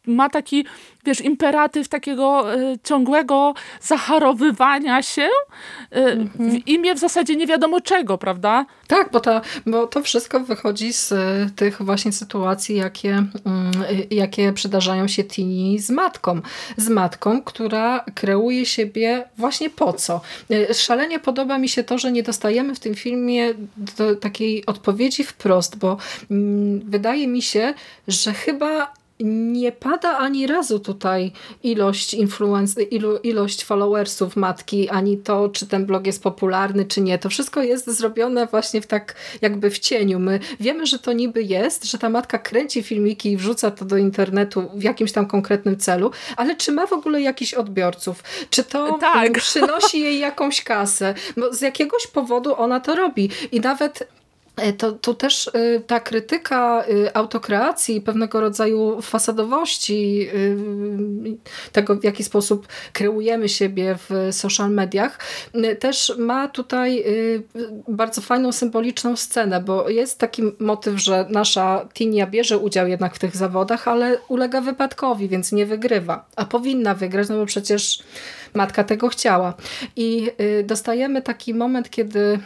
ma 0.10 0.30
taki, 0.30 0.66
wiesz, 1.06 1.22
imperatyw 1.22 1.90
takiego 1.90 2.56
y, 2.56 2.80
ciągłego 2.84 3.54
zacharowywania 3.82 5.02
się 5.02 5.30
w 5.92 5.98
mhm. 5.98 6.66
imię 6.66 6.96
w 6.96 7.00
zasadzie 7.00 7.36
nie 7.36 7.48
wiadomo 7.48 7.82
czego, 7.82 8.18
prawda? 8.18 8.66
Tak, 8.88 9.12
bo 9.12 9.20
to, 9.20 9.42
bo 9.66 9.88
to 9.88 10.02
wszystko 10.02 10.40
wychodzi 10.40 10.94
z 10.94 11.12
y, 11.12 11.16
tych 11.56 11.82
właśnie 11.82 12.12
sytuacji, 12.12 12.76
jakie, 12.76 13.12
mm, 13.12 13.72
jakie 14.12 14.54
przydarzają 14.54 15.08
się 15.08 15.24
Tini 15.24 15.80
z 15.80 15.90
matką. 15.90 16.42
Z 16.78 16.90
matką, 16.90 17.42
która 17.42 18.06
kreuje 18.16 18.66
siebie 18.66 19.26
właśnie 19.38 19.70
po 19.70 19.94
co. 19.94 20.22
Szalenie 20.74 21.20
podoba 21.20 21.58
mi 21.58 21.70
się 21.70 21.84
to, 21.84 21.98
że 21.98 22.12
nie 22.12 22.24
dostajemy 22.24 22.76
w 22.76 22.80
tym 22.80 22.96
filmie 22.96 23.54
takiej 24.22 24.66
odpowiedzi 24.66 25.24
wprost, 25.24 25.78
bo 25.78 25.98
mm, 26.32 26.90
wydaje 26.90 27.28
mi 27.28 27.42
się, 27.42 27.74
że 28.08 28.34
chyba 28.34 28.94
nie 29.20 29.72
pada 29.72 30.18
ani 30.18 30.48
razu 30.48 30.80
tutaj 30.80 31.32
ilość 31.64 32.14
influence, 32.14 32.84
ilo, 32.84 33.20
ilość 33.20 33.66
followersów 33.66 34.36
matki, 34.36 34.90
ani 34.90 35.18
to, 35.18 35.50
czy 35.50 35.68
ten 35.68 35.86
blog 35.86 36.08
jest 36.08 36.24
popularny, 36.24 36.86
czy 36.86 37.02
nie. 37.02 37.20
To 37.20 37.30
wszystko 37.30 37.64
jest 37.64 37.88
zrobione 37.88 38.48
właśnie 38.48 38.82
w 38.82 38.88
tak 38.88 39.16
jakby 39.42 39.70
w 39.70 39.80
cieniu. 39.80 40.20
My 40.20 40.40
wiemy, 40.60 40.86
że 40.86 41.00
to 41.00 41.14
niby 41.14 41.44
jest, 41.44 41.86
że 41.86 41.98
ta 41.98 42.10
matka 42.10 42.38
kręci 42.38 42.84
filmiki 42.84 43.32
i 43.32 43.38
wrzuca 43.38 43.72
to 43.72 43.86
do 43.86 43.98
internetu 43.98 44.70
w 44.76 44.84
jakimś 44.84 45.12
tam 45.12 45.26
konkretnym 45.26 45.78
celu, 45.78 46.12
ale 46.38 46.56
czy 46.56 46.72
ma 46.72 46.88
w 46.88 46.94
ogóle 46.94 47.22
jakichś 47.22 47.54
odbiorców? 47.54 48.24
Czy 48.50 48.64
to 48.64 48.98
tak. 48.98 49.34
przynosi 49.34 50.00
jej 50.02 50.20
jakąś 50.20 50.64
kasę? 50.64 51.14
Bo 51.38 51.54
z 51.54 51.62
jakiegoś 51.62 52.08
powodu 52.08 52.56
ona 52.56 52.80
to 52.80 52.96
robi. 52.96 53.30
I 53.52 53.60
nawet 53.60 54.08
to, 54.78 54.92
to 54.92 55.14
też 55.14 55.48
e, 55.54 55.80
ta 55.80 56.00
krytyka 56.00 56.84
e, 56.84 57.18
autokreacji, 57.18 58.02
pewnego 58.02 58.42
rodzaju 58.42 59.02
fasadowości, 59.02 60.30
tego 61.72 61.96
w 61.96 62.04
jaki 62.04 62.24
sposób 62.24 62.68
kreujemy 62.94 63.50
siebie 63.50 63.96
w 64.10 64.30
social 64.36 64.72
mediach, 64.72 65.20
też 65.80 66.14
ma 66.18 66.48
tutaj 66.48 67.04
bardzo 67.88 68.22
fajną, 68.22 68.52
symboliczną 68.52 69.16
scenę, 69.16 69.62
bo 69.62 69.90
jest 69.90 70.20
taki 70.20 70.44
motyw, 70.60 71.00
że 71.00 71.26
nasza 71.30 71.88
Tinia 71.94 72.28
bierze 72.28 72.58
udział 72.58 72.88
jednak 72.88 73.16
w 73.16 73.20
tych 73.20 73.38
zawodach, 73.38 73.88
ale 73.88 74.18
ulega 74.28 74.62
wypadkowi, 74.62 75.28
więc 75.28 75.52
nie 75.52 75.66
wygrywa. 75.66 76.26
A 76.36 76.46
powinna 76.46 76.94
wygrać, 76.94 77.30
no 77.30 77.38
bo 77.38 77.46
przecież 77.46 78.04
matka 78.54 78.84
tego 78.84 79.08
chciała. 79.08 79.54
I 79.96 80.32
dostajemy 80.64 81.22
taki 81.22 81.54
moment, 81.54 81.90
kiedy 81.90 82.40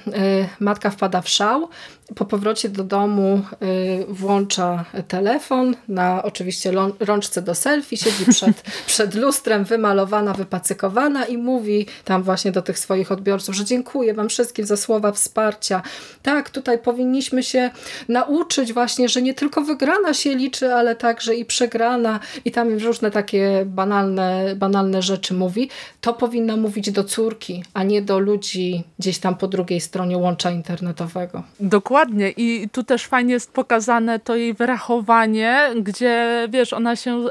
matka 0.59 0.89
wpada 0.89 1.21
w 1.21 1.29
szał, 1.29 1.69
po 2.15 2.25
powrocie 2.25 2.69
do 2.69 2.83
domu 2.83 3.41
y, 3.63 4.05
włącza 4.07 4.85
telefon 5.07 5.75
na 5.87 6.23
oczywiście 6.23 6.71
rączce 6.99 7.41
do 7.41 7.55
selfie, 7.55 7.97
siedzi 7.97 8.25
przed, 8.25 8.61
przed 8.85 9.15
lustrem 9.15 9.63
wymalowana, 9.63 10.33
wypacykowana 10.33 11.25
i 11.25 11.37
mówi 11.37 11.85
tam 12.05 12.23
właśnie 12.23 12.51
do 12.51 12.61
tych 12.61 12.79
swoich 12.79 13.11
odbiorców, 13.11 13.55
że 13.55 13.65
dziękuję 13.65 14.13
wam 14.13 14.29
wszystkim 14.29 14.65
za 14.65 14.77
słowa 14.77 15.11
wsparcia. 15.11 15.81
Tak, 16.23 16.49
tutaj 16.49 16.79
powinniśmy 16.79 17.43
się 17.43 17.69
nauczyć 18.09 18.73
właśnie, 18.73 19.09
że 19.09 19.21
nie 19.21 19.33
tylko 19.33 19.61
wygrana 19.61 20.13
się 20.13 20.35
liczy, 20.35 20.73
ale 20.73 20.95
także 20.95 21.35
i 21.35 21.45
przegrana 21.45 22.19
i 22.45 22.51
tam 22.51 22.77
różne 22.77 23.11
takie 23.11 23.63
banalne, 23.65 24.55
banalne 24.55 25.01
rzeczy 25.01 25.33
mówi. 25.33 25.69
To 26.03 26.13
powinna 26.13 26.57
mówić 26.57 26.91
do 26.91 27.03
córki, 27.03 27.63
a 27.73 27.83
nie 27.83 28.01
do 28.01 28.19
ludzi 28.19 28.83
gdzieś 28.99 29.19
tam 29.19 29.35
po 29.35 29.47
drugiej 29.47 29.81
stronie 29.81 30.17
łącza 30.17 30.51
internetowego. 30.51 31.43
Dokładnie 31.59 32.29
i 32.37 32.69
tu 32.71 32.83
też 32.83 33.05
fajnie 33.05 33.33
jest 33.33 33.51
pokazane 33.51 34.19
to 34.19 34.35
jej 34.35 34.53
wyrachowanie, 34.53 35.71
gdzie 35.81 36.47
wiesz, 36.49 36.73
ona 36.73 36.95
się 36.95 37.25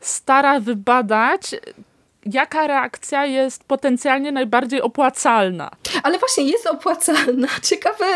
stara 0.00 0.60
wybadać, 0.60 1.54
jaka 2.32 2.66
reakcja 2.66 3.26
jest 3.26 3.64
potencjalnie 3.64 4.32
najbardziej 4.32 4.82
opłacalna. 4.82 5.70
Ale 6.02 6.18
właśnie 6.18 6.44
jest 6.44 6.66
opłacalna. 6.66 7.48
Ciekawe, 7.70 8.06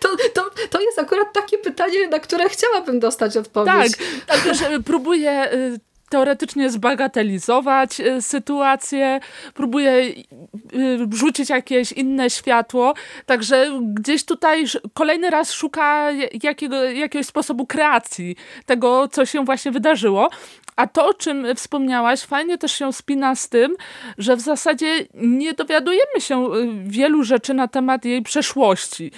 to, 0.00 0.08
to, 0.34 0.50
to 0.70 0.80
jest 0.80 0.98
akurat 0.98 1.32
takie 1.32 1.58
pytanie, 1.58 2.08
na 2.08 2.18
które 2.18 2.48
chciałabym 2.48 3.00
dostać 3.00 3.36
odpowiedź. 3.36 3.92
Tak, 4.26 4.54
że 4.54 4.80
próbuję 4.84 5.52
y, 5.52 5.80
teoretycznie 6.14 6.70
zbagatelizować 6.70 8.00
y, 8.00 8.22
sytuację, 8.22 9.20
próbuje 9.54 9.90
y, 9.92 11.08
rzucić 11.12 11.50
jakieś 11.50 11.92
inne 11.92 12.30
światło, 12.30 12.94
także 13.26 13.80
gdzieś 13.82 14.24
tutaj 14.24 14.64
kolejny 14.92 15.30
raz 15.30 15.52
szuka 15.52 16.10
jakiego, 16.42 16.84
jakiegoś 16.84 17.26
sposobu 17.26 17.66
kreacji 17.66 18.36
tego, 18.66 19.08
co 19.08 19.26
się 19.26 19.44
właśnie 19.44 19.72
wydarzyło. 19.72 20.30
A 20.76 20.86
to, 20.86 21.06
o 21.06 21.14
czym 21.14 21.46
wspomniałaś, 21.54 22.20
fajnie 22.20 22.58
też 22.58 22.72
się 22.72 22.92
spina 22.92 23.34
z 23.34 23.48
tym, 23.48 23.76
że 24.18 24.36
w 24.36 24.40
zasadzie 24.40 25.06
nie 25.14 25.52
dowiadujemy 25.52 26.20
się 26.20 26.54
y, 26.54 26.68
wielu 26.84 27.24
rzeczy 27.24 27.54
na 27.54 27.68
temat 27.68 28.04
jej 28.04 28.22
przeszłości. 28.22 29.10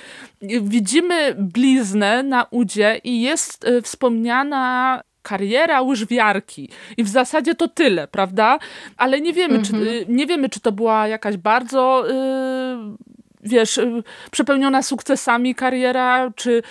Widzimy 0.63 1.35
bliznę 1.39 2.23
na 2.23 2.47
udzie 2.51 3.01
i 3.05 3.23
jest 3.23 3.67
wspomniana 3.83 5.03
kariera 5.27 5.83
łyżwiarki 5.83 6.69
i 6.97 7.05
w 7.05 7.09
zasadzie 7.09 7.55
to 7.55 7.69
tyle, 7.69 8.09
prawda? 8.09 8.59
Ale 8.97 9.21
nie 9.21 9.33
wiemy, 9.33 9.63
czy, 9.63 9.77
mhm. 9.77 10.05
nie 10.09 10.27
wiemy 10.27 10.49
czy 10.49 10.61
to 10.61 10.73
była 10.73 11.09
jakaś 11.09 11.37
bardzo 11.37 12.05
yy, 12.07 12.97
wiesz, 13.43 13.77
yy, 13.77 14.03
przepełniona 14.31 14.83
sukcesami 14.83 15.55
kariera, 15.55 16.31
czy 16.37 16.63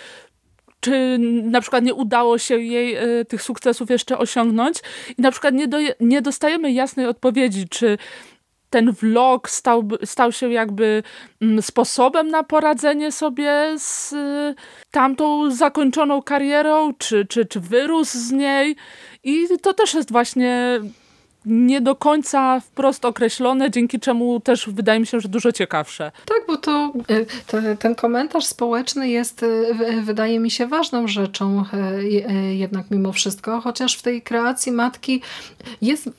czy 0.79 1.17
na 1.43 1.61
przykład 1.61 1.83
nie 1.83 1.93
udało 1.93 2.37
się 2.37 2.59
jej 2.59 2.97
y, 2.97 3.25
tych 3.25 3.41
sukcesów 3.41 3.89
jeszcze 3.89 4.17
osiągnąć 4.17 4.77
i 5.17 5.21
na 5.21 5.31
przykład 5.31 5.53
nie, 5.53 5.67
do, 5.67 5.77
nie 5.99 6.21
dostajemy 6.21 6.71
jasnej 6.71 7.05
odpowiedzi, 7.05 7.69
czy 7.69 7.97
ten 8.69 8.91
vlog 8.91 9.49
stał, 9.49 9.83
stał 10.03 10.31
się 10.31 10.51
jakby 10.51 11.03
mm, 11.41 11.61
sposobem 11.61 12.27
na 12.27 12.43
poradzenie 12.43 13.11
sobie 13.11 13.75
z 13.77 14.13
y, 14.13 14.55
tamtą 14.91 15.51
zakończoną 15.51 16.21
karierą, 16.21 16.93
czy, 16.93 17.25
czy, 17.25 17.45
czy 17.45 17.59
wyrósł 17.59 18.17
z 18.17 18.31
niej. 18.31 18.75
I 19.23 19.47
to 19.61 19.73
też 19.73 19.93
jest 19.93 20.11
właśnie 20.11 20.79
nie 21.45 21.81
do 21.81 21.95
końca 21.95 22.59
wprost 22.59 23.05
określone, 23.05 23.71
dzięki 23.71 23.99
czemu 23.99 24.39
też 24.39 24.69
wydaje 24.69 24.99
mi 24.99 25.07
się, 25.07 25.19
że 25.19 25.29
dużo 25.29 25.51
ciekawsze. 25.51 26.11
Tak, 26.25 26.37
bo 26.47 26.57
to, 26.57 26.93
e, 27.09 27.25
to 27.47 27.57
ten 27.79 27.95
komentarz 27.95 28.45
społeczny 28.45 29.09
jest, 29.09 29.43
e, 29.43 30.01
wydaje 30.01 30.39
mi 30.39 30.51
się, 30.51 30.67
ważną 30.67 31.07
rzeczą 31.07 31.63
e, 31.73 32.03
jednak 32.55 32.91
mimo 32.91 33.11
wszystko, 33.11 33.61
chociaż 33.61 33.97
w 33.97 34.01
tej 34.01 34.21
kreacji 34.21 34.71
matki 34.71 35.21
jest, 35.81 36.09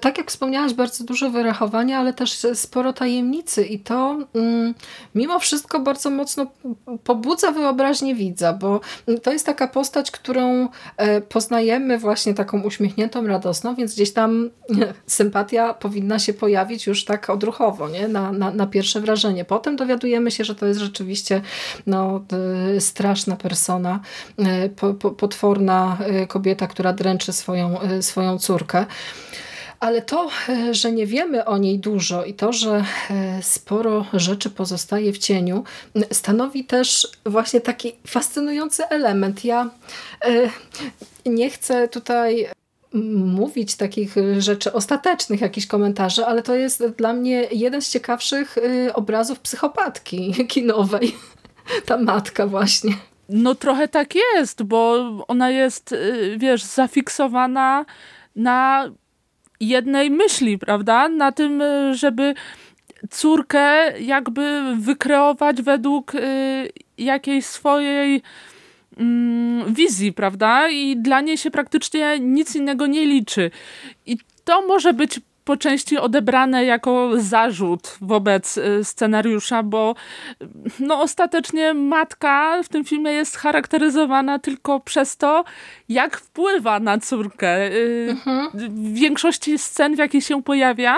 tak 0.00 0.18
jak 0.18 0.30
wspomniałaś, 0.30 0.74
bardzo 0.74 1.04
dużo 1.04 1.30
wyrachowania, 1.30 1.98
ale 1.98 2.12
też 2.12 2.46
sporo 2.54 2.92
tajemnicy 2.92 3.64
i 3.64 3.78
to 3.78 4.18
mm, 4.34 4.74
mimo 5.14 5.38
wszystko 5.38 5.80
bardzo 5.80 6.10
mocno 6.10 6.46
pobudza 7.04 7.52
wyobraźnię 7.52 8.14
widza, 8.14 8.52
bo 8.52 8.80
to 9.22 9.32
jest 9.32 9.46
taka 9.46 9.68
postać, 9.68 10.10
którą 10.10 10.68
poznajemy 11.28 11.98
właśnie 11.98 12.34
taką 12.34 12.62
uśmiechniętą, 12.62 13.26
radosną, 13.26 13.74
więc 13.74 13.94
gdzieś 13.94 14.12
tam 14.12 14.50
sympatia 15.06 15.74
powinna 15.74 16.18
się 16.18 16.32
pojawić 16.32 16.86
już 16.86 17.04
tak 17.04 17.30
odruchowo, 17.30 17.88
nie? 17.88 18.08
Na, 18.08 18.32
na, 18.32 18.50
na 18.50 18.66
pierwsze 18.66 19.00
wrażenie. 19.00 19.44
Potem 19.44 19.76
dowiadujemy 19.76 20.30
się, 20.30 20.44
że 20.44 20.54
to 20.54 20.66
jest 20.66 20.80
rzeczywiście 20.80 21.42
no, 21.86 22.24
straszna 22.78 23.36
persona, 23.36 24.00
e, 24.38 24.68
po, 24.68 24.94
po, 24.94 25.10
potworna 25.10 25.98
e, 26.00 26.26
kobieta, 26.26 26.66
która 26.66 26.92
dręczy 26.92 27.32
swoją, 27.32 27.78
swoją 28.00 28.38
córkę. 28.38 28.86
Ale 29.80 30.02
to, 30.02 30.30
że 30.70 30.92
nie 30.92 31.06
wiemy 31.06 31.44
o 31.44 31.58
niej 31.58 31.78
dużo 31.78 32.24
i 32.24 32.34
to, 32.34 32.52
że 32.52 32.84
sporo 33.42 34.06
rzeczy 34.12 34.50
pozostaje 34.50 35.12
w 35.12 35.18
cieniu, 35.18 35.64
stanowi 36.12 36.64
też 36.64 37.08
właśnie 37.26 37.60
taki 37.60 37.92
fascynujący 38.06 38.88
element. 38.88 39.44
Ja 39.44 39.70
nie 41.26 41.50
chcę 41.50 41.88
tutaj 41.88 42.46
mówić 42.94 43.76
takich 43.76 44.14
rzeczy 44.38 44.72
ostatecznych, 44.72 45.40
jakichś 45.40 45.66
komentarzy, 45.66 46.26
ale 46.26 46.42
to 46.42 46.54
jest 46.54 46.86
dla 46.86 47.12
mnie 47.12 47.46
jeden 47.52 47.82
z 47.82 47.90
ciekawszych 47.90 48.58
y, 48.58 48.94
obrazów 48.94 49.40
psychopatki 49.40 50.34
kinowej. 50.48 51.14
Ta 51.86 51.96
matka 51.98 52.46
właśnie. 52.46 52.92
No 53.28 53.54
trochę 53.54 53.88
tak 53.88 54.14
jest, 54.14 54.62
bo 54.62 55.10
ona 55.28 55.50
jest, 55.50 55.92
y, 55.92 56.36
wiesz, 56.38 56.62
zafiksowana 56.62 57.84
na 58.36 58.90
jednej 59.60 60.10
myśli, 60.10 60.58
prawda? 60.58 61.08
Na 61.08 61.32
tym, 61.32 61.62
y, 61.62 61.94
żeby 61.94 62.34
córkę 63.10 63.92
jakby 64.00 64.62
wykreować 64.78 65.62
według 65.62 66.12
jakiejś 66.98 67.46
swojej 67.46 68.22
wizji, 69.66 70.12
prawda? 70.12 70.68
I 70.68 70.96
dla 70.96 71.20
niej 71.20 71.38
się 71.38 71.50
praktycznie 71.50 72.20
nic 72.20 72.56
innego 72.56 72.86
nie 72.86 73.06
liczy. 73.06 73.50
I 74.06 74.18
to 74.44 74.66
może 74.66 74.92
być 74.92 75.20
po 75.44 75.56
części 75.56 75.98
odebrane 75.98 76.64
jako 76.64 77.10
zarzut 77.16 77.96
wobec 78.00 78.58
y, 78.58 78.84
scenariusza, 78.84 79.62
bo 79.62 79.94
no 80.80 81.00
ostatecznie 81.00 81.74
matka 81.74 82.62
w 82.62 82.68
tym 82.68 82.84
filmie 82.84 83.12
jest 83.12 83.36
charakteryzowana 83.36 84.38
tylko 84.38 84.80
przez 84.80 85.16
to, 85.16 85.44
jak 85.88 86.16
wpływa 86.16 86.80
na 86.80 86.98
córkę. 86.98 87.72
Y, 87.72 88.06
mhm. 88.10 88.50
W 88.54 88.94
większości 88.94 89.58
scen, 89.58 89.94
w 89.94 89.98
jakich 89.98 90.24
się 90.24 90.42
pojawia, 90.42 90.96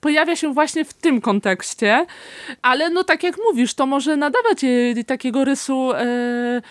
pojawia 0.00 0.36
się 0.36 0.52
właśnie 0.52 0.84
w 0.84 0.94
tym 0.94 1.20
kontekście, 1.20 2.06
ale 2.62 2.90
no 2.90 3.04
tak 3.04 3.22
jak 3.22 3.36
mówisz, 3.48 3.74
to 3.74 3.86
może 3.86 4.16
nadawać 4.16 4.62
jej 4.62 5.04
takiego 5.04 5.44
rysu 5.44 5.92
e, 5.92 6.62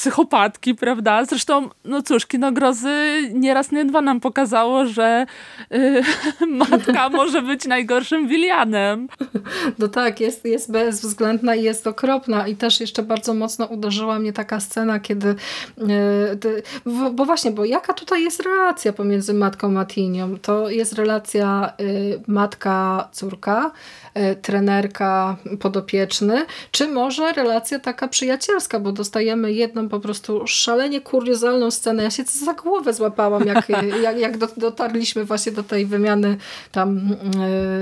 psychopatki, 0.00 0.74
prawda? 0.74 1.24
Zresztą, 1.24 1.68
no 1.84 2.02
cóż, 2.02 2.26
Kino 2.26 2.52
Grozy 2.52 3.22
nieraz 3.32 3.72
nie 3.72 3.84
dwa 3.84 4.00
nam 4.00 4.20
pokazało, 4.20 4.86
że 4.86 5.26
yy, 5.70 6.02
matka 6.70 7.08
może 7.08 7.42
być 7.42 7.66
najgorszym 7.66 8.28
wilianem. 8.28 9.08
No 9.78 9.88
tak, 9.88 10.20
jest, 10.20 10.44
jest 10.44 10.72
bezwzględna 10.72 11.54
i 11.54 11.62
jest 11.62 11.86
okropna 11.86 12.48
i 12.48 12.56
też 12.56 12.80
jeszcze 12.80 13.02
bardzo 13.02 13.34
mocno 13.34 13.66
uderzyła 13.66 14.18
mnie 14.18 14.32
taka 14.32 14.60
scena, 14.60 15.00
kiedy 15.00 15.34
yy, 15.76 17.10
bo 17.12 17.24
właśnie, 17.24 17.50
bo 17.50 17.64
jaka 17.64 17.92
tutaj 17.92 18.22
jest 18.22 18.42
relacja 18.42 18.92
pomiędzy 18.92 19.34
matką 19.34 19.78
a 19.78 19.84
Tinią? 19.84 20.38
To 20.38 20.70
jest 20.70 20.92
relacja 20.92 21.72
yy, 21.78 22.22
matka-córka, 22.26 23.70
trenerka, 24.42 25.36
podopieczny, 25.60 26.46
czy 26.70 26.88
może 26.88 27.32
relacja 27.32 27.78
taka 27.78 28.08
przyjacielska, 28.08 28.80
bo 28.80 28.92
dostajemy 28.92 29.52
jedną 29.52 29.88
po 29.90 30.00
prostu 30.00 30.42
szalenie 30.46 31.00
kuriozalną 31.00 31.70
scenę. 31.70 32.02
Ja 32.02 32.10
się 32.10 32.22
za 32.24 32.54
głowę 32.54 32.94
złapałam, 32.94 33.46
jak, 33.46 33.68
jak, 34.02 34.18
jak 34.18 34.38
dotarliśmy 34.56 35.24
właśnie 35.24 35.52
do 35.52 35.62
tej 35.62 35.86
wymiany 35.86 36.36
tam 36.72 36.98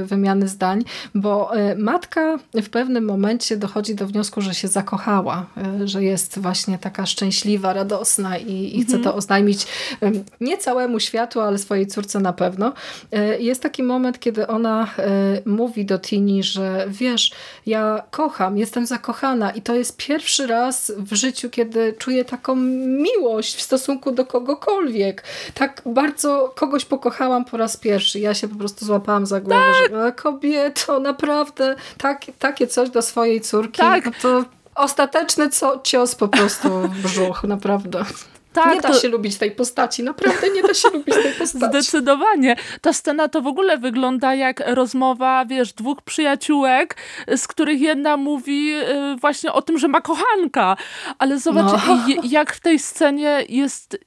e, 0.00 0.04
wymiany 0.04 0.48
zdań, 0.48 0.84
bo 1.14 1.56
e, 1.56 1.74
matka 1.74 2.38
w 2.54 2.68
pewnym 2.70 3.04
momencie 3.04 3.56
dochodzi 3.56 3.94
do 3.94 4.06
wniosku, 4.06 4.40
że 4.40 4.54
się 4.54 4.68
zakochała, 4.68 5.46
e, 5.56 5.88
że 5.88 6.04
jest 6.04 6.38
właśnie 6.38 6.78
taka 6.78 7.06
szczęśliwa, 7.06 7.72
radosna 7.72 8.38
i, 8.38 8.78
i 8.78 8.82
chce 8.82 8.96
mhm. 8.96 9.02
to 9.04 9.14
oznajmić 9.14 9.66
nie 10.40 10.58
całemu 10.58 11.00
światu, 11.00 11.40
ale 11.40 11.58
swojej 11.58 11.86
córce 11.86 12.20
na 12.20 12.32
pewno. 12.32 12.72
Jest 13.38 13.62
taki 13.62 13.82
moment, 13.82 14.18
kiedy 14.18 14.46
ona 14.46 14.90
mówi 15.46 15.84
do 15.84 15.98
Tini, 15.98 16.42
że 16.42 16.86
wiesz, 16.88 17.32
ja 17.66 18.02
kocham, 18.10 18.58
jestem 18.58 18.86
zakochana 18.86 19.50
i 19.50 19.62
to 19.62 19.74
jest 19.74 19.96
pierwszy 19.96 20.46
raz 20.46 20.92
w 20.98 21.14
życiu, 21.14 21.50
kiedy 21.50 21.92
czuję 21.98 22.24
taką 22.24 22.56
miłość 22.56 23.56
w 23.56 23.62
stosunku 23.62 24.12
do 24.12 24.26
kogokolwiek. 24.26 25.24
Tak 25.54 25.82
bardzo 25.86 26.52
kogoś 26.56 26.84
pokochałam 26.84 27.44
po 27.44 27.56
raz 27.56 27.76
pierwszy. 27.76 28.20
Ja 28.20 28.34
się 28.34 28.48
po 28.48 28.56
prostu 28.56 28.84
złapałam 28.84 29.26
za 29.26 29.40
głowę, 29.40 29.72
tak. 29.82 29.90
że 29.90 30.12
kobieto, 30.12 31.00
naprawdę 31.00 31.76
tak, 31.98 32.22
takie 32.38 32.66
coś 32.66 32.90
do 32.90 33.02
swojej 33.02 33.40
córki. 33.40 33.78
Tak. 33.78 34.06
No 34.06 34.12
to 34.22 34.44
ostateczny 34.74 35.48
co, 35.48 35.80
cios 35.82 36.14
po 36.14 36.28
prostu 36.28 36.68
w 36.68 37.02
brzuch, 37.02 37.44
naprawdę. 37.44 38.04
Tak, 38.62 38.74
nie 38.74 38.80
da 38.80 38.88
to... 38.88 39.00
się 39.00 39.08
lubić 39.08 39.36
tej 39.36 39.50
postaci, 39.50 40.02
naprawdę 40.02 40.50
nie 40.54 40.62
da 40.62 40.74
się 40.74 40.88
lubić 40.88 41.14
tej 41.14 41.32
postaci. 41.32 41.66
Zdecydowanie. 41.70 42.56
Ta 42.80 42.92
scena 42.92 43.28
to 43.28 43.42
w 43.42 43.46
ogóle 43.46 43.78
wygląda 43.78 44.34
jak 44.34 44.62
rozmowa, 44.66 45.44
wiesz, 45.44 45.72
dwóch 45.72 46.02
przyjaciółek, 46.02 46.96
z 47.36 47.48
których 47.48 47.80
jedna 47.80 48.16
mówi 48.16 48.74
y, 48.74 49.16
właśnie 49.20 49.52
o 49.52 49.62
tym, 49.62 49.78
że 49.78 49.88
ma 49.88 50.00
kochanka. 50.00 50.76
Ale 51.18 51.38
zobacz, 51.38 51.72
no. 51.88 51.98
jak 52.22 52.52
w 52.52 52.60
tej 52.60 52.78
scenie 52.78 53.44
jest 53.48 53.98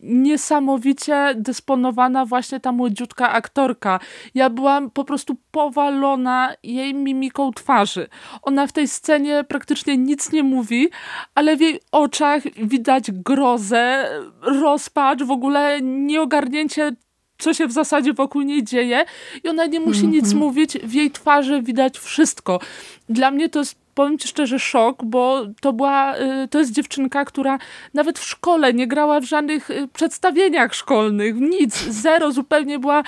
niesamowicie 0.00 1.34
dysponowana 1.36 2.26
właśnie 2.26 2.60
ta 2.60 2.72
młodziutka 2.72 3.32
aktorka. 3.32 4.00
Ja 4.34 4.50
byłam 4.50 4.90
po 4.90 5.04
prostu 5.04 5.36
powalona 5.50 6.54
jej 6.62 6.94
mimiką 6.94 7.52
twarzy. 7.52 8.08
Ona 8.42 8.66
w 8.66 8.72
tej 8.72 8.88
scenie 8.88 9.44
praktycznie 9.48 9.96
nic 9.96 10.32
nie 10.32 10.42
mówi, 10.42 10.88
ale 11.34 11.56
w 11.56 11.60
jej 11.60 11.80
oczach 11.92 12.42
widać 12.56 13.10
grozę, 13.10 14.10
rozpacz, 14.42 15.22
w 15.22 15.30
ogóle 15.30 15.78
nieogarnięcie 15.82 16.92
co 17.38 17.54
się 17.54 17.66
w 17.66 17.72
zasadzie 17.72 18.12
wokół 18.12 18.42
niej 18.42 18.64
dzieje 18.64 19.04
i 19.44 19.48
ona 19.48 19.66
nie 19.66 19.80
musi 19.80 20.00
mm 20.00 20.10
-hmm. 20.10 20.14
nic 20.14 20.24
mhm. 20.24 20.42
mówić, 20.42 20.78
w 20.78 20.92
jej 20.92 21.10
twarzy 21.10 21.62
widać 21.62 21.98
wszystko. 21.98 22.60
Dla 23.08 23.30
mnie 23.30 23.48
to 23.48 23.58
jest 23.58 23.85
powiem 23.96 24.18
ci 24.18 24.28
szczerze, 24.28 24.58
szok, 24.58 25.04
bo 25.04 25.46
to 25.60 25.72
była, 25.72 26.16
y, 26.16 26.48
to 26.48 26.58
jest 26.58 26.72
dziewczynka, 26.72 27.24
która 27.24 27.58
nawet 27.94 28.18
w 28.18 28.24
szkole 28.24 28.74
nie 28.74 28.86
grała 28.86 29.20
w 29.20 29.24
żadnych 29.24 29.70
y, 29.70 29.88
przedstawieniach 29.92 30.74
szkolnych, 30.74 31.34
nic, 31.36 31.76
zero, 32.04 32.32
zupełnie 32.32 32.78
była 32.78 33.00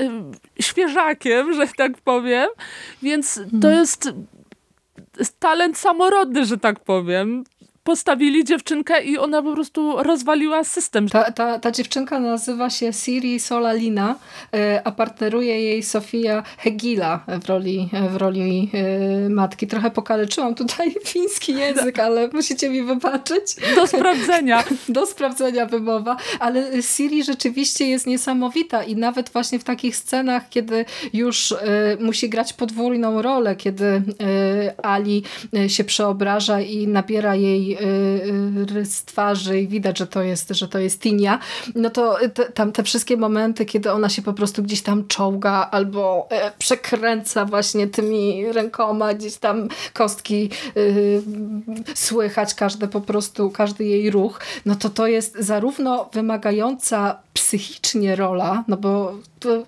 y, 0.00 0.10
świeżakiem, 0.60 1.54
że 1.54 1.66
tak 1.76 1.98
powiem, 1.98 2.48
więc 3.02 3.34
to 3.34 3.68
mhm. 3.68 3.74
jest 3.74 4.12
talent 5.38 5.78
samorodny, 5.78 6.44
że 6.44 6.58
tak 6.58 6.80
powiem 6.80 7.44
postawili 7.86 8.44
dziewczynkę 8.44 9.04
i 9.04 9.18
ona 9.18 9.42
po 9.42 9.52
prostu 9.52 10.02
rozwaliła 10.02 10.64
system. 10.64 11.08
Ta, 11.08 11.32
ta, 11.32 11.58
ta 11.58 11.70
dziewczynka 11.70 12.20
nazywa 12.20 12.70
się 12.70 12.92
Siri 12.92 13.40
Solalina, 13.40 14.14
e, 14.54 14.80
a 14.84 14.92
partneruje 14.92 15.60
jej 15.60 15.82
Sofia 15.82 16.42
Hegila 16.58 17.24
w 17.42 17.48
roli, 17.48 17.88
w 18.10 18.16
roli 18.16 18.70
e, 18.74 19.28
matki. 19.28 19.66
Trochę 19.66 19.90
pokaleczyłam 19.90 20.54
tutaj 20.54 20.94
fiński 21.12 21.54
język, 21.54 21.98
ale 21.98 22.28
musicie 22.28 22.70
mi 22.70 22.82
wybaczyć. 22.82 23.56
Do 23.74 23.86
sprawdzenia. 23.86 24.64
Do 24.88 25.06
sprawdzenia 25.06 25.66
wymowa, 25.66 26.16
ale 26.40 26.82
Siri 26.82 27.24
rzeczywiście 27.24 27.86
jest 27.86 28.06
niesamowita 28.06 28.82
i 28.82 28.96
nawet 28.96 29.28
właśnie 29.28 29.58
w 29.58 29.64
takich 29.64 29.96
scenach, 29.96 30.48
kiedy 30.48 30.84
już 31.12 31.52
e, 31.52 31.56
musi 32.00 32.28
grać 32.28 32.52
podwójną 32.52 33.22
rolę, 33.22 33.56
kiedy 33.56 34.02
Ali 34.82 35.22
się 35.68 35.84
przeobraża 35.84 36.60
i 36.60 36.88
nabiera 36.88 37.34
jej 37.34 37.75
Y, 37.80 38.62
y, 38.62 38.74
rys 38.74 39.04
twarzy 39.04 39.60
i 39.60 39.68
widać, 39.68 39.98
że 39.98 40.06
to 40.06 40.22
jest, 40.22 40.48
że 40.50 40.68
to 40.68 40.78
jest 40.78 41.00
Tinia, 41.00 41.38
no 41.74 41.90
to 41.90 42.18
te, 42.34 42.44
tam 42.44 42.72
te 42.72 42.82
wszystkie 42.82 43.16
momenty, 43.16 43.64
kiedy 43.64 43.92
ona 43.92 44.08
się 44.08 44.22
po 44.22 44.32
prostu 44.32 44.62
gdzieś 44.62 44.82
tam 44.82 45.06
czołga 45.06 45.68
albo 45.70 46.26
e, 46.30 46.52
przekręca 46.58 47.44
właśnie 47.44 47.86
tymi 47.86 48.52
rękoma, 48.52 49.14
gdzieś 49.14 49.36
tam 49.36 49.68
kostki 49.92 50.50
y, 50.76 51.22
słychać, 51.94 52.54
każde 52.54 52.88
po 52.88 53.00
prostu, 53.00 53.50
każdy 53.50 53.84
jej 53.84 54.10
ruch, 54.10 54.40
no 54.66 54.74
to 54.74 54.90
to 54.90 55.06
jest 55.06 55.36
zarówno 55.38 56.08
wymagająca 56.12 57.18
psychicznie 57.34 58.16
rola, 58.16 58.64
no 58.68 58.76
bo 58.76 59.14
to 59.40 59.62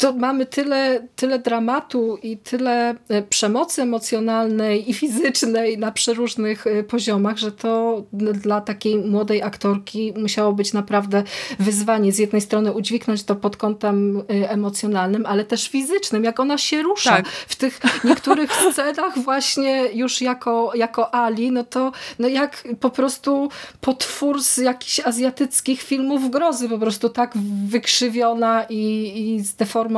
to 0.00 0.12
mamy 0.12 0.46
tyle, 0.46 1.08
tyle 1.16 1.38
dramatu 1.38 2.18
i 2.22 2.36
tyle 2.38 2.94
e, 3.08 3.22
przemocy 3.22 3.82
emocjonalnej 3.82 4.90
i 4.90 4.94
fizycznej 4.94 5.78
na 5.78 5.92
przeróżnych 5.92 6.66
e, 6.66 6.82
poziomach, 6.82 7.38
że 7.38 7.52
to 7.52 8.02
dla 8.12 8.60
takiej 8.60 8.96
młodej 8.96 9.42
aktorki 9.42 10.12
musiało 10.16 10.52
być 10.52 10.72
naprawdę 10.72 11.22
wyzwanie. 11.58 12.12
Z 12.12 12.18
jednej 12.18 12.40
strony 12.40 12.72
udźwignąć 12.72 13.22
to 13.24 13.36
pod 13.36 13.56
kątem 13.56 14.18
e, 14.18 14.50
emocjonalnym, 14.50 15.26
ale 15.26 15.44
też 15.44 15.68
fizycznym, 15.68 16.24
jak 16.24 16.40
ona 16.40 16.58
się 16.58 16.82
rusza. 16.82 17.10
Tak. 17.10 17.28
W 17.28 17.56
tych 17.56 17.80
niektórych 18.04 18.52
scenach 18.52 19.18
właśnie 19.18 19.88
już 19.92 20.20
jako, 20.20 20.72
jako 20.74 21.14
Ali, 21.14 21.52
no 21.52 21.64
to 21.64 21.92
no 22.18 22.28
jak 22.28 22.64
po 22.80 22.90
prostu 22.90 23.48
potwór 23.80 24.42
z 24.42 24.56
jakichś 24.56 25.00
azjatyckich 25.00 25.82
filmów 25.82 26.30
grozy, 26.30 26.68
po 26.68 26.78
prostu 26.78 27.08
tak 27.08 27.32
wykrzywiona 27.66 28.64
i, 28.68 29.12
i 29.16 29.40
zdeformowana 29.40 29.89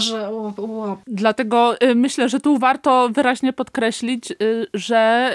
że... 0.00 0.30
Dlatego 1.06 1.82
y, 1.82 1.94
myślę, 1.94 2.28
że 2.28 2.40
tu 2.40 2.58
warto 2.58 3.08
wyraźnie 3.08 3.52
podkreślić, 3.52 4.30
y, 4.30 4.66
że 4.74 5.30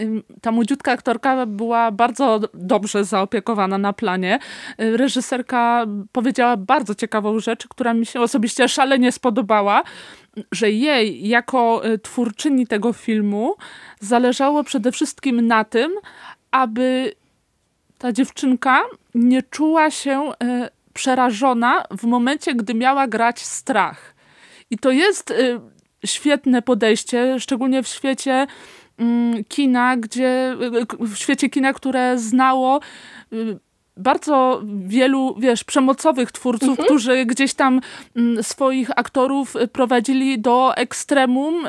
y, 0.00 0.22
ta 0.40 0.52
młodziutka 0.52 0.92
aktorka 0.92 1.46
była 1.46 1.90
bardzo 1.90 2.40
dobrze 2.54 3.04
zaopiekowana 3.04 3.78
na 3.78 3.92
planie. 3.92 4.38
Reżyserka 4.78 5.86
powiedziała 6.12 6.56
bardzo 6.56 6.94
ciekawą 6.94 7.40
rzecz, 7.40 7.68
która 7.68 7.94
mi 7.94 8.06
się 8.06 8.20
osobiście 8.20 8.68
szalenie 8.68 9.12
spodobała, 9.12 9.82
że 10.52 10.70
jej 10.70 11.28
jako 11.28 11.82
twórczyni 12.02 12.66
tego 12.66 12.92
filmu 12.92 13.54
zależało 14.00 14.64
przede 14.64 14.92
wszystkim 14.92 15.46
na 15.46 15.64
tym, 15.64 15.92
aby 16.50 17.12
ta 17.98 18.12
dziewczynka 18.12 18.82
nie 19.14 19.42
czuła 19.42 19.90
się 19.90 20.32
przerażona 20.94 21.84
w 21.90 22.04
momencie, 22.04 22.54
gdy 22.54 22.74
miała 22.74 23.06
grać 23.08 23.40
strach. 23.40 24.14
I 24.70 24.78
to 24.78 24.90
jest 24.90 25.30
y, 25.30 25.60
świetne 26.06 26.62
podejście, 26.62 27.40
szczególnie 27.40 27.82
w 27.82 27.88
świecie 27.88 28.46
mm, 28.98 29.44
kina, 29.44 29.96
gdzie 29.96 30.56
y, 31.00 31.06
w 31.06 31.16
świecie 31.16 31.50
kina, 31.50 31.72
które 31.72 32.18
znało 32.18 32.80
y, 33.32 33.58
bardzo 33.96 34.62
wielu, 34.86 35.34
wiesz, 35.38 35.64
przemocowych 35.64 36.32
twórców, 36.32 36.68
mhm. 36.68 36.86
którzy 36.86 37.26
gdzieś 37.26 37.54
tam 37.54 37.80
mm, 38.16 38.42
swoich 38.42 38.90
aktorów 38.96 39.54
prowadzili 39.72 40.38
do 40.38 40.76
ekstremum, 40.76 41.66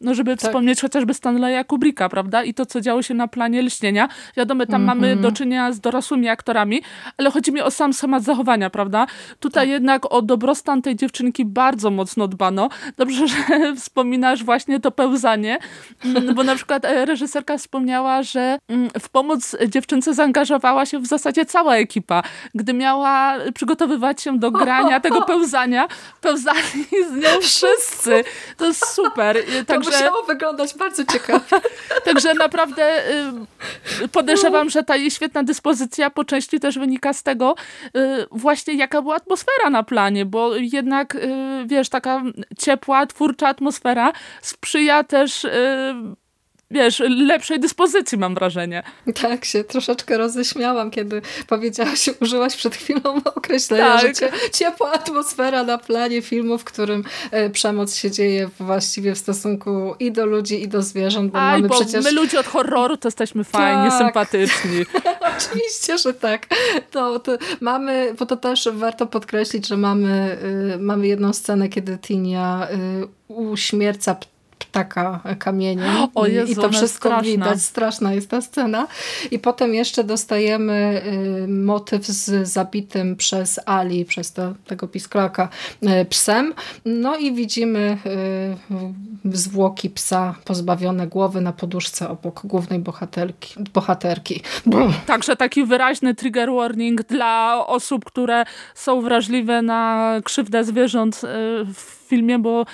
no 0.00 0.14
żeby 0.14 0.36
tak. 0.36 0.40
wspomnieć 0.40 0.80
chociażby 0.80 1.14
Stanleya 1.14 1.64
Kubricka, 1.64 2.08
prawda? 2.08 2.44
I 2.44 2.54
to, 2.54 2.66
co 2.66 2.80
działo 2.80 3.02
się 3.02 3.14
na 3.14 3.28
planie 3.28 3.62
Lśnienia. 3.62 4.08
Wiadomo, 4.36 4.66
tam 4.66 4.82
mhm. 4.82 4.98
mamy 4.98 5.16
do 5.16 5.32
czynienia 5.32 5.72
z 5.72 5.80
dorosłymi 5.80 6.28
aktorami, 6.28 6.82
ale 7.18 7.30
chodzi 7.30 7.52
mi 7.52 7.62
o 7.62 7.70
sam 7.70 7.92
schemat 7.92 8.22
zachowania, 8.22 8.70
prawda? 8.70 9.06
Tutaj 9.40 9.62
tak. 9.62 9.68
jednak 9.68 10.12
o 10.12 10.22
dobrostan 10.22 10.82
tej 10.82 10.96
dziewczynki 10.96 11.44
bardzo 11.44 11.90
mocno 11.90 12.28
dbano. 12.28 12.68
Dobrze, 12.96 13.28
że 13.28 13.36
wspominasz 13.80 14.44
właśnie 14.44 14.80
to 14.80 14.90
pełzanie, 14.90 15.58
mm, 16.04 16.34
bo 16.34 16.42
na 16.42 16.54
przykład 16.54 16.84
e, 16.84 17.04
reżyserka 17.04 17.58
wspomniała, 17.58 18.22
że 18.22 18.58
mm, 18.68 18.90
w 19.00 19.08
pomoc 19.08 19.56
dziewczynce 19.68 20.14
zaangażowała 20.14 20.86
się 20.86 20.98
w 20.98 21.06
zasadzie 21.18 21.46
cała 21.46 21.76
ekipa. 21.76 22.22
Gdy 22.54 22.74
miała 22.74 23.34
przygotowywać 23.54 24.22
się 24.22 24.38
do 24.38 24.50
grania 24.50 25.00
tego 25.00 25.22
pełzania, 25.32 25.88
pełzali 26.20 26.86
z 27.10 27.16
nią 27.16 27.40
wszyscy. 27.40 28.24
To 28.56 28.66
jest 28.66 28.86
super. 28.86 29.36
Także, 29.66 29.90
to 29.90 29.96
musiało 29.96 30.22
wyglądać 30.22 30.74
bardzo 30.74 31.04
ciekawie. 31.04 31.44
Także 32.04 32.34
naprawdę 32.34 33.10
y, 34.02 34.08
podejrzewam, 34.08 34.70
że 34.70 34.82
ta 34.82 34.96
jej 34.96 35.10
świetna 35.10 35.42
dyspozycja 35.42 36.10
po 36.10 36.24
części 36.24 36.60
też 36.60 36.78
wynika 36.78 37.12
z 37.12 37.22
tego 37.22 37.54
y, 37.96 38.26
właśnie 38.30 38.74
jaka 38.74 39.02
była 39.02 39.16
atmosfera 39.16 39.70
na 39.70 39.82
planie, 39.82 40.26
bo 40.26 40.56
jednak 40.56 41.14
y, 41.14 41.28
wiesz, 41.66 41.88
taka 41.88 42.22
ciepła, 42.58 43.06
twórcza 43.06 43.48
atmosfera 43.48 44.12
sprzyja 44.42 45.04
też 45.04 45.46
wiesz, 46.70 47.02
lepszej 47.08 47.60
dyspozycji 47.60 48.18
mam 48.18 48.34
wrażenie. 48.34 48.82
Tak, 49.22 49.44
się 49.44 49.64
troszeczkę 49.64 50.18
roześmiałam, 50.18 50.90
kiedy 50.90 51.22
powiedziałaś, 51.46 52.10
użyłaś 52.20 52.56
przed 52.56 52.76
chwilą 52.76 53.20
określenia, 53.24 53.98
tak. 53.98 54.16
że 54.16 54.50
ciepła 54.52 54.92
atmosfera 54.92 55.62
na 55.62 55.78
planie 55.78 56.22
filmu, 56.22 56.58
w 56.58 56.64
którym 56.64 57.04
e, 57.30 57.50
przemoc 57.50 57.94
się 57.94 58.10
dzieje 58.10 58.48
właściwie 58.60 59.14
w 59.14 59.18
stosunku 59.18 59.94
i 59.98 60.12
do 60.12 60.26
ludzi, 60.26 60.62
i 60.62 60.68
do 60.68 60.82
zwierząt, 60.82 61.32
bo 61.32 61.38
Aj, 61.38 61.52
mamy 61.52 61.68
bo 61.68 61.74
przecież... 61.74 62.04
my 62.04 62.12
ludzie 62.12 62.40
od 62.40 62.46
horroru 62.46 62.96
to 62.96 63.08
jesteśmy 63.08 63.44
fajni, 63.44 63.90
tak. 63.90 63.98
sympatyczni. 63.98 64.84
Oczywiście, 65.36 65.98
że 65.98 66.14
tak. 66.14 66.46
To, 66.90 67.20
to 67.20 67.32
mamy, 67.60 68.14
bo 68.18 68.26
to 68.26 68.36
też 68.36 68.68
warto 68.72 69.06
podkreślić, 69.06 69.68
że 69.68 69.76
mamy, 69.76 70.38
y, 70.74 70.78
mamy 70.78 71.06
jedną 71.06 71.32
scenę, 71.32 71.68
kiedy 71.68 71.98
Tinia 71.98 72.68
y, 73.02 73.06
uśmierca 73.28 74.14
ptaka 74.14 74.35
kamieniem. 74.84 75.86
O 76.14 76.26
Jezu, 76.26 76.52
I 76.52 76.56
to 76.56 76.70
wszystko 76.70 77.08
straszna. 77.08 77.32
widać. 77.32 77.62
Straszna 77.62 78.12
jest 78.12 78.30
ta 78.30 78.40
scena. 78.40 78.86
I 79.30 79.38
potem 79.38 79.74
jeszcze 79.74 80.04
dostajemy 80.04 81.02
y, 81.44 81.48
motyw 81.48 82.06
z 82.06 82.48
zabitym 82.48 83.16
przez 83.16 83.60
Ali, 83.66 84.04
przez 84.04 84.32
to, 84.32 84.54
tego 84.66 84.88
pisklaka 84.88 85.48
y, 85.82 86.04
psem. 86.04 86.54
No 86.84 87.16
i 87.16 87.34
widzimy 87.34 87.98
y, 89.24 89.36
zwłoki 89.36 89.90
psa 89.90 90.34
pozbawione 90.44 91.06
głowy 91.06 91.40
na 91.40 91.52
poduszce 91.52 92.08
obok 92.08 92.40
głównej 92.44 92.78
bohaterki. 92.78 93.54
bohaterki. 93.74 94.42
Także 95.06 95.36
taki 95.36 95.64
wyraźny 95.64 96.14
trigger 96.14 96.52
warning 96.52 97.02
dla 97.02 97.64
osób, 97.66 98.04
które 98.04 98.44
są 98.74 99.00
wrażliwe 99.00 99.62
na 99.62 100.12
krzywdę 100.24 100.64
zwierząt 100.64 101.20
w 101.74 102.06
filmie, 102.08 102.38
bo 102.38 102.66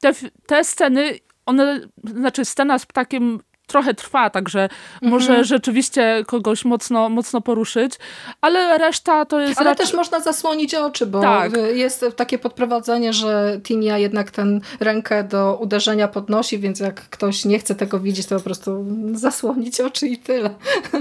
te, 0.00 0.12
te 0.46 0.64
sceny, 0.64 1.18
one, 1.46 1.80
znaczy 2.04 2.44
scena 2.44 2.78
z 2.78 2.86
ptakiem 2.86 3.38
trochę 3.70 3.94
trwa, 3.94 4.30
także 4.30 4.62
mhm. 4.62 5.12
może 5.12 5.44
rzeczywiście 5.44 6.24
kogoś 6.26 6.64
mocno, 6.64 7.08
mocno 7.08 7.40
poruszyć, 7.40 7.92
ale 8.40 8.78
reszta 8.78 9.24
to 9.24 9.40
jest... 9.40 9.60
Ale 9.60 9.70
raczej... 9.70 9.86
też 9.86 9.94
można 9.94 10.20
zasłonić 10.20 10.74
oczy, 10.74 11.06
bo 11.06 11.20
tak. 11.20 11.52
jest 11.74 12.04
takie 12.16 12.38
podprowadzenie, 12.38 13.12
że 13.12 13.60
Tinia 13.62 13.98
jednak 13.98 14.30
tę 14.30 14.60
rękę 14.80 15.24
do 15.24 15.58
uderzenia 15.60 16.08
podnosi, 16.08 16.58
więc 16.58 16.80
jak 16.80 16.94
ktoś 16.94 17.44
nie 17.44 17.58
chce 17.58 17.74
tego 17.74 18.00
widzieć, 18.00 18.26
to 18.26 18.36
po 18.36 18.44
prostu 18.44 18.84
zasłonić 19.12 19.80
oczy 19.80 20.06
i 20.06 20.18
tyle. 20.18 20.50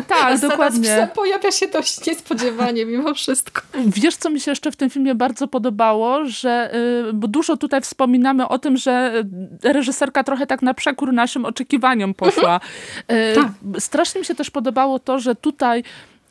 Tak, 0.08 0.40
dokładnie. 0.40 1.10
pojawia 1.16 1.52
się 1.52 1.68
dość 1.68 2.06
niespodziewanie 2.06 2.86
mimo 2.86 3.14
wszystko. 3.14 3.62
Wiesz, 3.86 4.16
co 4.16 4.30
mi 4.30 4.40
się 4.40 4.52
jeszcze 4.52 4.72
w 4.72 4.76
tym 4.76 4.90
filmie 4.90 5.16
bardzo 5.16 5.48
podobało, 5.48 6.26
że 6.26 6.72
y, 7.10 7.14
bo 7.14 7.28
dużo 7.28 7.58
tutaj 7.58 7.82
wspominamy 7.82 8.48
o 8.48 8.60
tym, 8.60 8.78
że 8.78 9.24
reżyserka 9.64 10.24
trochę 10.24 10.48
tak 10.48 10.62
na 10.62 10.74
przekór 10.74 11.14
naszym 11.14 11.46
oczekiwaniom 11.46 12.14
poszła. 12.14 12.59
E, 13.08 13.36
tak. 13.36 13.48
Strasznie 13.80 14.20
mi 14.20 14.26
się 14.26 14.36
też 14.36 14.50
podobało 14.50 15.00
to, 15.00 15.20
że 15.20 15.36
tutaj 15.36 15.84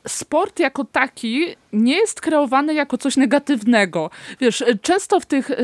sport 0.07 0.61
jako 0.61 0.84
taki 0.84 1.46
nie 1.72 1.96
jest 1.96 2.20
kreowany 2.20 2.74
jako 2.74 2.99
coś 2.99 3.16
negatywnego. 3.16 4.11
Wiesz, 4.40 4.64
często 4.82 5.20
w 5.20 5.26
tych 5.26 5.51
y, 5.51 5.57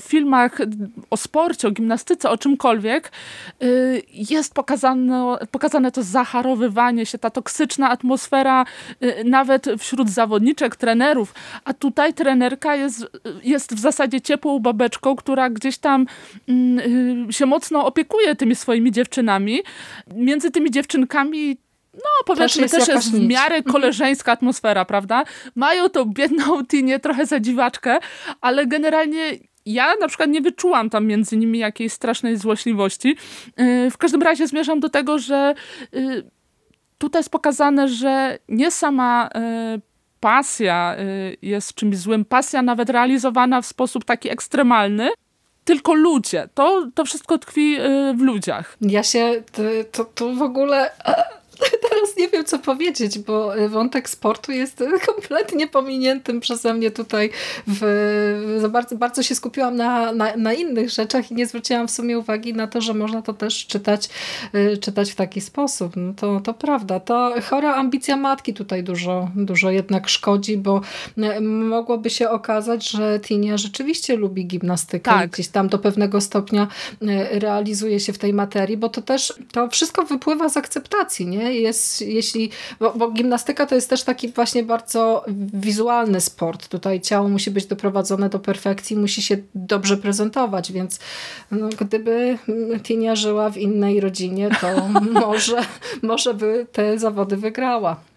filmach 0.00 0.58
o 1.10 1.16
sporcie, 1.16 1.68
o 1.68 1.70
gimnastyce, 1.70 2.30
o 2.30 2.38
czymkolwiek 2.38 3.12
y, 3.62 4.02
jest 4.12 4.54
pokazane, 4.54 5.38
pokazane 5.50 5.92
to 5.92 6.02
zacharowywanie 6.02 7.06
się, 7.06 7.18
ta 7.18 7.30
toksyczna 7.30 7.90
atmosfera 7.90 8.64
y, 9.02 9.24
nawet 9.24 9.66
wśród 9.78 10.10
zawodniczek, 10.10 10.76
trenerów, 10.76 11.34
a 11.64 11.74
tutaj 11.74 12.14
trenerka 12.14 12.76
jest, 12.76 13.06
jest 13.42 13.74
w 13.74 13.78
zasadzie 13.78 14.20
ciepłą 14.20 14.58
babeczką, 14.58 15.16
która 15.16 15.50
gdzieś 15.50 15.78
tam 15.78 16.06
mm, 16.48 17.32
się 17.32 17.46
mocno 17.46 17.86
opiekuje 17.86 18.36
tymi 18.36 18.54
swoimi 18.54 18.92
dziewczynami. 18.92 19.60
Między 20.14 20.50
tymi 20.50 20.70
dziewczynkami 20.70 21.56
no 21.94 22.24
powiedzmy 22.26 22.62
też 22.62 22.72
jest, 22.72 22.86
też 22.86 22.94
jest 22.94 23.12
w 23.12 23.20
miarę 23.20 23.56
mhm. 23.56 23.72
koleżeńska 23.72 24.32
atmosfera, 24.32 24.84
prawda? 24.84 25.24
Mają 25.54 25.88
tą 25.88 26.04
biedną 26.04 26.44
Tinię 26.70 27.00
trochę 27.00 27.26
za 27.26 27.40
dziwaczkę, 27.40 27.98
ale 28.40 28.66
generalnie 28.66 29.38
ja 29.66 29.94
na 30.00 30.08
przykład 30.08 30.30
nie 30.30 30.40
wyczułam 30.40 30.90
tam 30.90 31.06
między 31.06 31.36
nimi 31.36 31.58
jakiejś 31.58 31.92
strasznej 31.92 32.36
złośliwości. 32.36 33.16
Y, 33.60 33.90
w 33.90 33.98
każdym 33.98 34.22
razie 34.22 34.46
zmierzam 34.46 34.80
do 34.80 34.88
tego, 34.88 35.18
że 35.18 35.54
y, 35.94 36.30
tutaj 36.98 37.18
jest 37.18 37.30
pokazane, 37.30 37.88
że 37.88 38.38
nie 38.48 38.70
sama 38.70 39.28
y, 39.76 39.80
pasja 40.20 40.96
jest 41.42 41.74
czymś 41.74 41.96
złym, 41.96 42.24
pasja 42.24 42.62
nawet 42.62 42.90
realizowana 42.90 43.60
w 43.62 43.66
sposób 43.66 44.04
taki 44.04 44.30
ekstremalny, 44.30 45.08
tylko 45.64 45.94
ludzie. 45.94 46.48
To, 46.54 46.86
to 46.94 47.04
wszystko 47.04 47.38
tkwi 47.38 47.76
w 48.14 48.20
ludziach. 48.20 48.76
Ja 48.80 49.02
się, 49.02 49.42
to, 49.52 49.62
to, 49.92 50.04
to 50.04 50.34
w 50.34 50.42
ogóle 50.42 50.90
teraz 51.90 52.16
nie 52.16 52.28
wiem, 52.28 52.44
co 52.44 52.58
powiedzieć, 52.58 53.18
bo 53.18 53.52
wątek 53.68 54.10
sportu 54.10 54.52
jest 54.52 54.84
kompletnie 55.06 55.68
pominiętym 55.68 56.40
przeze 56.40 56.74
mnie 56.74 56.90
tutaj. 56.90 57.30
W, 57.66 58.68
bardzo, 58.70 58.96
bardzo 58.96 59.22
się 59.22 59.34
skupiłam 59.34 59.76
na, 59.76 60.12
na, 60.12 60.36
na, 60.36 60.52
innych 60.52 60.90
rzeczach 60.90 61.30
i 61.30 61.34
nie 61.34 61.46
zwróciłam 61.46 61.88
w 61.88 61.90
sumie 61.90 62.18
uwagi 62.18 62.54
na 62.54 62.66
to, 62.66 62.80
że 62.80 62.94
można 62.94 63.22
to 63.22 63.32
też 63.32 63.66
czytać, 63.66 64.08
y, 64.54 64.76
czytać 64.76 65.12
w 65.12 65.14
taki 65.14 65.40
sposób. 65.40 65.92
No 65.96 66.12
to, 66.16 66.40
to 66.40 66.54
prawda. 66.54 67.00
To 67.00 67.34
chora 67.50 67.74
ambicja 67.74 68.16
matki 68.16 68.54
tutaj 68.54 68.82
dużo, 68.82 69.30
dużo 69.36 69.70
jednak 69.70 70.08
szkodzi, 70.08 70.56
bo 70.56 70.80
y, 71.18 71.40
mogłoby 71.40 72.10
się 72.10 72.30
okazać, 72.30 72.90
że 72.90 73.20
Tinia 73.20 73.56
rzeczywiście 73.56 74.16
lubi 74.16 74.46
gimnastykę 74.46 75.10
tak. 75.10 75.30
gdzieś 75.30 75.48
tam 75.48 75.68
do 75.68 75.78
pewnego 75.78 76.20
stopnia 76.20 76.68
realizuje 77.30 78.00
się 78.00 78.12
w 78.12 78.18
tej 78.18 78.32
materii, 78.32 78.76
bo 78.76 78.88
to 78.88 79.02
też 79.02 79.34
to 79.52 79.68
wszystko 79.68 80.04
wypływa 80.04 80.48
z 80.48 80.56
akceptacji, 80.56 81.26
nie? 81.26 81.49
Jest, 81.54 82.00
jeśli, 82.00 82.50
bo, 82.80 82.92
bo, 82.96 83.10
gimnastyka 83.10 83.66
to 83.66 83.74
jest 83.74 83.90
też 83.90 84.02
taki 84.02 84.28
właśnie 84.28 84.62
bardzo 84.62 85.24
wizualny 85.54 86.20
sport. 86.20 86.68
Tutaj 86.68 87.00
ciało 87.00 87.28
musi 87.28 87.50
być 87.50 87.66
doprowadzone 87.66 88.28
do 88.28 88.38
perfekcji, 88.38 88.96
musi 88.96 89.22
się 89.22 89.36
dobrze 89.54 89.96
prezentować, 89.96 90.72
więc 90.72 90.98
no, 91.50 91.68
gdyby 91.80 92.38
Tinia 92.82 93.16
żyła 93.16 93.50
w 93.50 93.56
innej 93.56 94.00
rodzinie, 94.00 94.50
to 94.60 94.88
może, 95.20 95.60
może 96.02 96.34
by 96.34 96.66
te 96.72 96.98
zawody 96.98 97.36
wygrała 97.36 98.09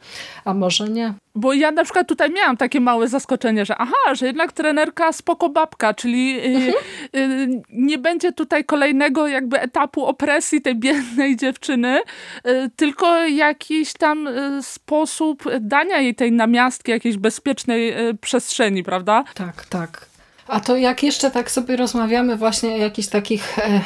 a 0.45 0.53
może 0.53 0.89
nie. 0.89 1.13
Bo 1.35 1.53
ja 1.53 1.71
na 1.71 1.83
przykład 1.83 2.07
tutaj 2.07 2.31
miałam 2.31 2.57
takie 2.57 2.81
małe 2.81 3.07
zaskoczenie, 3.07 3.65
że 3.65 3.75
aha, 3.77 4.15
że 4.15 4.25
jednak 4.25 4.51
trenerka 4.51 5.13
spoko 5.13 5.49
babka, 5.49 5.93
czyli 5.93 6.39
y, 6.39 6.73
mhm. 7.15 7.31
y, 7.51 7.61
nie 7.69 7.97
będzie 7.97 8.31
tutaj 8.31 8.65
kolejnego 8.65 9.27
jakby 9.27 9.59
etapu 9.59 10.05
opresji 10.05 10.61
tej 10.61 10.75
biednej 10.75 11.35
dziewczyny, 11.43 11.99
y, 12.47 12.69
tylko 12.75 13.25
jakiś 13.27 13.93
tam 13.93 14.29
sposób 14.61 15.43
dania 15.59 15.99
jej 15.99 16.15
tej 16.15 16.31
namiastki 16.31 16.91
jakiejś 16.91 17.17
bezpiecznej 17.17 17.93
przestrzeni, 18.21 18.83
prawda? 18.83 19.23
Tak, 19.35 19.65
tak. 19.65 20.13
A 20.47 20.59
to 20.59 20.77
jak 20.77 21.03
jeszcze 21.03 21.31
tak 21.31 21.51
sobie 21.51 21.75
rozmawiamy 21.75 22.37
właśnie 22.37 22.69
o 22.69 22.77
jakichś 22.77 23.07
takich 23.07 23.59
e, 23.59 23.63
e, 23.63 23.81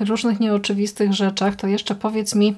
różnych 0.00 0.40
nieoczywistych 0.40 1.12
rzeczach, 1.12 1.56
to 1.56 1.66
jeszcze 1.66 1.94
powiedz 1.94 2.34
mi, 2.34 2.56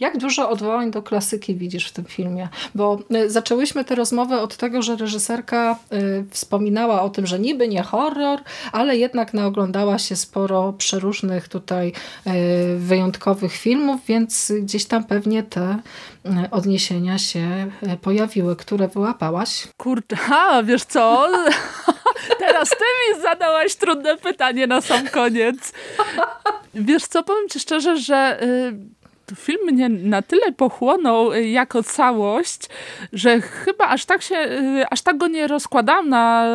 jak 0.00 0.18
dużo 0.18 0.50
odwołań 0.50 0.90
do 0.90 1.02
klasyki 1.02 1.54
widzisz 1.54 1.88
w 1.88 1.92
tym 1.92 2.04
filmie? 2.04 2.48
Bo 2.74 2.98
y, 3.14 3.30
zaczęłyśmy 3.30 3.84
tę 3.84 3.94
rozmowę 3.94 4.40
od 4.40 4.56
tego, 4.56 4.82
że 4.82 4.96
reżyserka 4.96 5.78
y, 5.92 6.24
wspominała 6.30 7.02
o 7.02 7.10
tym, 7.10 7.26
że 7.26 7.38
niby 7.38 7.68
nie 7.68 7.82
horror, 7.82 8.40
ale 8.72 8.96
jednak 8.96 9.34
naoglądała 9.34 9.98
się 9.98 10.16
sporo 10.16 10.72
przeróżnych 10.72 11.48
tutaj 11.48 11.92
y, 12.26 12.32
wyjątkowych 12.78 13.52
filmów, 13.52 14.00
więc 14.08 14.52
gdzieś 14.62 14.84
tam 14.84 15.04
pewnie 15.04 15.42
te 15.42 15.78
odniesienia 16.50 17.18
się 17.18 17.70
pojawiły, 18.02 18.56
które 18.56 18.88
wyłapałaś. 18.88 19.68
Kurczę, 19.76 20.16
a 20.32 20.62
wiesz 20.62 20.84
co? 20.84 21.28
Teraz 22.38 22.70
ty 22.70 22.76
mi 22.76 23.22
zadałaś 23.22 23.74
trudne 23.74 24.16
pytanie 24.16 24.66
na 24.66 24.80
sam 24.80 25.08
koniec. 25.08 25.72
Wiesz 26.74 27.06
co, 27.06 27.22
powiem 27.22 27.48
ci 27.48 27.60
szczerze, 27.60 27.98
że 27.98 28.40
film 29.34 29.60
mnie 29.66 29.88
na 29.88 30.22
tyle 30.22 30.52
pochłonął 30.52 31.32
y, 31.32 31.48
jako 31.48 31.82
całość, 31.82 32.68
że 33.12 33.40
chyba 33.40 33.84
aż 33.84 34.04
tak 34.04 34.22
się, 34.22 34.36
y, 34.36 34.84
aż 34.90 35.02
tak 35.02 35.18
go 35.18 35.28
nie 35.28 35.46
rozkładam 35.46 36.08
na 36.08 36.46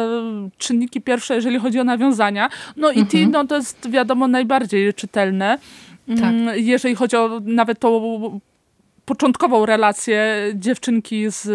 czynniki 0.58 1.02
pierwsze, 1.02 1.36
jeżeli 1.36 1.60
chodzi 1.60 1.80
o 1.80 1.84
nawiązania. 1.84 2.50
No 2.78 2.92
i 2.92 3.00
mhm. 3.00 3.32
no 3.32 3.48
to 3.48 3.56
jest 3.56 3.90
wiadomo 3.90 4.28
najbardziej 4.28 4.94
czytelne. 4.94 5.58
Tak. 6.08 6.20
Mm, 6.20 6.50
jeżeli 6.56 6.96
chodzi 6.96 7.18
o 7.18 7.42
nawet 7.46 7.80
tą 7.80 8.40
początkową 9.06 9.66
relację 9.66 10.36
dziewczynki 10.56 11.26
z 11.30 11.48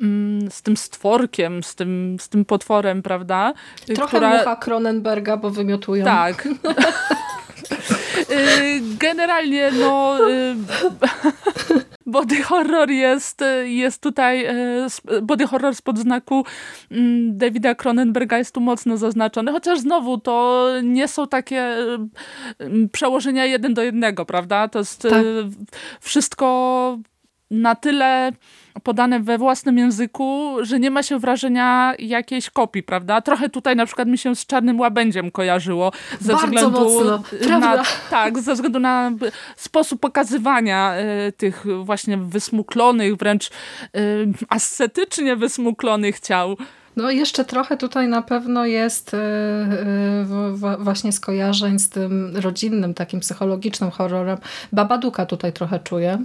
mm, 0.00 0.50
z 0.50 0.62
tym 0.62 0.76
stworkiem, 0.76 1.62
z 1.62 1.74
tym, 1.74 2.16
z 2.20 2.28
tym 2.28 2.44
potworem, 2.44 3.02
prawda? 3.02 3.52
Trochę 3.86 4.16
Która... 4.16 4.38
mucha 4.38 4.56
Cronenberga, 4.56 5.36
bo 5.36 5.50
wymiotują. 5.50 6.04
Tak. 6.04 6.48
Y, 8.30 8.80
generalnie, 8.98 9.70
no... 9.80 10.18
Y, 10.30 10.56
body 12.06 12.42
horror 12.42 12.90
jest, 12.90 13.44
jest 13.64 14.02
tutaj, 14.02 14.46
body 15.22 15.46
horror 15.46 15.74
spod 15.74 15.98
znaku 15.98 16.44
mm, 16.90 17.38
Davida 17.38 17.74
Cronenberga 17.74 18.38
jest 18.38 18.54
tu 18.54 18.60
mocno 18.60 18.96
zaznaczony, 18.96 19.52
chociaż 19.52 19.80
znowu 19.80 20.18
to 20.18 20.68
nie 20.82 21.08
są 21.08 21.28
takie 21.28 21.76
przełożenia 22.92 23.44
jeden 23.44 23.74
do 23.74 23.82
jednego, 23.82 24.24
prawda? 24.24 24.68
To 24.68 24.78
jest 24.78 25.02
tak. 25.02 25.24
wszystko 26.00 26.98
na 27.50 27.74
tyle 27.74 28.32
podane 28.82 29.20
we 29.20 29.38
własnym 29.38 29.78
języku, 29.78 30.56
że 30.62 30.80
nie 30.80 30.90
ma 30.90 31.02
się 31.02 31.18
wrażenia 31.18 31.94
jakiejś 31.98 32.50
kopii, 32.50 32.82
prawda? 32.82 33.20
Trochę 33.20 33.48
tutaj 33.48 33.76
na 33.76 33.86
przykład 33.86 34.08
mi 34.08 34.18
się 34.18 34.36
z 34.36 34.46
Czarnym 34.46 34.80
Łabędziem 34.80 35.30
kojarzyło. 35.30 35.92
Ze 36.20 36.32
Bardzo 36.32 36.46
względu 36.46 36.80
mocno, 36.80 37.22
na, 37.60 37.82
Tak, 38.10 38.38
ze 38.38 38.54
względu 38.54 38.78
na 38.78 39.12
sposób 39.56 40.00
pokazywania 40.00 40.94
y, 41.28 41.32
tych 41.32 41.64
właśnie 41.84 42.16
wysmuklonych, 42.16 43.16
wręcz 43.16 43.48
y, 43.48 43.50
ascetycznie 44.48 45.36
wysmuklonych 45.36 46.20
ciał. 46.20 46.56
No 46.96 47.10
jeszcze 47.10 47.44
trochę 47.44 47.76
tutaj 47.76 48.08
na 48.08 48.22
pewno 48.22 48.66
jest 48.66 49.12
yy, 49.12 50.76
właśnie 50.78 51.12
skojarzeń 51.12 51.78
z 51.78 51.88
tym 51.88 52.36
rodzinnym, 52.36 52.94
takim 52.94 53.20
psychologicznym 53.20 53.90
horrorem. 53.90 54.38
Babaduka 54.72 55.26
tutaj 55.26 55.52
trochę 55.52 55.78
czuję. 55.78 56.18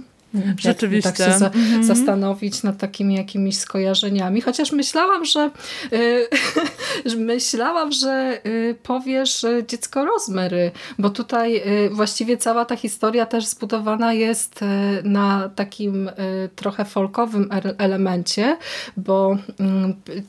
Rzeczywiście. 0.58 1.12
Tak 1.12 1.32
się 1.32 1.38
za, 1.38 1.48
mm 1.50 1.82
-hmm. 1.82 1.84
zastanowić 1.84 2.62
nad 2.62 2.78
takimi 2.78 3.14
jakimiś 3.14 3.58
skojarzeniami. 3.58 4.40
Chociaż 4.40 4.72
myślałam, 4.72 5.24
że 5.24 5.50
y, 5.92 7.16
myślałam, 7.16 7.92
że 7.92 8.40
y, 8.46 8.76
powiesz 8.82 9.46
dziecko 9.68 10.04
Rozmery, 10.04 10.70
bo 10.98 11.10
tutaj 11.10 11.56
y, 11.86 11.90
właściwie 11.90 12.36
cała 12.36 12.64
ta 12.64 12.76
historia 12.76 13.26
też 13.26 13.46
zbudowana 13.46 14.12
jest 14.12 14.62
y, 14.62 14.66
na 15.04 15.48
takim 15.48 16.08
y, 16.08 16.12
trochę 16.56 16.84
folkowym 16.84 17.48
elemencie, 17.78 18.56
bo 18.96 19.38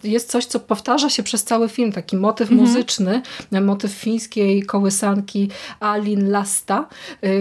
y, 0.03 0.09
jest 0.09 0.31
coś, 0.31 0.45
co 0.45 0.59
powtarza 0.59 1.09
się 1.09 1.23
przez 1.23 1.43
cały 1.43 1.69
film, 1.69 1.91
taki 1.91 2.17
motyw 2.17 2.51
mm 2.51 2.65
-hmm. 2.65 2.67
muzyczny, 2.67 3.21
motyw 3.61 3.91
fińskiej 3.91 4.63
kołysanki 4.63 5.49
Alin 5.79 6.29
Lasta, 6.29 6.87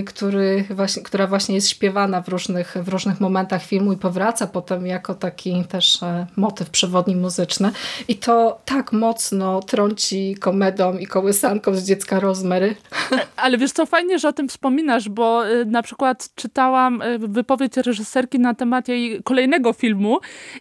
który 0.07 0.65
właśnie, 0.71 1.03
która 1.03 1.27
właśnie 1.27 1.55
jest 1.55 1.69
śpiewana 1.69 2.23
w 2.23 2.29
różnych 2.29 2.56
różnych, 2.57 2.85
w 2.85 2.89
różnych 2.89 3.21
momentach 3.21 3.63
filmu 3.63 3.93
i 3.93 3.97
powraca 3.97 4.47
potem 4.47 4.87
jako 4.87 5.15
taki 5.15 5.65
też 5.65 6.03
e, 6.03 6.27
motyw 6.37 6.71
przewodni 6.71 7.17
muzyczny. 7.17 7.71
I 8.09 8.17
to 8.17 8.59
tak 8.65 8.93
mocno 8.93 9.63
trąci 9.63 10.37
komedą 10.41 10.99
i 10.99 11.07
kołysanką 11.07 11.75
z 11.75 11.85
dziecka 11.85 12.21
Rozmery. 12.21 12.77
Ale 13.37 13.59
wiesz 13.59 13.73
co, 13.73 13.87
fajnie, 13.87 14.19
że 14.19 14.29
o 14.29 14.33
tym 14.33 14.49
wspominasz, 14.49 15.09
bo 15.09 15.49
e, 15.49 15.65
na 15.65 15.83
przykład 15.83 16.29
czytałam 16.35 17.03
e, 17.03 17.19
wypowiedź 17.19 17.77
reżyserki 17.77 18.39
na 18.39 18.55
temat 18.55 18.89
jej 18.89 19.23
kolejnego 19.23 19.73
filmu 19.73 20.19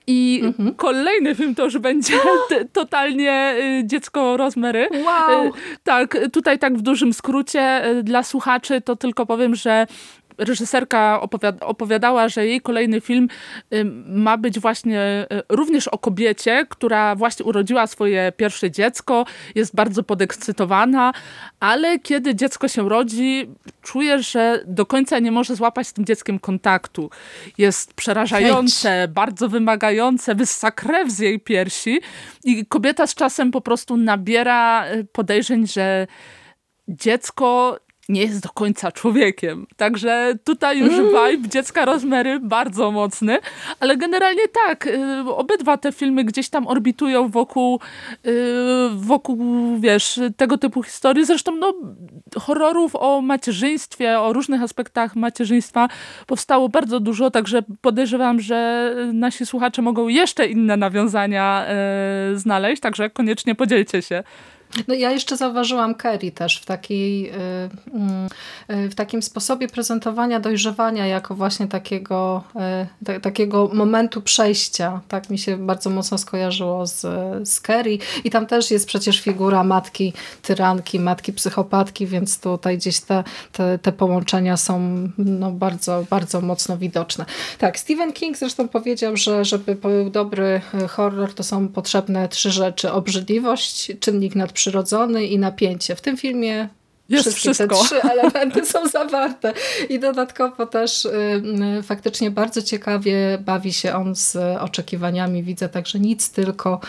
i 0.08 0.42
mhm. 0.44 0.76
kolejny 0.76 1.36
film 1.36 1.56
to 1.56 1.64
już 1.64 1.78
będzie 1.78 2.14
totalnie 2.74 3.56
dziecko 3.84 4.38
Rozmery. 4.38 4.90
Wow! 5.06 5.52
Tak, 5.84 6.18
tutaj 6.34 6.60
tak 6.60 6.78
w 6.78 6.82
dużym 6.82 7.14
skrócie 7.14 7.82
dla 8.04 8.24
słuchaczy 8.24 8.82
to 8.82 8.96
tylko 8.96 9.26
powiem, 9.26 9.56
że 9.56 9.88
reżyserka 10.38 11.22
opowiada, 11.22 11.66
opowiadała, 11.66 12.30
że 12.30 12.48
jej 12.48 12.62
kolejny 12.62 13.02
film 13.02 13.28
ma 14.08 14.38
być 14.38 14.60
właśnie 14.60 15.28
y, 15.32 15.42
również 15.50 15.88
o 15.88 15.98
kobiecie, 15.98 16.66
która 16.70 17.16
właśnie 17.16 17.46
urodziła 17.46 17.88
swoje 17.88 18.32
pierwsze 18.38 18.72
dziecko, 18.72 19.26
jest 19.56 19.76
bardzo 19.76 20.04
podekscytowana, 20.04 21.14
ale 21.60 22.00
kiedy 22.00 22.36
dziecko 22.36 22.68
się 22.68 22.90
rodzi, 22.90 23.50
czuje, 23.82 24.24
że 24.24 24.64
do 24.68 24.86
końca 24.86 25.20
nie 25.20 25.32
może 25.32 25.56
złapać 25.56 25.88
z 25.88 25.94
tym 25.94 26.06
dzieckiem 26.06 26.40
kontaktu. 26.40 27.10
Jest 27.58 27.94
przerażające, 27.94 29.08
bardzo 29.08 29.50
wymagające, 29.50 30.36
wyssa 30.36 30.72
krew 30.72 31.12
z 31.12 31.20
jej 31.20 31.40
piersi 31.40 32.02
i 32.44 32.66
kobieta 32.66 33.08
z 33.08 33.16
czasem 33.16 33.52
po 33.52 33.62
prostu 33.62 33.98
nabiera 33.98 34.88
y, 34.92 35.08
podejrzeń, 35.12 35.68
że 35.68 36.08
dziecko 36.88 37.80
nie 38.10 38.22
jest 38.22 38.44
do 38.44 38.50
końca 38.50 38.92
człowiekiem. 38.92 39.68
Także 39.78 40.34
tutaj 40.44 40.80
już 40.80 40.94
mm. 40.94 41.08
vibe 41.08 41.50
dziecka 41.50 41.86
Rozmery 41.86 42.40
bardzo 42.40 42.92
mocny, 42.92 43.40
ale 43.80 43.98
generalnie 43.98 44.48
tak, 44.66 44.88
y, 44.88 45.20
obydwa 45.36 45.78
te 45.78 45.92
filmy 45.92 46.24
gdzieś 46.24 46.50
tam 46.50 46.68
orbitują 46.68 47.30
wokół, 47.30 47.80
y, 48.26 48.32
wokół, 48.96 49.38
wiesz, 49.80 50.20
tego 50.38 50.58
typu 50.58 50.84
historii. 50.84 51.26
Zresztą 51.26 51.56
no, 51.56 51.74
horrorów 52.40 52.96
o 52.96 53.22
macierzyństwie, 53.22 54.20
o 54.20 54.34
różnych 54.34 54.62
aspektach 54.62 55.16
macierzyństwa 55.16 55.88
powstało 56.28 56.70
bardzo 56.70 57.00
dużo, 57.00 57.32
także 57.32 57.62
podejrzewam, 57.82 58.40
że 58.40 58.92
nasi 59.14 59.46
słuchacze 59.46 59.82
mogą 59.82 60.08
jeszcze 60.08 60.48
inne 60.48 60.78
nawiązania 60.78 61.66
y, 62.34 62.40
znaleźć, 62.40 62.82
także 62.82 63.10
koniecznie 63.10 63.56
podzielcie 63.56 64.02
się. 64.02 64.24
No 64.88 64.94
ja 64.94 65.12
jeszcze 65.12 65.38
zauważyłam 65.38 65.96
Kerry 65.96 66.32
też 66.32 66.60
w, 66.60 66.66
takiej, 66.66 67.30
y, 67.30 67.34
mm, 67.94 68.28
y, 68.86 68.90
w 68.90 68.96
takim 68.96 69.22
sposobie 69.22 69.68
prezentowania 69.68 70.40
dojrzewania 70.40 71.08
jako 71.08 71.36
właśnie 71.36 71.68
takiego, 71.68 72.44
y, 73.10 73.20
takiego 73.20 73.70
momentu 73.74 74.22
przejścia. 74.22 75.02
Tak 75.08 75.30
mi 75.30 75.38
się 75.38 75.58
bardzo 75.58 75.90
mocno 75.90 76.18
skojarzyło 76.18 76.88
z, 76.88 77.02
z 77.50 77.62
Kerry. 77.62 77.98
I 78.24 78.30
tam 78.30 78.46
też 78.46 78.72
jest 78.72 78.86
przecież 78.88 79.22
figura 79.22 79.64
matki 79.64 80.14
tyranki, 80.42 81.00
matki 81.00 81.34
psychopatki, 81.34 82.08
więc 82.08 82.40
tutaj 82.40 82.78
gdzieś 82.78 83.00
te, 83.00 83.24
te, 83.52 83.80
te 83.80 83.92
połączenia 83.92 84.58
są 84.58 84.80
no, 85.18 85.52
bardzo, 85.52 86.06
bardzo 86.10 86.42
mocno 86.42 86.78
widoczne. 86.78 87.26
Tak, 87.58 87.80
Stephen 87.80 88.14
King 88.14 88.38
zresztą 88.38 88.68
powiedział, 88.68 89.18
że 89.18 89.46
żeby 89.46 89.76
był 89.76 90.10
dobry 90.10 90.62
horror, 90.90 91.34
to 91.34 91.44
są 91.44 91.68
potrzebne 91.68 92.30
trzy 92.30 92.52
rzeczy. 92.52 92.92
Obrzydliwość, 92.92 93.92
czynnik 94.00 94.36
nadprzyrodzony, 94.36 94.55
nadprzyrodzony 94.56 95.26
i 95.26 95.40
napięcie. 95.40 95.96
W 95.96 96.02
tym 96.02 96.18
filmie 96.18 96.70
jest 97.10 97.24
Wszystkie 97.24 97.54
wszystko. 97.54 97.76
te 97.76 97.86
trzy 97.86 98.02
elementy 98.02 98.66
są 98.66 98.88
zawarte. 98.88 99.54
I 99.90 100.00
dodatkowo 100.00 100.66
też 100.66 101.06
y, 101.06 101.10
y, 101.80 101.84
faktycznie 101.84 102.32
bardzo 102.32 102.62
ciekawie 102.62 103.38
bawi 103.42 103.74
się 103.74 103.96
on 103.96 104.16
z 104.16 104.36
oczekiwaniami. 104.60 105.44
Widzę 105.44 105.70
także 105.70 106.00
nic, 106.00 106.32
tylko 106.32 106.80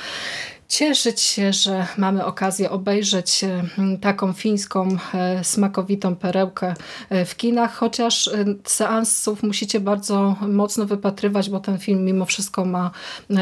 cieszyć 0.68 1.20
się, 1.20 1.52
że 1.52 1.86
mamy 1.98 2.24
okazję 2.24 2.70
obejrzeć 2.70 3.44
e, 3.44 3.62
taką 4.01 4.32
fińską, 4.32 4.97
e, 5.14 5.44
smakowitą 5.44 6.16
perełkę 6.16 6.74
e, 7.10 7.24
w 7.24 7.36
kinach, 7.36 7.74
chociaż 7.74 8.30
seansów 8.64 9.43
musicie 9.43 9.80
bardzo 9.80 10.36
mocno 10.48 10.86
wypatrywać, 10.86 11.51
bo 11.51 11.60
ten 11.60 11.78
film 11.78 12.05
mimo 12.05 12.24
wszystko 12.24 12.64
ma 12.64 12.90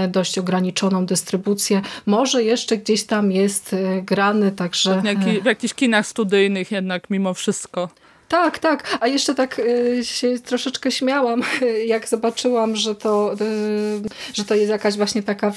dość 0.08 0.38
ograniczoną 0.38 1.06
dystrybucję. 1.06 1.82
Może 2.06 2.42
jeszcze 2.42 2.76
gdzieś 2.76 3.04
tam 3.04 3.32
jest 3.32 3.76
grany, 4.02 4.52
także... 4.52 5.02
W, 5.02 5.42
w 5.42 5.44
jakichś 5.44 5.74
kinach 5.74 6.06
studyjnych 6.06 6.70
jednak 6.70 7.10
mimo 7.10 7.34
wszystko. 7.34 7.88
Tak, 8.28 8.58
tak. 8.58 8.98
A 9.00 9.06
jeszcze 9.06 9.34
tak 9.34 9.58
y, 9.58 10.04
się 10.04 10.38
troszeczkę 10.38 10.90
śmiałam, 10.90 11.42
jak 11.86 12.08
zobaczyłam, 12.08 12.76
że 12.76 12.94
to, 12.94 13.34
y, 13.40 14.34
że 14.34 14.44
to 14.44 14.54
jest 14.54 14.70
jakaś 14.70 14.96
właśnie 14.96 15.22
taka 15.22 15.52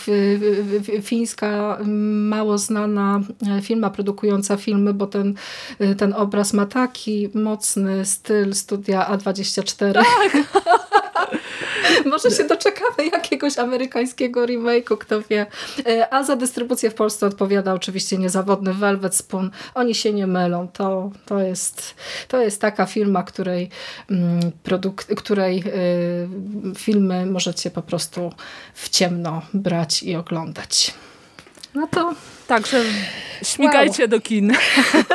fińska, 1.02 1.78
mało 2.30 2.58
znana 2.58 3.22
firma 3.62 3.90
produkująca 3.90 4.58
filmy, 4.58 4.94
bo 4.94 5.08
ten, 5.08 5.34
y, 5.82 5.96
ten 5.96 6.14
obraz 6.14 6.54
ma 6.54 6.66
taki 6.66 7.30
mocny 7.34 8.06
styl 8.06 8.54
studia 8.54 9.08
A24. 9.12 9.94
Tak. 9.94 10.38
Może 12.12 12.32
się 12.32 12.44
doczekamy 12.44 13.10
jakiegoś 13.12 13.58
amerykańskiego 13.58 14.46
remake'u, 14.46 14.98
kto 14.98 15.22
wie. 15.22 15.46
E, 15.86 16.14
a 16.14 16.24
za 16.24 16.36
dystrybucję 16.36 16.90
w 16.90 16.94
Polsce 16.94 17.28
odpowiada 17.28 17.74
oczywiście 17.74 18.18
niezawodny 18.18 18.74
Velvet 18.74 19.16
Spoon. 19.16 19.52
Oni 19.76 19.96
się 19.96 20.14
nie 20.14 20.28
mylą. 20.28 20.68
To, 20.68 21.12
to, 21.26 21.40
jest, 21.40 21.96
to 22.28 22.42
jest 22.42 22.62
taka 22.62 22.86
firma, 22.86 23.24
której, 23.24 23.70
mm, 24.12 24.52
produk 24.64 25.04
której 25.04 25.64
y, 25.68 26.76
filmy 26.78 27.26
możecie 27.26 27.72
po 27.72 27.82
prostu 27.82 28.34
w 28.74 28.90
ciemno 28.90 29.42
brać 29.54 30.04
i 30.04 30.16
oglądać. 30.16 30.94
No 31.78 31.88
to 31.88 32.14
Także 32.48 32.84
śmigajcie 33.44 34.04
wow. 34.04 34.10
do 34.10 34.20
kin. 34.22 34.54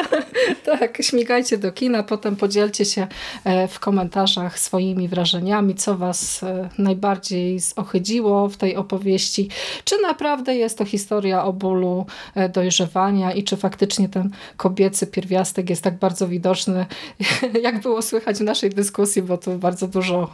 tak, 0.64 1.02
śmigajcie 1.02 1.58
do 1.58 1.72
kina, 1.72 2.02
potem 2.02 2.36
podzielcie 2.36 2.84
się 2.84 3.06
e, 3.44 3.68
w 3.68 3.80
komentarzach 3.80 4.58
swoimi 4.58 5.08
wrażeniami, 5.08 5.74
co 5.74 5.96
was 5.96 6.42
e, 6.42 6.68
najbardziej 6.78 7.60
zohydziło 7.60 8.48
w 8.48 8.56
tej 8.56 8.76
opowieści. 8.76 9.48
Czy 9.84 9.98
naprawdę 10.02 10.56
jest 10.56 10.78
to 10.78 10.84
historia 10.84 11.44
o 11.44 11.52
bólu 11.52 12.06
e, 12.34 12.48
dojrzewania 12.48 13.32
i 13.32 13.44
czy 13.44 13.56
faktycznie 13.56 14.08
ten 14.08 14.30
kobiecy 14.56 15.06
pierwiastek 15.06 15.70
jest 15.70 15.82
tak 15.82 15.98
bardzo 15.98 16.28
widoczny, 16.28 16.86
jak 17.62 17.80
było 17.80 18.02
słychać 18.02 18.36
w 18.36 18.42
naszej 18.42 18.70
dyskusji, 18.70 19.22
bo 19.22 19.38
tu 19.38 19.58
bardzo 19.58 19.88
dużo 19.88 20.30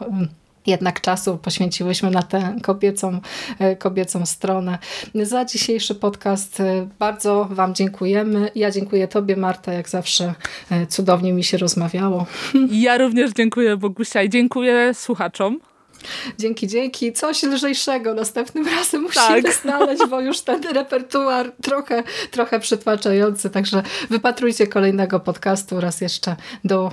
jednak 0.69 1.01
czasu 1.01 1.39
poświęciłyśmy 1.39 2.11
na 2.11 2.23
tę 2.23 2.57
kobiecą, 2.62 3.20
e, 3.59 3.77
kobiecą 3.77 4.27
stronę. 4.27 4.78
Za 5.15 5.45
dzisiejszy 5.45 5.95
podcast 5.95 6.61
e, 6.61 6.89
bardzo 6.99 7.49
Wam 7.51 7.74
dziękujemy. 7.74 8.51
Ja 8.55 8.70
dziękuję 8.70 9.09
Tobie, 9.09 9.36
Marta, 9.36 9.73
jak 9.73 9.89
zawsze 9.89 10.35
e, 10.70 10.86
cudownie 10.86 11.32
mi 11.32 11.45
się 11.45 11.59
rozmawiało. 11.59 12.27
Ja 12.70 12.99
również 12.99 13.31
dziękuję 13.32 13.77
Bogusia 13.77 14.23
i 14.23 14.31
dziękuję 14.31 14.95
słuchaczom. 14.95 15.61
Dzięki, 16.39 16.66
dzięki. 16.66 17.12
Coś 17.12 17.43
lżejszego 17.43 18.15
następnym 18.15 18.69
razem 18.77 19.07
Tak. 19.15 19.31
musimy 19.31 19.53
znaleźć, 19.62 20.03
bo 20.11 20.20
już 20.20 20.40
ten 20.40 20.62
repertuar 20.62 21.53
trochę, 21.62 22.03
trochę 22.31 22.61
przytłaczający. 22.61 23.51
Także 23.51 23.82
wypatrujcie 24.11 24.66
kolejnego 24.66 25.20
podcastu. 25.20 25.81
Raz 25.81 26.01
jeszcze 26.01 26.36
do, 26.65 26.93